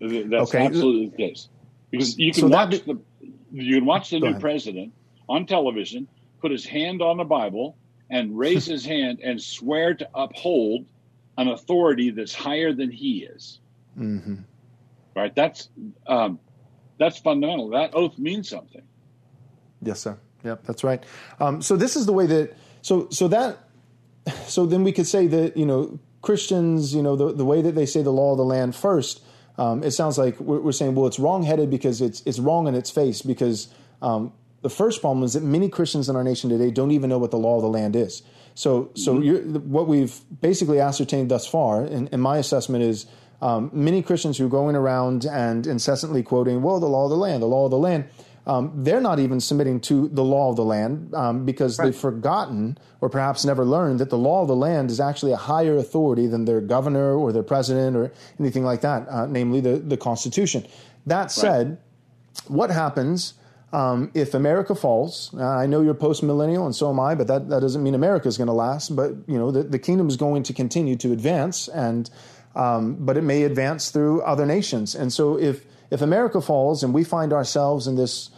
That's 0.00 0.54
okay. 0.54 0.64
absolutely 0.64 1.08
the 1.08 1.16
case. 1.16 1.48
Because 1.90 2.18
you 2.18 2.32
can 2.32 2.42
so 2.42 2.48
watch 2.48 2.70
be, 2.70 2.78
the 2.78 2.98
you 3.52 3.76
can 3.76 3.86
watch 3.86 4.10
the 4.10 4.20
new 4.20 4.28
ahead. 4.28 4.40
president 4.40 4.92
on 5.28 5.46
television 5.46 6.06
put 6.40 6.50
his 6.50 6.64
hand 6.64 7.02
on 7.02 7.16
the 7.16 7.24
Bible 7.24 7.76
and 8.10 8.36
raise 8.38 8.66
his 8.74 8.84
hand 8.84 9.20
and 9.22 9.40
swear 9.40 9.94
to 9.94 10.08
uphold 10.14 10.86
an 11.36 11.48
authority 11.48 12.10
that's 12.10 12.34
higher 12.34 12.72
than 12.72 12.90
he 12.90 13.24
is. 13.24 13.60
Mm-hmm. 13.98 14.36
Right? 15.14 15.34
That's 15.34 15.68
um, 16.06 16.38
that's 16.98 17.18
fundamental. 17.18 17.70
That 17.70 17.94
oath 17.94 18.18
means 18.18 18.48
something. 18.48 18.82
Yes, 19.82 20.00
sir. 20.00 20.18
Yep, 20.44 20.64
that's 20.64 20.84
right. 20.84 21.02
Um, 21.40 21.62
so 21.62 21.76
this 21.76 21.96
is 21.96 22.06
the 22.06 22.12
way 22.12 22.26
that 22.26 22.56
so 22.82 23.08
so 23.10 23.28
that 23.28 23.58
so 24.46 24.66
then 24.66 24.84
we 24.84 24.92
could 24.92 25.06
say 25.06 25.26
that 25.26 25.56
you 25.56 25.66
know 25.66 25.98
Christians, 26.22 26.94
you 26.94 27.02
know, 27.02 27.16
the 27.16 27.32
the 27.32 27.44
way 27.44 27.62
that 27.62 27.74
they 27.74 27.86
say 27.86 28.02
the 28.02 28.12
law 28.12 28.32
of 28.32 28.38
the 28.38 28.44
land 28.44 28.74
first. 28.74 29.22
Um, 29.58 29.82
it 29.82 29.90
sounds 29.90 30.16
like 30.16 30.38
we're, 30.40 30.60
we're, 30.60 30.72
saying, 30.72 30.94
well, 30.94 31.06
it's 31.06 31.18
wrongheaded 31.18 31.68
because 31.68 32.00
it's 32.00 32.22
it's 32.24 32.38
wrong 32.38 32.68
in 32.68 32.74
its 32.74 32.90
face 32.90 33.22
because 33.22 33.68
um, 34.00 34.32
the 34.62 34.70
first 34.70 35.00
problem 35.00 35.24
is 35.24 35.34
that 35.34 35.42
many 35.42 35.68
Christians 35.68 36.08
in 36.08 36.16
our 36.16 36.24
nation 36.24 36.48
today 36.48 36.70
don't 36.70 36.92
even 36.92 37.10
know 37.10 37.18
what 37.18 37.30
the 37.30 37.38
law 37.38 37.56
of 37.56 37.62
the 37.62 37.68
land 37.68 37.96
is. 37.96 38.22
So, 38.54 38.90
so 38.94 39.14
mm-hmm. 39.14 39.70
what 39.70 39.86
we've 39.86 40.20
basically 40.40 40.80
ascertained 40.80 41.30
thus 41.30 41.46
far, 41.46 41.84
in, 41.84 42.08
in 42.08 42.20
my 42.20 42.38
assessment, 42.38 42.82
is 42.82 43.06
um, 43.40 43.70
many 43.72 44.02
Christians 44.02 44.36
who 44.36 44.46
are 44.46 44.50
going 44.50 44.74
around 44.74 45.24
and 45.26 45.64
incessantly 45.66 46.24
quoting, 46.24 46.62
well, 46.62 46.80
the 46.80 46.88
law 46.88 47.04
of 47.04 47.10
the 47.10 47.16
land, 47.16 47.40
the 47.40 47.46
law 47.46 47.66
of 47.66 47.70
the 47.70 47.78
land, 47.78 48.08
um, 48.48 48.72
they're 48.74 49.00
not 49.00 49.18
even 49.18 49.40
submitting 49.40 49.78
to 49.78 50.08
the 50.08 50.24
law 50.24 50.48
of 50.50 50.56
the 50.56 50.64
land 50.64 51.14
um, 51.14 51.44
because 51.44 51.78
right. 51.78 51.86
they've 51.86 51.96
forgotten 51.96 52.78
or 53.02 53.10
perhaps 53.10 53.44
never 53.44 53.64
learned 53.64 54.00
that 54.00 54.08
the 54.08 54.16
law 54.16 54.40
of 54.40 54.48
the 54.48 54.56
land 54.56 54.90
is 54.90 55.00
actually 55.00 55.32
a 55.32 55.36
higher 55.36 55.76
authority 55.76 56.26
than 56.26 56.46
their 56.46 56.62
governor 56.62 57.14
or 57.14 57.30
their 57.30 57.42
president 57.42 57.94
or 57.94 58.10
anything 58.40 58.64
like 58.64 58.80
that, 58.80 59.06
uh, 59.10 59.26
namely 59.26 59.60
the, 59.60 59.76
the 59.76 59.98
Constitution. 59.98 60.66
That 61.06 61.30
said, 61.30 61.68
right. 61.68 62.50
what 62.50 62.70
happens 62.70 63.34
um, 63.70 64.10
if 64.14 64.32
America 64.32 64.74
falls, 64.74 65.30
uh, 65.34 65.44
I 65.46 65.66
know 65.66 65.82
you're 65.82 65.92
post 65.92 66.22
millennial 66.22 66.64
and 66.64 66.74
so 66.74 66.88
am 66.88 66.98
I, 66.98 67.14
but 67.14 67.26
that, 67.26 67.50
that 67.50 67.60
doesn't 67.60 67.82
mean 67.82 67.94
America 67.94 68.28
is 68.28 68.38
going 68.38 68.46
to 68.46 68.54
last. 68.54 68.96
But 68.96 69.12
you 69.26 69.38
know 69.38 69.50
the, 69.50 69.62
the 69.62 69.78
kingdom 69.78 70.08
is 70.08 70.16
going 70.16 70.42
to 70.44 70.54
continue 70.54 70.96
to 70.96 71.12
advance, 71.12 71.68
and 71.68 72.08
um, 72.56 72.96
but 72.98 73.18
it 73.18 73.22
may 73.22 73.42
advance 73.42 73.90
through 73.90 74.22
other 74.22 74.46
nations. 74.46 74.94
And 74.94 75.12
so 75.12 75.38
if 75.38 75.66
if 75.90 76.02
America 76.02 76.40
falls 76.40 76.82
and 76.82 76.92
we 76.92 77.04
find 77.04 77.32
ourselves 77.32 77.86
in 77.86 77.96
this 77.96 78.30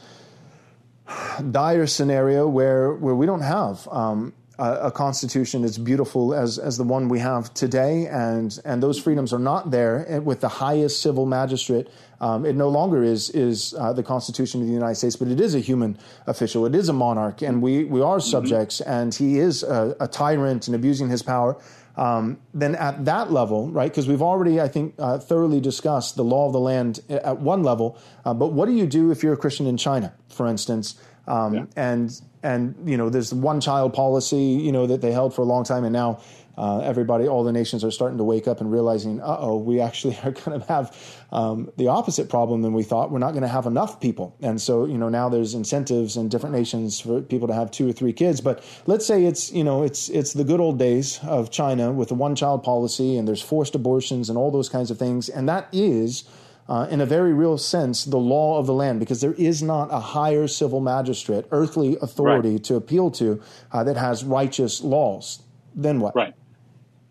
dire 1.50 1.86
scenario 1.86 2.46
where 2.46 2.94
where 2.94 3.14
we 3.14 3.26
don't 3.26 3.42
have 3.42 3.88
um, 3.90 4.32
a, 4.58 4.74
a, 4.86 4.90
constitution 4.90 5.64
as 5.64 5.78
beautiful 5.78 6.34
as 6.34 6.58
as 6.58 6.76
the 6.76 6.84
one 6.84 7.08
we 7.08 7.18
have 7.18 7.52
today, 7.54 8.06
and 8.06 8.58
and 8.64 8.82
those 8.82 8.98
freedoms 8.98 9.32
are 9.32 9.38
not 9.38 9.70
there 9.70 10.06
eh, 10.08 10.18
with 10.18 10.40
the 10.40 10.48
highest 10.48 11.02
civil 11.02 11.26
magistrate 11.26 11.88
um, 12.20 12.44
it 12.44 12.54
no 12.54 12.68
longer 12.68 13.02
is 13.02 13.30
is 13.30 13.74
uh, 13.78 13.92
the 13.94 14.02
Constitution 14.02 14.60
of 14.60 14.66
the 14.66 14.72
United 14.72 14.96
States, 14.96 15.16
but 15.16 15.28
it 15.28 15.40
is 15.40 15.54
a 15.54 15.60
human 15.60 15.98
official. 16.26 16.66
It 16.66 16.74
is 16.74 16.90
a 16.90 16.92
monarch, 16.92 17.40
and 17.40 17.62
we 17.62 17.84
we 17.84 18.02
are 18.02 18.20
subjects, 18.20 18.80
mm-hmm. 18.80 18.90
and 18.90 19.14
he 19.14 19.38
is 19.38 19.62
a, 19.62 19.96
a, 20.00 20.06
tyrant 20.06 20.68
and 20.68 20.74
abusing 20.74 21.08
his 21.08 21.22
power. 21.22 21.56
Um, 22.00 22.38
then 22.54 22.76
at 22.76 23.04
that 23.04 23.30
level, 23.30 23.68
right? 23.70 23.90
Because 23.90 24.08
we've 24.08 24.22
already, 24.22 24.58
I 24.58 24.68
think, 24.68 24.94
uh, 24.98 25.18
thoroughly 25.18 25.60
discussed 25.60 26.16
the 26.16 26.24
law 26.24 26.46
of 26.46 26.54
the 26.54 26.58
land 26.58 27.00
at 27.10 27.40
one 27.40 27.62
level. 27.62 27.98
Uh, 28.24 28.32
but 28.32 28.54
what 28.54 28.66
do 28.66 28.72
you 28.72 28.86
do 28.86 29.10
if 29.10 29.22
you're 29.22 29.34
a 29.34 29.36
Christian 29.36 29.66
in 29.66 29.76
China, 29.76 30.14
for 30.30 30.46
instance? 30.46 30.94
Um, 31.28 31.54
yeah. 31.54 31.64
And 31.76 32.20
and 32.42 32.74
you 32.84 32.96
know, 32.96 33.10
there's 33.10 33.32
one 33.32 33.60
child 33.60 33.94
policy, 33.94 34.36
you 34.36 34.72
know, 34.72 34.86
that 34.86 35.00
they 35.00 35.12
held 35.12 35.34
for 35.34 35.42
a 35.42 35.46
long 35.46 35.64
time, 35.64 35.84
and 35.84 35.92
now 35.92 36.20
uh, 36.60 36.80
everybody, 36.80 37.26
all 37.26 37.42
the 37.42 37.52
nations 37.52 37.82
are 37.82 37.90
starting 37.90 38.18
to 38.18 38.24
wake 38.24 38.46
up 38.46 38.60
and 38.60 38.70
realizing, 38.70 39.18
uh 39.22 39.36
oh, 39.40 39.56
we 39.56 39.80
actually 39.80 40.18
are 40.24 40.32
going 40.32 40.60
to 40.60 40.66
have 40.66 40.94
um, 41.32 41.72
the 41.78 41.88
opposite 41.88 42.28
problem 42.28 42.60
than 42.60 42.74
we 42.74 42.82
thought. 42.82 43.10
We're 43.10 43.18
not 43.18 43.30
going 43.30 43.42
to 43.42 43.48
have 43.48 43.64
enough 43.64 43.98
people. 43.98 44.36
And 44.42 44.60
so, 44.60 44.84
you 44.84 44.98
know, 44.98 45.08
now 45.08 45.30
there's 45.30 45.54
incentives 45.54 46.18
in 46.18 46.28
different 46.28 46.54
nations 46.54 47.00
for 47.00 47.22
people 47.22 47.48
to 47.48 47.54
have 47.54 47.70
two 47.70 47.88
or 47.88 47.92
three 47.92 48.12
kids. 48.12 48.42
But 48.42 48.62
let's 48.86 49.06
say 49.06 49.24
it's, 49.24 49.50
you 49.52 49.64
know, 49.64 49.82
it's, 49.82 50.10
it's 50.10 50.34
the 50.34 50.44
good 50.44 50.60
old 50.60 50.78
days 50.78 51.18
of 51.22 51.50
China 51.50 51.92
with 51.92 52.08
the 52.08 52.14
one 52.14 52.36
child 52.36 52.62
policy 52.62 53.16
and 53.16 53.26
there's 53.26 53.42
forced 53.42 53.74
abortions 53.74 54.28
and 54.28 54.36
all 54.36 54.50
those 54.50 54.68
kinds 54.68 54.90
of 54.90 54.98
things. 54.98 55.30
And 55.30 55.48
that 55.48 55.68
is, 55.72 56.24
uh, 56.70 56.86
in 56.88 57.00
a 57.00 57.06
very 57.06 57.34
real 57.34 57.58
sense, 57.58 58.04
the 58.04 58.16
law 58.16 58.56
of 58.60 58.66
the 58.66 58.72
land, 58.72 59.00
because 59.00 59.20
there 59.20 59.34
is 59.34 59.60
not 59.60 59.88
a 59.90 59.98
higher 59.98 60.46
civil 60.46 60.80
magistrate, 60.80 61.44
earthly 61.50 61.98
authority 62.00 62.52
right. 62.52 62.64
to 62.64 62.76
appeal 62.76 63.10
to 63.10 63.42
uh, 63.72 63.82
that 63.82 63.96
has 63.96 64.22
righteous 64.22 64.80
laws. 64.80 65.42
Then 65.74 65.98
what? 65.98 66.14
Right. 66.14 66.32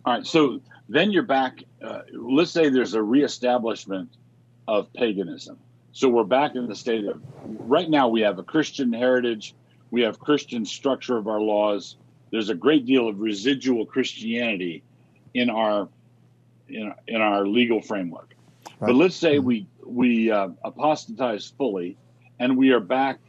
All 0.05 0.13
right. 0.13 0.25
So 0.25 0.61
then 0.87 1.11
you're 1.11 1.23
back. 1.23 1.61
Uh, 1.81 2.03
let's 2.13 2.51
say 2.51 2.69
there's 2.69 2.93
a 2.93 3.03
reestablishment 3.03 4.15
of 4.65 4.91
paganism. 4.93 5.59
So 5.91 6.07
we're 6.07 6.23
back 6.23 6.55
in 6.55 6.67
the 6.67 6.75
state 6.75 7.03
of 7.03 7.21
right 7.43 7.89
now. 7.89 8.07
We 8.07 8.21
have 8.21 8.39
a 8.39 8.43
Christian 8.43 8.93
heritage. 8.93 9.55
We 9.91 10.03
have 10.03 10.19
Christian 10.19 10.63
structure 10.63 11.17
of 11.17 11.27
our 11.27 11.41
laws. 11.41 11.97
There's 12.31 12.49
a 12.49 12.55
great 12.55 12.85
deal 12.85 13.09
of 13.09 13.19
residual 13.19 13.85
Christianity 13.85 14.83
in 15.33 15.49
our 15.49 15.89
in, 16.69 16.93
in 17.07 17.19
our 17.19 17.45
legal 17.45 17.81
framework. 17.81 18.35
Right. 18.79 18.87
But 18.87 18.95
let's 18.95 19.15
say 19.15 19.37
mm-hmm. 19.37 19.45
we 19.45 19.67
we 19.85 20.31
uh, 20.31 20.49
apostatize 20.63 21.51
fully, 21.57 21.97
and 22.39 22.57
we 22.57 22.71
are 22.71 22.79
back 22.79 23.19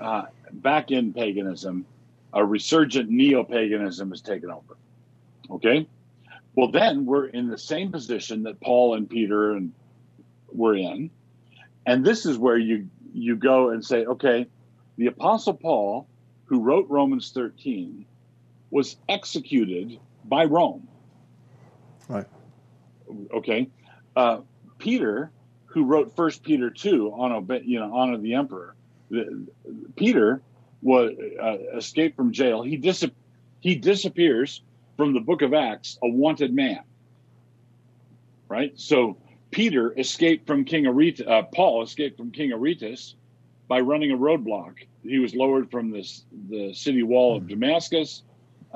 uh, 0.00 0.24
back 0.52 0.90
in 0.90 1.12
paganism. 1.12 1.86
A 2.32 2.44
resurgent 2.44 3.08
neo 3.08 3.44
paganism 3.44 4.10
has 4.10 4.20
taken 4.20 4.50
over. 4.50 4.76
Okay, 5.50 5.86
well, 6.56 6.70
then 6.70 7.06
we're 7.06 7.26
in 7.26 7.48
the 7.48 7.58
same 7.58 7.92
position 7.92 8.42
that 8.44 8.60
Paul 8.60 8.94
and 8.94 9.08
Peter 9.08 9.52
and 9.52 9.72
were 10.52 10.74
in, 10.74 11.10
and 11.86 12.04
this 12.04 12.26
is 12.26 12.38
where 12.38 12.56
you 12.56 12.88
you 13.12 13.36
go 13.36 13.70
and 13.70 13.84
say, 13.84 14.04
okay, 14.06 14.46
the 14.96 15.06
Apostle 15.06 15.54
Paul, 15.54 16.08
who 16.46 16.60
wrote 16.60 16.88
Romans 16.88 17.30
13, 17.32 18.04
was 18.70 18.96
executed 19.08 19.98
by 20.24 20.44
Rome. 20.44 20.88
Right. 22.08 22.26
Okay. 23.32 23.68
Uh, 24.14 24.40
Peter, 24.86 25.32
who 25.64 25.84
wrote 25.84 26.14
First 26.14 26.44
Peter 26.44 26.70
two 26.70 27.12
on 27.12 27.32
obey, 27.32 27.60
you 27.64 27.80
know 27.80 27.92
honor 27.92 28.18
the 28.18 28.34
emperor, 28.34 28.76
the, 29.10 29.44
Peter 29.96 30.40
was 30.80 31.12
uh, 31.42 31.56
escaped 31.76 32.14
from 32.16 32.30
jail. 32.32 32.62
He 32.62 32.76
dis- 32.76 33.10
he 33.58 33.74
disappears 33.74 34.62
from 34.96 35.12
the 35.12 35.20
book 35.20 35.42
of 35.42 35.52
Acts 35.52 35.98
a 36.04 36.08
wanted 36.08 36.54
man. 36.54 36.84
Right? 38.48 38.72
So 38.78 39.16
Peter 39.50 39.92
escaped 39.98 40.46
from 40.46 40.64
King 40.64 40.86
Aretas, 40.86 41.26
uh, 41.26 41.42
Paul 41.42 41.82
escaped 41.82 42.16
from 42.16 42.30
King 42.30 42.52
Aretas 42.52 43.16
by 43.66 43.80
running 43.80 44.12
a 44.12 44.16
roadblock. 44.16 44.74
He 45.02 45.18
was 45.18 45.34
lowered 45.34 45.68
from 45.68 45.90
this, 45.90 46.24
the 46.48 46.72
city 46.74 47.02
wall 47.02 47.36
of 47.36 47.48
Damascus. 47.48 48.22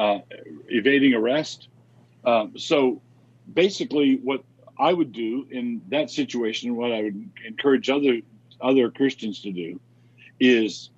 uh, 0.00 0.20
evading 0.68 1.14
arrest. 1.14 1.68
Um, 2.24 2.58
so 2.58 3.00
basically, 3.52 4.16
what 4.16 4.42
I 4.80 4.92
would 4.94 5.12
do 5.12 5.46
in 5.50 5.82
that 5.88 6.10
situation, 6.10 6.70
and 6.70 6.78
what 6.78 6.90
I 6.90 7.02
would 7.02 7.30
encourage 7.46 7.90
other 7.90 8.20
other 8.60 8.90
Christians 8.90 9.42
to 9.42 9.52
do, 9.52 9.78
is 10.40 10.90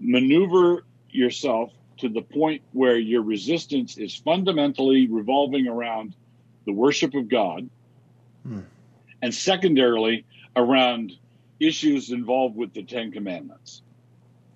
maneuver 0.00 0.84
yourself 1.10 1.72
to 1.98 2.08
the 2.08 2.22
point 2.22 2.62
where 2.72 2.96
your 2.96 3.22
resistance 3.22 3.98
is 3.98 4.14
fundamentally 4.14 5.08
revolving 5.08 5.66
around 5.66 6.14
the 6.64 6.72
worship 6.72 7.14
of 7.14 7.28
God, 7.28 7.68
hmm. 8.46 8.60
and 9.20 9.34
secondarily 9.34 10.24
around 10.54 11.12
issues 11.58 12.10
involved 12.10 12.56
with 12.56 12.72
the 12.72 12.84
Ten 12.84 13.10
Commandments, 13.10 13.82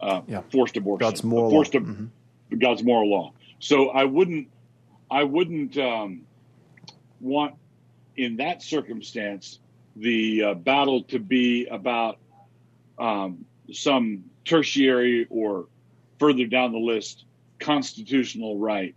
uh, 0.00 0.20
yeah. 0.28 0.42
forced 0.52 0.76
abortion, 0.76 1.08
God's 1.08 1.24
moral, 1.24 1.50
forced 1.50 1.72
mm-hmm. 1.72 2.58
God's 2.58 2.84
moral 2.84 3.10
law. 3.10 3.32
So 3.58 3.90
I 3.90 4.04
wouldn't, 4.04 4.48
I 5.10 5.24
wouldn't 5.24 5.76
um, 5.78 6.22
want 7.20 7.54
in 8.16 8.36
that 8.36 8.62
circumstance 8.62 9.58
the 9.96 10.42
uh, 10.42 10.54
battle 10.54 11.02
to 11.04 11.18
be 11.18 11.66
about 11.66 12.18
um, 12.98 13.44
some 13.72 14.24
tertiary 14.44 15.26
or 15.30 15.66
further 16.18 16.46
down 16.46 16.72
the 16.72 16.78
list 16.78 17.24
constitutional 17.58 18.58
right 18.58 18.94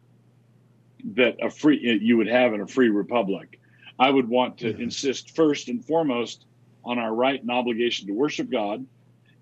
that 1.13 1.35
a 1.41 1.49
free 1.49 1.99
you 2.01 2.17
would 2.17 2.27
have 2.27 2.53
in 2.53 2.61
a 2.61 2.67
free 2.67 2.89
republic. 2.89 3.59
I 3.99 4.09
would 4.09 4.27
want 4.27 4.57
to 4.59 4.73
mm-hmm. 4.73 4.81
insist 4.81 5.35
first 5.35 5.69
and 5.69 5.83
foremost 5.83 6.45
on 6.83 6.99
our 6.99 7.13
right 7.13 7.39
and 7.39 7.49
obligation 7.51 8.07
to 8.07 8.13
worship 8.13 8.49
God 8.49 8.85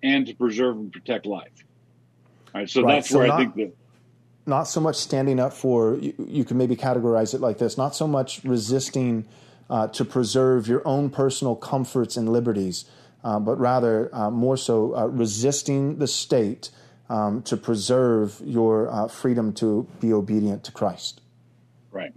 and 0.01 0.28
to 0.28 0.36
preserve 0.36 0.78
and 0.78 0.91
protect 0.91 1.26
life. 1.26 1.65
All 2.53 2.61
right, 2.61 2.69
so 2.69 2.84
right. 2.84 2.95
that's 2.95 3.09
so 3.09 3.19
where 3.19 3.28
not, 3.28 3.39
I 3.39 3.43
think 3.43 3.55
that 3.55 3.76
not 4.45 4.63
so 4.63 4.82
much 4.82 4.97
standing 4.97 5.39
up 5.39 5.53
for 5.53 5.95
you, 5.95 6.13
you, 6.28 6.43
can 6.43 6.57
maybe 6.57 6.76
categorize 6.76 7.34
it 7.34 7.41
like 7.41 7.57
this: 7.57 7.78
not 7.78 7.95
so 7.95 8.07
much 8.07 8.43
resisting 8.43 9.26
uh, 9.70 9.88
to 9.88 10.05
preserve 10.05 10.68
your 10.68 10.86
own 10.88 11.09
personal 11.09 11.55
comforts 11.55 12.18
and 12.18 12.30
liberties, 12.30 12.86
uh, 13.24 13.39
but 13.39 13.59
rather 13.59 14.14
uh, 14.14 14.30
more 14.30 14.57
so 14.57 14.95
uh, 14.95 15.05
resisting 15.07 15.97
the 15.97 16.07
state 16.07 16.70
um, 17.09 17.41
to 17.43 17.57
preserve 17.57 18.41
your 18.43 18.89
uh, 18.89 19.07
freedom 19.07 19.53
to 19.53 19.88
be 19.99 20.14
obedient 20.14 20.64
to 20.64 20.72
Christ. 20.72 21.22
Right. 21.91 22.14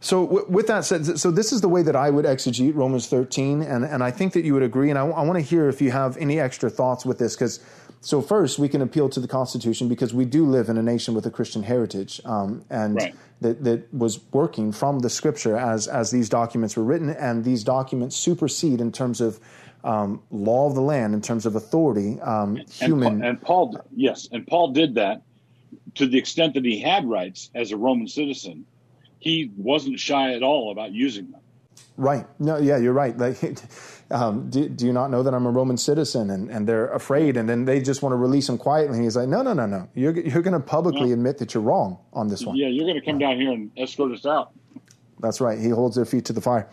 So, 0.00 0.26
w- 0.26 0.46
with 0.48 0.66
that 0.66 0.84
said, 0.84 1.18
so 1.18 1.30
this 1.30 1.52
is 1.52 1.62
the 1.62 1.68
way 1.68 1.82
that 1.82 1.96
I 1.96 2.10
would 2.10 2.24
exegete 2.26 2.74
Romans 2.74 3.08
13, 3.08 3.62
and, 3.62 3.84
and 3.84 4.04
I 4.04 4.10
think 4.10 4.34
that 4.34 4.44
you 4.44 4.54
would 4.54 4.62
agree. 4.62 4.90
And 4.90 4.98
I, 4.98 5.02
w- 5.02 5.16
I 5.16 5.22
want 5.22 5.38
to 5.38 5.44
hear 5.44 5.68
if 5.68 5.80
you 5.80 5.90
have 5.90 6.16
any 6.18 6.38
extra 6.38 6.68
thoughts 6.70 7.06
with 7.06 7.18
this, 7.18 7.34
because 7.34 7.60
so 8.06 8.22
first 8.22 8.60
we 8.60 8.68
can 8.68 8.82
appeal 8.82 9.08
to 9.08 9.18
the 9.18 9.26
Constitution 9.26 9.88
because 9.88 10.14
we 10.14 10.24
do 10.24 10.46
live 10.46 10.68
in 10.68 10.76
a 10.76 10.82
nation 10.82 11.12
with 11.12 11.26
a 11.26 11.30
Christian 11.30 11.64
heritage, 11.64 12.20
um, 12.24 12.64
and 12.70 12.94
right. 12.94 13.14
that, 13.40 13.64
that 13.64 13.92
was 13.92 14.20
working 14.30 14.70
from 14.70 15.00
the 15.00 15.10
Scripture 15.10 15.56
as 15.56 15.88
as 15.88 16.12
these 16.12 16.28
documents 16.28 16.76
were 16.76 16.84
written, 16.84 17.10
and 17.10 17.42
these 17.42 17.64
documents 17.64 18.14
supersede 18.14 18.80
in 18.80 18.92
terms 18.92 19.20
of 19.20 19.40
um, 19.82 20.22
law 20.30 20.68
of 20.68 20.76
the 20.76 20.80
land, 20.80 21.14
in 21.14 21.20
terms 21.20 21.46
of 21.46 21.56
authority, 21.56 22.20
um, 22.20 22.54
human. 22.70 23.14
And, 23.14 23.24
and 23.24 23.42
Paul, 23.42 23.76
yes, 23.92 24.28
and 24.30 24.46
Paul 24.46 24.70
did 24.70 24.94
that 24.94 25.22
to 25.96 26.06
the 26.06 26.16
extent 26.16 26.54
that 26.54 26.64
he 26.64 26.78
had 26.78 27.08
rights 27.08 27.50
as 27.56 27.72
a 27.72 27.76
Roman 27.76 28.06
citizen 28.06 28.66
he 29.18 29.50
wasn't 29.56 29.98
shy 29.98 30.34
at 30.34 30.44
all 30.44 30.70
about 30.70 30.92
using 30.92 31.32
them. 31.32 31.40
Right. 31.96 32.26
No. 32.38 32.58
Yeah, 32.58 32.76
you're 32.76 32.92
right. 32.92 33.16
Like, 33.26 33.58
um, 34.10 34.50
do, 34.50 34.68
do, 34.68 34.86
you 34.86 34.92
not 34.92 35.10
know 35.10 35.24
that 35.24 35.34
I'm 35.34 35.46
a 35.46 35.50
Roman 35.50 35.76
citizen? 35.76 36.30
And, 36.30 36.48
and 36.48 36.68
they're 36.68 36.88
afraid, 36.92 37.36
and 37.36 37.48
then 37.48 37.64
they 37.64 37.80
just 37.80 38.02
want 38.02 38.12
to 38.12 38.16
release 38.16 38.48
him 38.48 38.56
quietly. 38.56 38.96
And 38.96 39.04
he's 39.04 39.16
like, 39.16 39.28
no, 39.28 39.42
no, 39.42 39.52
no, 39.52 39.66
no. 39.66 39.88
You're 39.94 40.16
you're 40.16 40.42
going 40.42 40.52
to 40.52 40.60
publicly 40.60 41.08
no. 41.08 41.14
admit 41.14 41.38
that 41.38 41.54
you're 41.54 41.62
wrong 41.62 41.98
on 42.12 42.28
this 42.28 42.44
one. 42.46 42.56
Yeah, 42.56 42.68
you're 42.68 42.84
going 42.86 43.00
to 43.00 43.04
come 43.04 43.18
down 43.18 43.40
here 43.40 43.50
and 43.50 43.70
escort 43.76 44.12
us 44.12 44.24
out. 44.24 44.52
That's 45.18 45.40
right. 45.40 45.58
He 45.58 45.70
holds 45.70 45.96
their 45.96 46.04
feet 46.04 46.24
to 46.26 46.32
the 46.32 46.40
fire. 46.40 46.68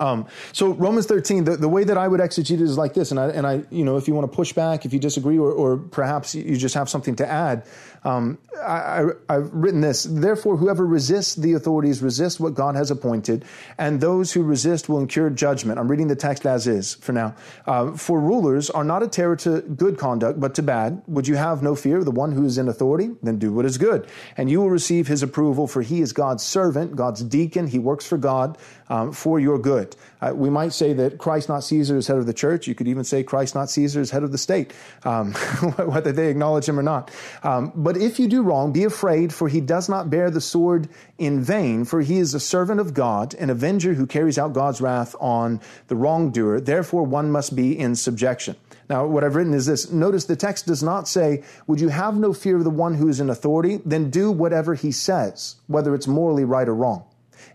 Um, 0.00 0.26
so 0.52 0.72
Romans 0.72 1.06
13, 1.06 1.44
the, 1.44 1.56
the 1.56 1.68
way 1.68 1.84
that 1.84 1.96
I 1.96 2.08
would 2.08 2.20
exegete 2.20 2.54
it 2.54 2.60
is 2.62 2.76
like 2.78 2.94
this, 2.94 3.10
and 3.10 3.20
I, 3.20 3.28
and 3.28 3.46
I, 3.46 3.62
you 3.70 3.84
know, 3.84 3.96
if 3.96 4.08
you 4.08 4.14
want 4.14 4.30
to 4.30 4.34
push 4.34 4.52
back, 4.52 4.84
if 4.84 4.92
you 4.92 4.98
disagree, 4.98 5.38
or, 5.38 5.52
or 5.52 5.76
perhaps 5.76 6.34
you 6.34 6.56
just 6.56 6.74
have 6.74 6.88
something 6.88 7.14
to 7.16 7.26
add, 7.28 7.64
um, 8.04 8.38
I, 8.60 9.04
have 9.28 9.50
written 9.52 9.80
this. 9.80 10.04
Therefore, 10.04 10.56
whoever 10.56 10.86
resists 10.86 11.34
the 11.34 11.54
authorities 11.54 12.02
resists 12.02 12.40
what 12.40 12.54
God 12.54 12.74
has 12.74 12.90
appointed, 12.90 13.44
and 13.78 14.00
those 14.00 14.32
who 14.32 14.42
resist 14.42 14.88
will 14.88 14.98
incur 14.98 15.30
judgment. 15.30 15.78
I'm 15.78 15.88
reading 15.88 16.08
the 16.08 16.16
text 16.16 16.46
as 16.46 16.66
is 16.66 16.94
for 16.94 17.12
now. 17.12 17.34
Uh, 17.66 17.92
for 17.92 18.20
rulers 18.20 18.70
are 18.70 18.84
not 18.84 19.02
a 19.02 19.08
terror 19.08 19.36
to 19.36 19.60
good 19.60 19.98
conduct, 19.98 20.40
but 20.40 20.54
to 20.56 20.62
bad. 20.62 21.02
Would 21.06 21.28
you 21.28 21.36
have 21.36 21.62
no 21.62 21.74
fear 21.74 21.98
of 21.98 22.04
the 22.04 22.10
one 22.10 22.32
who 22.32 22.44
is 22.44 22.58
in 22.58 22.68
authority? 22.68 23.10
Then 23.22 23.38
do 23.38 23.52
what 23.52 23.64
is 23.64 23.78
good, 23.78 24.06
and 24.36 24.50
you 24.50 24.60
will 24.60 24.70
receive 24.70 25.06
his 25.06 25.22
approval. 25.22 25.66
For 25.66 25.82
he 25.82 26.00
is 26.00 26.12
God's 26.12 26.42
servant, 26.42 26.96
God's 26.96 27.22
deacon. 27.22 27.68
He 27.68 27.78
works 27.78 28.06
for 28.06 28.18
God 28.18 28.58
um, 28.92 29.12
for 29.12 29.40
your 29.40 29.58
good. 29.58 29.96
Uh, 30.20 30.32
we 30.34 30.50
might 30.50 30.72
say 30.72 30.92
that 30.92 31.18
Christ, 31.18 31.48
not 31.48 31.64
Caesar, 31.64 31.96
is 31.96 32.06
head 32.06 32.18
of 32.18 32.26
the 32.26 32.34
church. 32.34 32.66
You 32.66 32.74
could 32.74 32.88
even 32.88 33.04
say 33.04 33.22
Christ, 33.22 33.54
not 33.54 33.70
Caesar, 33.70 34.00
is 34.00 34.10
head 34.10 34.22
of 34.22 34.32
the 34.32 34.38
state, 34.38 34.72
um, 35.04 35.32
whether 35.86 36.12
they 36.12 36.28
acknowledge 36.28 36.68
him 36.68 36.78
or 36.78 36.82
not. 36.82 37.10
Um, 37.42 37.72
but 37.74 37.91
if 37.96 38.18
you 38.18 38.28
do 38.28 38.42
wrong, 38.42 38.72
be 38.72 38.84
afraid, 38.84 39.32
for 39.32 39.48
he 39.48 39.60
does 39.60 39.88
not 39.88 40.10
bear 40.10 40.30
the 40.30 40.40
sword 40.40 40.88
in 41.18 41.40
vain, 41.40 41.84
for 41.84 42.00
he 42.00 42.18
is 42.18 42.34
a 42.34 42.40
servant 42.40 42.80
of 42.80 42.94
God, 42.94 43.34
an 43.34 43.50
avenger 43.50 43.94
who 43.94 44.06
carries 44.06 44.38
out 44.38 44.52
God's 44.52 44.80
wrath 44.80 45.14
on 45.20 45.60
the 45.88 45.96
wrongdoer. 45.96 46.60
Therefore, 46.60 47.02
one 47.04 47.30
must 47.30 47.56
be 47.56 47.78
in 47.78 47.94
subjection. 47.96 48.56
Now, 48.88 49.06
what 49.06 49.24
I've 49.24 49.36
written 49.36 49.54
is 49.54 49.66
this. 49.66 49.90
Notice 49.90 50.24
the 50.24 50.36
text 50.36 50.66
does 50.66 50.82
not 50.82 51.08
say, 51.08 51.42
Would 51.66 51.80
you 51.80 51.88
have 51.88 52.16
no 52.16 52.32
fear 52.32 52.56
of 52.56 52.64
the 52.64 52.70
one 52.70 52.94
who 52.94 53.08
is 53.08 53.20
in 53.20 53.30
authority? 53.30 53.80
Then 53.84 54.10
do 54.10 54.30
whatever 54.30 54.74
he 54.74 54.92
says, 54.92 55.56
whether 55.66 55.94
it's 55.94 56.06
morally 56.06 56.44
right 56.44 56.68
or 56.68 56.74
wrong 56.74 57.04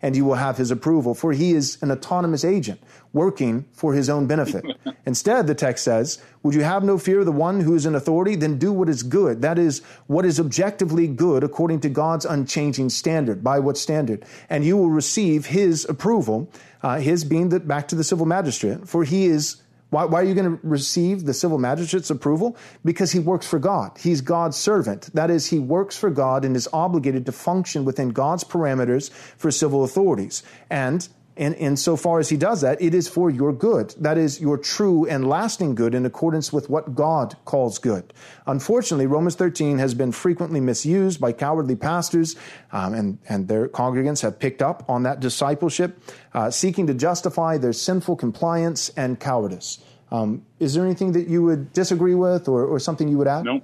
and 0.02 0.16
you 0.16 0.26
will 0.26 0.36
have 0.36 0.58
his 0.58 0.72
approval, 0.72 1.14
for 1.14 1.34
he 1.34 1.54
is 1.54 1.78
an 1.82 1.92
autonomous 1.92 2.44
agent 2.44 2.80
working 3.14 3.66
for 3.74 3.94
his 3.94 4.10
own 4.10 4.28
benefit. 4.28 4.66
Instead, 5.06 5.48
the 5.48 5.56
text 5.56 5.84
says, 5.84 6.22
Would 6.44 6.54
you 6.54 6.64
have 6.64 6.84
no 6.84 6.98
fear 6.98 7.20
of 7.20 7.26
the 7.26 7.32
one 7.32 7.62
who 7.62 7.76
is 7.76 7.86
in 7.86 7.96
authority? 7.96 8.36
Then 8.36 8.58
do 8.58 8.72
what 8.72 8.90
is 8.90 9.04
good. 9.04 9.42
That 9.42 9.58
is, 9.58 9.82
what 10.08 10.26
is 10.26 10.40
objectively 10.40 11.08
good 11.08 11.44
according 11.44 11.80
to 11.82 11.90
God's 11.90 12.26
unchanging 12.26 12.90
standard. 12.90 13.44
By 13.44 13.60
what 13.60 13.78
standard? 13.78 14.26
And 14.50 14.66
you 14.66 14.78
will 14.78 14.90
receive 14.90 15.48
his 15.48 15.86
approval, 15.86 16.52
uh, 16.84 17.00
his 17.00 17.24
being 17.24 17.50
the, 17.50 17.60
back 17.60 17.88
to 17.90 17.96
the 17.96 18.04
civil 18.04 18.26
magistrate, 18.26 18.88
for 18.88 19.04
he 19.04 19.26
is 19.26 19.62
why, 19.90 20.04
why, 20.04 20.22
are 20.22 20.26
you 20.26 20.34
going 20.34 20.58
to 20.58 20.68
receive 20.68 21.24
the 21.24 21.34
civil 21.34 21.58
magistrate's 21.58 22.10
approval? 22.10 22.58
Because 22.84 23.12
he 23.14 23.20
works 23.20 23.48
for 23.48 23.58
God. 23.58 23.98
He's 23.98 24.20
God's 24.20 24.58
servant. 24.58 25.10
That 25.14 25.32
is, 25.32 25.48
he 25.48 25.60
works 25.60 25.98
for 25.98 26.10
God 26.10 26.44
and 26.44 26.56
is 26.58 26.68
obligated 26.74 27.26
to 27.28 27.32
function 27.32 27.86
within 27.86 28.10
God's 28.10 28.44
parameters 28.44 29.10
for 29.12 29.50
civil 29.50 29.86
authorities. 29.86 30.44
And 30.70 31.08
and 31.38 31.78
so 31.80 31.96
far 31.96 32.20
as 32.20 32.30
he 32.30 32.38
does 32.38 32.62
that, 32.62 32.82
it 32.82 32.94
is 32.94 33.08
for 33.08 33.30
your 33.30 33.54
good. 33.54 33.94
That 34.00 34.18
is 34.18 34.42
your 34.42 34.58
true 34.58 35.06
and 35.06 35.28
lasting 35.28 35.76
good 35.76 35.94
in 35.94 36.06
accordance 36.06 36.52
with 36.52 36.70
what 36.70 36.96
God 36.96 37.36
calls 37.46 37.78
good. 37.80 38.14
Unfortunately, 38.46 39.08
Romans 39.08 39.36
13 39.36 39.78
has 39.78 39.94
been 39.94 40.12
frequently 40.12 40.60
misused 40.60 41.20
by 41.20 41.32
cowardly 41.32 41.76
pastors, 41.76 42.36
um, 42.72 42.94
and, 42.94 43.20
and 43.30 43.48
their 43.48 43.68
congregants 43.68 44.22
have 44.22 44.40
picked 44.40 44.62
up 44.62 44.84
on 44.90 45.04
that 45.04 45.20
discipleship, 45.20 46.02
uh, 46.34 46.50
seeking 46.50 46.88
to 46.88 46.94
justify 46.94 47.58
their 47.58 47.74
sinful 47.74 48.16
compliance 48.16 48.90
and 48.98 49.20
cowardice. 49.20 49.80
Um, 50.12 50.46
is 50.60 50.74
there 50.74 50.86
anything 50.86 51.12
that 51.14 51.28
you 51.28 51.44
would 51.44 51.74
disagree 51.74 52.16
with 52.16 52.48
or, 52.48 52.66
or 52.66 52.80
something 52.80 53.08
you 53.08 53.18
would 53.18 53.28
add? 53.28 53.46
Nope. 53.46 53.64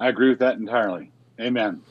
I 0.00 0.08
agree 0.08 0.28
with 0.28 0.40
that 0.40 0.56
entirely. 0.56 1.10
Amen. 1.40 1.82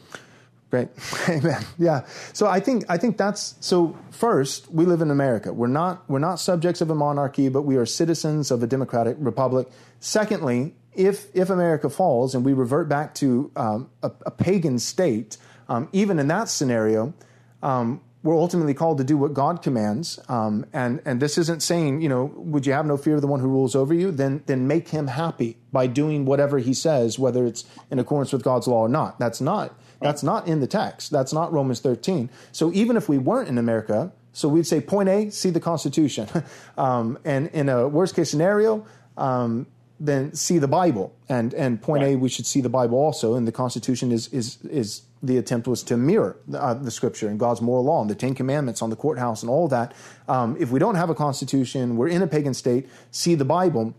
Great. 0.74 0.90
Amen. 1.30 1.64
Yeah. 1.78 2.04
So 2.34 2.48
I 2.48 2.60
think 2.60 2.86
I 2.90 2.98
think 2.98 3.16
that's 3.16 3.54
so 3.60 3.96
first, 4.10 4.72
we 4.72 4.86
live 4.86 5.02
in 5.02 5.12
America. 5.12 5.54
We're 5.54 5.68
not 5.68 6.04
we're 6.10 6.18
not 6.18 6.40
subjects 6.40 6.82
of 6.82 6.90
a 6.90 6.96
monarchy, 6.96 7.48
but 7.48 7.62
we 7.62 7.76
are 7.76 7.86
citizens 7.86 8.50
of 8.50 8.64
a 8.64 8.66
democratic 8.66 9.16
republic. 9.20 9.68
Secondly, 10.00 10.74
if 10.96 11.28
if 11.36 11.52
America 11.52 11.92
falls 11.92 12.34
and 12.34 12.44
we 12.44 12.54
revert 12.54 12.90
back 12.90 13.14
to 13.22 13.52
um, 13.56 13.92
a, 14.02 14.12
a, 14.26 14.32
pagan 14.32 14.80
state, 14.80 15.38
um, 15.70 15.90
even 15.92 16.18
in 16.18 16.28
that 16.30 16.50
scenario, 16.50 17.14
um, 17.62 18.02
we're 18.24 18.36
ultimately 18.36 18.74
called 18.74 18.98
to 18.98 19.04
do 19.04 19.16
what 19.16 19.36
God 19.36 19.62
commands. 19.62 20.20
Um, 20.28 20.66
and 20.74 21.04
and 21.06 21.22
this 21.22 21.38
isn't 21.38 21.62
saying, 21.62 22.02
you 22.02 22.10
know, 22.10 22.32
would 22.36 22.66
you 22.66 22.74
have 22.74 22.88
no 22.88 22.98
fear 22.98 23.14
of 23.14 23.22
the 23.22 23.28
one 23.28 23.42
who 23.42 23.48
rules 23.48 23.76
over 23.76 23.94
you? 23.94 24.10
Then 24.10 24.42
then 24.48 24.66
make 24.66 24.88
him 24.88 25.06
happy 25.06 25.58
by 25.72 25.86
doing 25.86 26.26
whatever 26.26 26.58
he 26.58 26.74
says, 26.74 27.20
whether 27.20 27.46
it's 27.46 27.64
in 27.92 28.00
accordance 28.00 28.34
with 28.34 28.42
God's 28.42 28.68
law 28.68 28.80
or 28.80 28.90
not. 28.90 29.20
That's 29.20 29.40
not 29.40 29.76
that's 30.04 30.24
not 30.24 30.48
in 30.48 30.60
the 30.60 30.68
text. 30.68 31.12
That's 31.12 31.34
not 31.34 31.52
Romans 31.52 31.80
13. 31.80 32.30
So 32.52 32.72
even 32.74 32.98
if 32.98 33.10
we 33.10 33.18
weren't 33.18 33.50
in 33.50 33.58
America, 33.58 34.12
so 34.34 34.50
we'd 34.50 34.68
say 34.68 34.82
point 34.82 35.10
A, 35.10 35.30
see 35.30 35.52
the 35.52 35.60
Constitution. 35.60 36.28
um, 36.78 37.20
and 37.24 37.48
in 37.50 37.70
a 37.70 37.88
worst 37.88 38.16
case 38.16 38.30
scenario, 38.30 38.86
um, 39.18 39.68
then 40.00 40.34
see 40.34 40.58
the 40.58 40.68
Bible. 40.68 41.16
And 41.30 41.54
and 41.54 41.82
point 41.82 42.04
right. 42.04 42.14
A, 42.14 42.18
we 42.18 42.30
should 42.30 42.46
see 42.46 42.60
the 42.60 42.70
Bible 42.70 42.98
also. 42.98 43.36
And 43.36 43.48
the 43.48 43.52
Constitution 43.52 44.12
is 44.12 44.28
is 44.30 44.58
is 44.64 45.04
the 45.22 45.38
attempt 45.38 45.68
was 45.68 45.84
to 45.84 45.96
mirror 45.96 46.36
uh, 46.54 46.74
the 46.74 46.92
Scripture 46.92 47.30
and 47.30 47.40
God's 47.40 47.62
moral 47.62 47.86
law 47.86 48.02
and 48.02 48.10
the 48.10 48.16
Ten 48.16 48.36
Commandments 48.36 48.82
on 48.82 48.90
the 48.90 48.96
courthouse 48.96 49.42
and 49.42 49.50
all 49.50 49.68
that. 49.70 49.94
Um, 50.28 50.58
if 50.60 50.70
we 50.72 50.80
don't 50.80 50.96
have 50.96 51.10
a 51.10 51.16
Constitution, 51.16 51.96
we're 51.96 52.10
in 52.10 52.22
a 52.22 52.28
pagan 52.28 52.54
state. 52.54 52.90
See 53.12 53.36
the 53.36 53.46
Bible. 53.46 53.94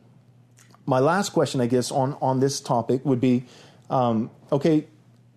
My 0.84 0.98
last 0.98 1.30
question, 1.30 1.60
I 1.60 1.66
guess, 1.66 1.90
on 1.90 2.18
on 2.20 2.40
this 2.40 2.60
topic 2.60 3.04
would 3.06 3.20
be, 3.20 3.44
um, 3.88 4.30
okay, 4.52 4.86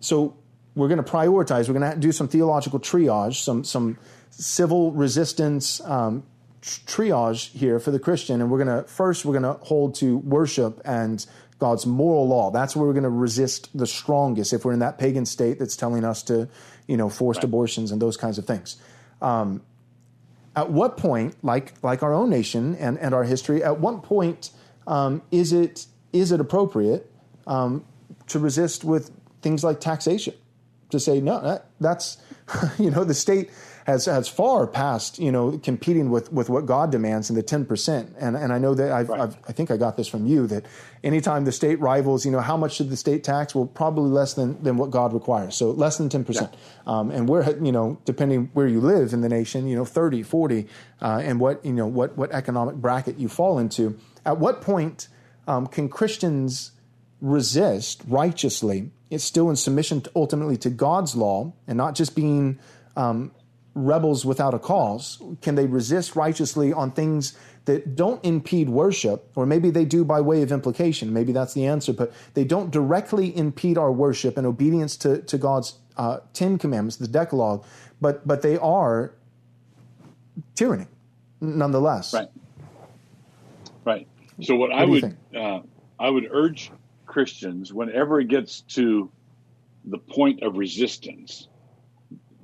so 0.00 0.36
we're 0.78 0.88
going 0.88 1.02
to 1.02 1.10
prioritize. 1.10 1.68
We're 1.68 1.78
going 1.78 1.92
to 1.92 1.98
do 1.98 2.12
some 2.12 2.28
theological 2.28 2.78
triage, 2.78 3.42
some 3.42 3.64
some 3.64 3.98
civil 4.30 4.92
resistance 4.92 5.80
um, 5.80 6.22
triage 6.62 7.50
here 7.50 7.80
for 7.80 7.90
the 7.90 7.98
Christian, 7.98 8.40
and 8.40 8.50
we're 8.50 8.64
going 8.64 8.84
to 8.84 8.88
first 8.88 9.24
we're 9.24 9.38
going 9.38 9.42
to 9.42 9.64
hold 9.64 9.96
to 9.96 10.18
worship 10.18 10.80
and 10.84 11.26
God's 11.58 11.84
moral 11.84 12.28
law. 12.28 12.52
That's 12.52 12.76
where 12.76 12.86
we're 12.86 12.92
going 12.92 13.02
to 13.02 13.10
resist 13.10 13.76
the 13.76 13.86
strongest 13.86 14.52
if 14.52 14.64
we're 14.64 14.72
in 14.72 14.78
that 14.78 14.98
pagan 14.98 15.26
state 15.26 15.58
that's 15.58 15.76
telling 15.76 16.04
us 16.04 16.22
to, 16.24 16.48
you 16.86 16.96
know, 16.96 17.08
forced 17.08 17.38
right. 17.38 17.44
abortions 17.44 17.90
and 17.90 18.00
those 18.00 18.16
kinds 18.16 18.38
of 18.38 18.46
things. 18.46 18.76
Um, 19.20 19.62
at 20.54 20.70
what 20.70 20.96
point, 20.96 21.34
like 21.42 21.74
like 21.82 22.04
our 22.04 22.14
own 22.14 22.30
nation 22.30 22.76
and, 22.76 22.98
and 22.98 23.14
our 23.14 23.24
history, 23.24 23.64
at 23.64 23.80
what 23.80 24.04
point 24.04 24.50
um, 24.86 25.22
is 25.32 25.52
it 25.52 25.86
is 26.12 26.30
it 26.30 26.40
appropriate 26.40 27.10
um, 27.48 27.84
to 28.28 28.38
resist 28.38 28.84
with 28.84 29.10
things 29.42 29.64
like 29.64 29.80
taxation? 29.80 30.34
To 30.90 30.98
say 30.98 31.20
no, 31.20 31.40
that, 31.40 31.66
that's 31.80 32.18
you 32.78 32.90
know 32.90 33.04
the 33.04 33.14
state 33.14 33.50
has 33.88 34.04
has 34.04 34.28
far 34.28 34.66
passed 34.66 35.18
you 35.18 35.32
know 35.32 35.58
competing 35.58 36.10
with 36.10 36.30
with 36.30 36.50
what 36.50 36.66
God 36.66 36.92
demands 36.92 37.30
in 37.30 37.36
the 37.36 37.42
ten 37.42 37.64
percent. 37.64 38.14
And 38.18 38.36
and 38.36 38.52
I 38.52 38.58
know 38.58 38.74
that 38.74 38.92
I've, 38.92 39.08
right. 39.08 39.20
I've, 39.20 39.36
i 39.48 39.52
think 39.52 39.70
I 39.70 39.76
got 39.76 39.96
this 39.96 40.08
from 40.08 40.26
you 40.26 40.46
that 40.48 40.66
anytime 41.02 41.44
the 41.44 41.52
state 41.52 41.80
rivals, 41.80 42.26
you 42.26 42.30
know, 42.30 42.40
how 42.40 42.56
much 42.56 42.76
should 42.76 42.90
the 42.90 42.96
state 42.96 43.24
tax? 43.24 43.54
Well, 43.54 43.66
probably 43.66 44.10
less 44.10 44.34
than 44.34 44.62
than 44.62 44.76
what 44.76 44.90
God 44.90 45.12
requires. 45.12 45.56
So 45.56 45.70
less 45.70 45.98
than 45.98 46.08
ten 46.08 46.24
percent. 46.24 46.54
Yeah. 46.54 46.98
Um, 46.98 47.10
and 47.10 47.28
we're 47.28 47.48
you 47.64 47.72
know 47.72 47.98
depending 48.04 48.50
where 48.52 48.66
you 48.66 48.80
live 48.80 49.12
in 49.12 49.22
the 49.22 49.28
nation, 49.28 49.66
you 49.66 49.76
know, 49.76 49.84
30, 49.84 50.22
40, 50.22 50.66
uh, 51.00 51.22
and 51.24 51.40
what 51.40 51.64
you 51.64 51.72
know 51.72 51.86
what 51.86 52.16
what 52.16 52.30
economic 52.32 52.76
bracket 52.76 53.18
you 53.18 53.28
fall 53.28 53.58
into. 53.58 53.98
At 54.26 54.38
what 54.38 54.60
point 54.60 55.08
um, 55.46 55.66
can 55.66 55.88
Christians 55.88 56.72
resist 57.20 58.02
righteously? 58.06 58.90
It's 59.10 59.24
still 59.24 59.50
in 59.50 59.56
submission 59.56 60.02
to, 60.02 60.10
ultimately 60.14 60.56
to 60.58 60.70
God's 60.70 61.16
law 61.16 61.52
and 61.66 61.76
not 61.76 61.94
just 61.94 62.14
being 62.14 62.58
um, 62.96 63.32
rebels 63.78 64.24
without 64.24 64.54
a 64.54 64.58
cause? 64.58 65.22
Can 65.40 65.54
they 65.54 65.66
resist 65.66 66.16
righteously 66.16 66.72
on 66.72 66.90
things 66.90 67.38
that 67.64 67.94
don't 67.94 68.22
impede 68.24 68.68
worship? 68.68 69.30
Or 69.34 69.46
maybe 69.46 69.70
they 69.70 69.84
do 69.84 70.04
by 70.04 70.20
way 70.20 70.42
of 70.42 70.52
implication. 70.52 71.12
Maybe 71.12 71.32
that's 71.32 71.54
the 71.54 71.66
answer, 71.66 71.92
but 71.92 72.12
they 72.34 72.44
don't 72.44 72.70
directly 72.70 73.34
impede 73.36 73.78
our 73.78 73.92
worship 73.92 74.36
and 74.36 74.46
obedience 74.46 74.96
to, 74.98 75.22
to 75.22 75.38
God's 75.38 75.78
uh, 75.96 76.18
Ten 76.32 76.58
Commandments, 76.58 76.96
the 76.96 77.08
Decalogue, 77.08 77.64
but, 78.00 78.26
but 78.26 78.42
they 78.42 78.58
are 78.58 79.14
tyranny 80.54 80.86
nonetheless. 81.40 82.14
Right. 82.14 82.28
Right. 83.84 84.08
So 84.42 84.54
what, 84.56 84.70
what 84.70 84.78
I 84.78 84.84
would 84.84 85.16
uh, 85.34 85.60
I 85.98 86.10
would 86.10 86.28
urge 86.30 86.70
Christians 87.08 87.72
whenever 87.72 88.20
it 88.20 88.28
gets 88.28 88.60
to 88.60 89.10
the 89.84 89.98
point 89.98 90.42
of 90.42 90.56
resistance 90.56 91.48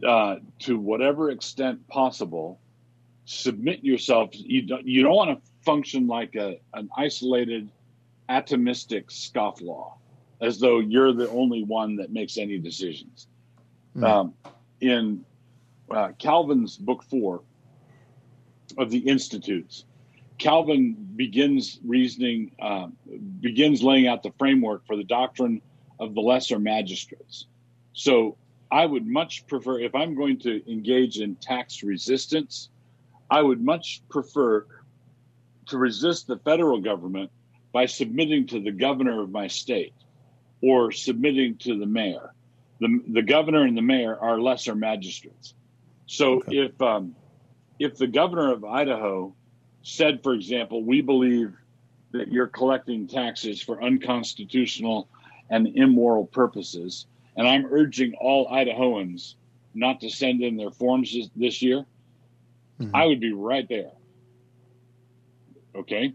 uh, 0.04 0.36
to 0.60 0.78
whatever 0.78 1.30
extent 1.30 1.86
possible, 1.88 2.58
submit 3.26 3.84
yourself. 3.84 4.30
You 4.32 4.62
don't, 4.62 4.86
you 4.86 5.02
don't 5.02 5.14
want 5.14 5.30
to 5.30 5.50
function 5.64 6.06
like 6.06 6.34
a, 6.34 6.58
an 6.72 6.88
isolated, 6.96 7.70
atomistic 8.28 9.06
scofflaw, 9.06 9.92
as 10.40 10.58
though 10.58 10.80
you're 10.80 11.12
the 11.12 11.28
only 11.30 11.62
one 11.62 11.96
that 11.96 12.12
makes 12.12 12.38
any 12.38 12.58
decisions. 12.58 13.28
Mm. 13.96 14.04
Um, 14.04 14.34
in 14.80 15.24
uh, 15.90 16.12
Calvin's 16.18 16.76
book 16.76 17.04
four 17.04 17.42
of 18.76 18.90
the 18.90 18.98
Institutes, 18.98 19.84
Calvin 20.38 20.96
begins 21.16 21.78
reasoning, 21.84 22.52
uh, 22.60 22.88
begins 23.40 23.82
laying 23.82 24.06
out 24.06 24.22
the 24.22 24.32
framework 24.38 24.86
for 24.86 24.96
the 24.96 25.04
doctrine 25.04 25.62
of 26.00 26.14
the 26.14 26.20
lesser 26.20 26.58
magistrates. 26.58 27.46
So 27.92 28.36
I 28.70 28.84
would 28.84 29.06
much 29.06 29.46
prefer, 29.46 29.80
if 29.80 29.94
I'm 29.94 30.14
going 30.14 30.38
to 30.40 30.70
engage 30.70 31.20
in 31.20 31.36
tax 31.36 31.82
resistance, 31.82 32.68
I 33.30 33.40
would 33.40 33.62
much 33.62 34.02
prefer 34.08 34.66
to 35.66 35.78
resist 35.78 36.26
the 36.26 36.38
federal 36.38 36.80
government 36.80 37.30
by 37.72 37.86
submitting 37.86 38.46
to 38.48 38.60
the 38.60 38.72
governor 38.72 39.22
of 39.22 39.30
my 39.30 39.46
state 39.46 39.94
or 40.60 40.92
submitting 40.92 41.56
to 41.58 41.78
the 41.78 41.86
mayor. 41.86 42.34
The, 42.80 43.00
the 43.08 43.22
governor 43.22 43.62
and 43.62 43.76
the 43.76 43.82
mayor 43.82 44.18
are 44.18 44.40
lesser 44.40 44.74
magistrates. 44.74 45.54
So 46.06 46.34
okay. 46.34 46.58
if 46.58 46.82
um, 46.82 47.14
if 47.78 47.96
the 47.96 48.06
governor 48.06 48.52
of 48.52 48.64
Idaho 48.64 49.34
said, 49.84 50.22
for 50.22 50.32
example, 50.32 50.82
we 50.82 51.00
believe 51.02 51.54
that 52.10 52.28
you're 52.28 52.48
collecting 52.48 53.06
taxes 53.06 53.60
for 53.60 53.82
unconstitutional 53.82 55.08
and 55.50 55.68
immoral 55.76 56.26
purposes, 56.26 57.06
and 57.36 57.46
I'm 57.46 57.66
urging 57.66 58.14
all 58.14 58.48
Idahoans 58.48 59.34
not 59.74 60.00
to 60.00 60.08
send 60.10 60.42
in 60.42 60.56
their 60.56 60.70
forms 60.70 61.14
this, 61.36 61.60
year, 61.60 61.84
mm-hmm. 62.80 62.96
I 62.96 63.06
would 63.06 63.20
be 63.20 63.32
right 63.32 63.68
there. 63.68 63.90
Okay. 65.76 66.14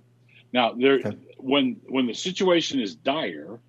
Now 0.52 0.74
there, 0.74 0.96
okay. 0.96 1.18
when 1.38 1.80
when 1.88 2.08
the 2.08 2.14
situation 2.14 2.80
is 2.80 2.96
dire, 2.96 3.60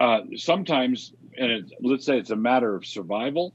uh, 0.00 0.20
sometimes, 0.36 1.14
and 1.38 1.50
it, 1.50 1.64
let's 1.80 2.04
say 2.04 2.18
it's 2.18 2.30
a 2.30 2.36
matter 2.36 2.74
of 2.74 2.84
survival. 2.84 3.54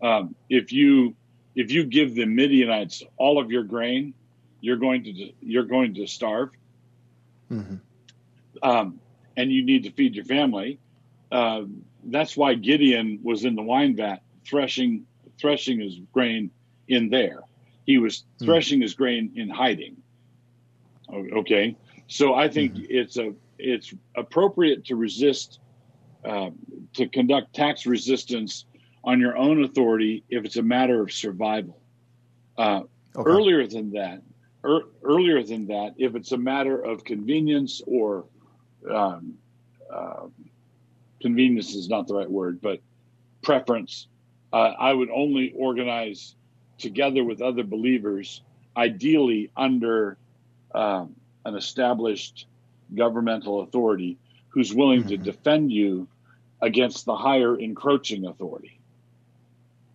Um, 0.00 0.36
if 0.48 0.72
you 0.72 1.16
if 1.56 1.72
you 1.72 1.84
give 1.84 2.14
the 2.14 2.26
Midianites 2.26 3.02
all 3.16 3.40
of 3.40 3.50
your 3.50 3.64
grain, 3.64 4.14
you're 4.62 4.76
going 4.76 5.04
to 5.04 5.32
you're 5.42 5.64
going 5.64 5.92
to 5.94 6.06
starve, 6.06 6.50
mm-hmm. 7.50 7.76
um, 8.62 8.98
and 9.36 9.52
you 9.52 9.62
need 9.62 9.82
to 9.82 9.90
feed 9.90 10.14
your 10.14 10.24
family. 10.24 10.78
Uh, 11.30 11.64
that's 12.04 12.36
why 12.36 12.54
Gideon 12.54 13.18
was 13.22 13.44
in 13.44 13.54
the 13.54 13.62
wine 13.62 13.96
vat 13.96 14.22
threshing 14.46 15.04
threshing 15.38 15.80
his 15.80 15.98
grain 16.12 16.50
in 16.88 17.10
there. 17.10 17.40
He 17.84 17.98
was 17.98 18.24
hmm. 18.38 18.46
threshing 18.46 18.78
mm. 18.78 18.82
his 18.82 18.94
grain 18.94 19.32
in 19.34 19.50
hiding. 19.50 19.96
Okay, 21.12 21.76
so 22.06 22.34
I 22.34 22.48
think 22.48 22.74
mm. 22.74 22.86
it's 22.88 23.18
a 23.18 23.34
it's 23.58 23.92
appropriate 24.16 24.86
to 24.86 24.96
resist 24.96 25.58
uh, 26.24 26.50
to 26.94 27.08
conduct 27.08 27.54
tax 27.54 27.84
resistance 27.84 28.64
on 29.04 29.18
your 29.18 29.36
own 29.36 29.64
authority 29.64 30.22
if 30.28 30.44
it's 30.44 30.56
a 30.56 30.62
matter 30.62 31.02
of 31.02 31.12
survival. 31.12 31.80
Uh, 32.56 32.82
okay. 33.16 33.30
Earlier 33.30 33.66
than 33.66 33.90
that, 33.92 34.22
er, 34.64 34.82
earlier 35.02 35.42
than 35.42 35.66
that, 35.66 35.94
if 35.96 36.14
it's 36.14 36.32
a 36.32 36.38
matter 36.38 36.80
of 36.80 37.04
convenience 37.04 37.82
or 37.86 38.24
um, 38.90 39.34
uh, 39.92 40.26
convenience 41.20 41.74
is 41.74 41.88
not 41.88 42.06
the 42.06 42.14
right 42.14 42.30
word, 42.30 42.60
but 42.60 42.80
preference. 43.42 44.08
Uh, 44.52 44.72
I 44.78 44.92
would 44.92 45.10
only 45.10 45.52
organize 45.56 46.34
together 46.78 47.24
with 47.24 47.40
other 47.40 47.62
believers, 47.62 48.42
ideally 48.76 49.50
under 49.56 50.16
um, 50.74 51.14
an 51.44 51.54
established 51.54 52.46
governmental 52.94 53.62
authority 53.62 54.18
who's 54.48 54.74
willing 54.74 55.00
mm-hmm. 55.00 55.08
to 55.10 55.16
defend 55.16 55.72
you 55.72 56.06
against 56.60 57.06
the 57.06 57.16
higher 57.16 57.58
encroaching 57.58 58.26
authority. 58.26 58.78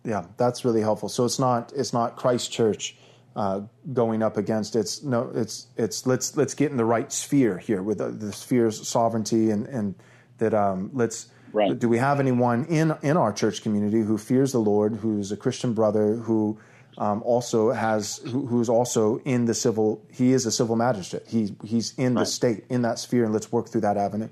Yeah, 0.04 0.24
that's 0.36 0.64
really 0.64 0.80
helpful. 0.80 1.08
So 1.08 1.24
it's 1.24 1.38
not 1.38 1.72
it's 1.74 1.92
not 1.92 2.16
Christ 2.16 2.50
Church 2.50 2.96
uh, 3.38 3.60
going 3.92 4.20
up 4.20 4.36
against 4.36 4.74
it's 4.74 5.04
no 5.04 5.30
it's 5.32 5.68
it's 5.76 6.08
let's 6.08 6.36
let's 6.36 6.54
get 6.54 6.72
in 6.72 6.76
the 6.76 6.84
right 6.84 7.12
sphere 7.12 7.56
here 7.56 7.84
with 7.84 7.98
the, 7.98 8.08
the 8.08 8.32
sphere's 8.32 8.86
sovereignty 8.86 9.50
and 9.50 9.68
and 9.68 9.94
that 10.38 10.52
um, 10.54 10.90
let's 10.92 11.28
right. 11.52 11.78
do 11.78 11.88
we 11.88 11.98
have 11.98 12.18
anyone 12.18 12.64
in 12.64 12.96
in 13.02 13.16
our 13.16 13.32
church 13.32 13.62
community 13.62 14.00
who 14.00 14.18
fears 14.18 14.50
the 14.50 14.58
Lord, 14.58 14.96
who's 14.96 15.30
a 15.30 15.36
Christian 15.36 15.72
brother, 15.72 16.16
who 16.16 16.58
um, 16.98 17.22
also 17.22 17.70
has 17.70 18.16
who, 18.24 18.44
who's 18.44 18.68
also 18.68 19.18
in 19.18 19.44
the 19.44 19.54
civil. 19.54 20.04
He 20.10 20.32
is 20.32 20.44
a 20.44 20.50
civil 20.50 20.74
magistrate. 20.74 21.22
He 21.28 21.54
he's 21.64 21.94
in 21.96 22.14
right. 22.14 22.22
the 22.22 22.26
state 22.26 22.64
in 22.68 22.82
that 22.82 22.98
sphere, 22.98 23.22
and 23.22 23.32
let's 23.32 23.52
work 23.52 23.68
through 23.68 23.82
that 23.82 23.96
avenue. 23.96 24.30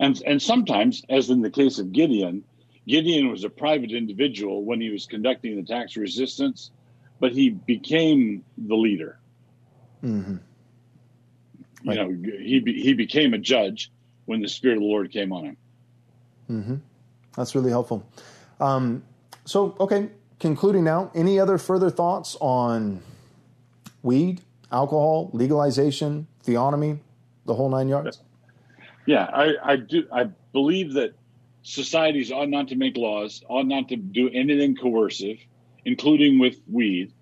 And 0.00 0.18
and 0.24 0.40
sometimes, 0.40 1.02
as 1.10 1.28
in 1.28 1.42
the 1.42 1.50
case 1.50 1.78
of 1.78 1.92
Gideon, 1.92 2.42
Gideon 2.88 3.30
was 3.30 3.44
a 3.44 3.50
private 3.50 3.92
individual 3.92 4.64
when 4.64 4.80
he 4.80 4.88
was 4.88 5.04
conducting 5.04 5.56
the 5.56 5.62
tax 5.62 5.94
resistance, 5.94 6.70
but 7.22 7.30
he 7.30 7.50
became 7.50 8.44
the 8.58 8.74
leader. 8.74 9.16
Mm-hmm. 10.02 10.38
Right. 11.84 11.96
You 11.96 12.04
know, 12.04 12.32
he 12.40 12.60
he 12.82 12.94
became 12.94 13.32
a 13.32 13.38
judge 13.38 13.92
when 14.24 14.42
the 14.42 14.48
Spirit 14.48 14.78
of 14.78 14.82
the 14.82 14.88
Lord 14.88 15.12
came 15.12 15.32
on 15.32 15.44
him. 15.44 15.56
Mm-hmm. 16.50 16.74
That's 17.36 17.54
really 17.54 17.70
helpful. 17.70 18.04
Um, 18.60 19.04
so, 19.44 19.76
okay, 19.78 20.08
concluding 20.40 20.82
now, 20.82 21.12
any 21.14 21.38
other 21.38 21.58
further 21.58 21.90
thoughts 21.90 22.36
on 22.40 23.00
weed, 24.02 24.40
alcohol, 24.72 25.30
legalization, 25.32 26.26
theonomy, 26.44 26.98
the 27.46 27.54
whole 27.54 27.70
nine 27.70 27.88
yards? 27.88 28.20
Yeah, 29.06 29.30
I, 29.32 29.54
I 29.62 29.76
do. 29.76 30.08
I 30.12 30.24
believe 30.52 30.94
that 30.94 31.14
societies 31.62 32.32
ought 32.32 32.48
not 32.48 32.66
to 32.68 32.74
make 32.74 32.96
laws, 32.96 33.44
ought 33.48 33.68
not 33.68 33.88
to 33.90 33.96
do 33.96 34.28
anything 34.30 34.74
coercive, 34.74 35.38
including 35.84 36.38
with 36.38 36.56
weed, 36.70 37.12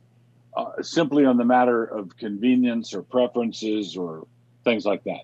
uh, 0.57 0.83
simply 0.83 1.25
on 1.25 1.37
the 1.37 1.45
matter 1.45 1.85
of 1.85 2.17
convenience 2.17 2.95
or 2.95 3.03
preferences 3.03 3.97
or 3.97 4.27
things 4.65 4.85
like 4.85 5.05
that. 5.05 5.23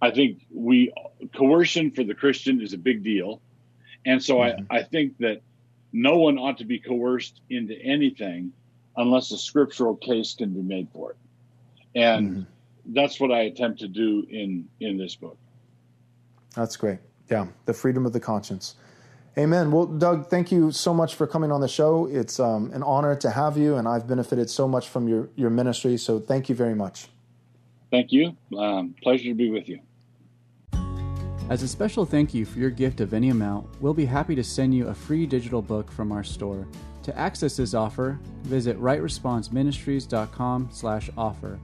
I 0.00 0.10
think 0.10 0.46
we 0.50 0.92
coercion 1.34 1.90
for 1.90 2.04
the 2.04 2.14
Christian 2.14 2.60
is 2.60 2.72
a 2.72 2.78
big 2.78 3.02
deal, 3.02 3.40
And 4.04 4.22
so 4.22 4.36
mm-hmm. 4.36 4.64
I, 4.70 4.78
I 4.78 4.82
think 4.82 5.18
that 5.18 5.42
no 5.92 6.18
one 6.18 6.38
ought 6.38 6.58
to 6.58 6.64
be 6.64 6.78
coerced 6.78 7.40
into 7.50 7.74
anything 7.80 8.52
unless 8.96 9.30
a 9.30 9.38
scriptural 9.38 9.96
case 9.96 10.34
can 10.34 10.50
be 10.50 10.62
made 10.62 10.88
for 10.92 11.12
it. 11.12 11.16
And 11.94 12.30
mm-hmm. 12.30 12.92
that's 12.94 13.20
what 13.20 13.30
I 13.30 13.40
attempt 13.42 13.80
to 13.80 13.88
do 13.88 14.26
in, 14.28 14.68
in 14.80 14.96
this 14.96 15.14
book. 15.14 15.36
That's 16.54 16.76
great. 16.76 16.98
Yeah, 17.30 17.46
the 17.66 17.74
freedom 17.74 18.06
of 18.06 18.12
the 18.12 18.20
conscience. 18.20 18.76
Amen. 19.36 19.70
Well, 19.70 19.86
Doug, 19.86 20.28
thank 20.28 20.50
you 20.50 20.72
so 20.72 20.94
much 20.94 21.14
for 21.14 21.26
coming 21.26 21.52
on 21.52 21.60
the 21.60 21.68
show. 21.68 22.06
It's 22.06 22.40
um, 22.40 22.72
an 22.72 22.82
honor 22.82 23.14
to 23.16 23.30
have 23.30 23.56
you, 23.56 23.76
and 23.76 23.86
I've 23.86 24.08
benefited 24.08 24.50
so 24.50 24.66
much 24.66 24.88
from 24.88 25.06
your, 25.06 25.28
your 25.36 25.50
ministry. 25.50 25.96
So 25.96 26.18
thank 26.18 26.48
you 26.48 26.54
very 26.54 26.74
much. 26.74 27.08
Thank 27.90 28.12
you. 28.12 28.36
Um, 28.56 28.94
pleasure 29.02 29.28
to 29.28 29.34
be 29.34 29.50
with 29.50 29.68
you. 29.68 29.80
As 31.50 31.62
a 31.62 31.68
special 31.68 32.04
thank 32.04 32.34
you 32.34 32.44
for 32.44 32.58
your 32.58 32.68
gift 32.68 33.00
of 33.00 33.14
any 33.14 33.30
amount, 33.30 33.66
we'll 33.80 33.94
be 33.94 34.04
happy 34.04 34.34
to 34.34 34.44
send 34.44 34.74
you 34.74 34.88
a 34.88 34.94
free 34.94 35.24
digital 35.24 35.62
book 35.62 35.90
from 35.90 36.12
our 36.12 36.22
store. 36.22 36.68
To 37.04 37.18
access 37.18 37.56
this 37.56 37.72
offer, 37.72 38.20
visit 38.42 38.78
rightresponseministries.com/offer. 38.78 41.58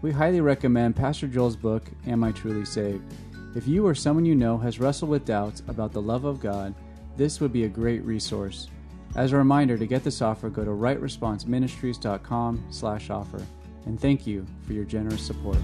We 0.00 0.12
highly 0.12 0.40
recommend 0.40 0.96
Pastor 0.96 1.26
Joel's 1.26 1.56
book, 1.56 1.90
Am 2.06 2.24
I 2.24 2.32
Truly 2.32 2.64
Saved? 2.64 3.04
If 3.54 3.68
you 3.68 3.86
or 3.86 3.94
someone 3.94 4.24
you 4.24 4.34
know 4.34 4.56
has 4.56 4.80
wrestled 4.80 5.10
with 5.10 5.26
doubts 5.26 5.62
about 5.68 5.92
the 5.92 6.00
love 6.00 6.24
of 6.24 6.40
God, 6.40 6.74
this 7.18 7.40
would 7.40 7.52
be 7.52 7.64
a 7.64 7.68
great 7.68 8.02
resource. 8.04 8.68
As 9.14 9.32
a 9.32 9.36
reminder, 9.36 9.76
to 9.76 9.86
get 9.86 10.04
this 10.04 10.22
offer, 10.22 10.48
go 10.48 10.64
to 10.64 10.70
rightresponseministries.com/offer. 10.70 13.46
And 13.86 14.00
thank 14.00 14.26
you 14.26 14.46
for 14.66 14.72
your 14.72 14.84
generous 14.84 15.22
support. 15.22 15.58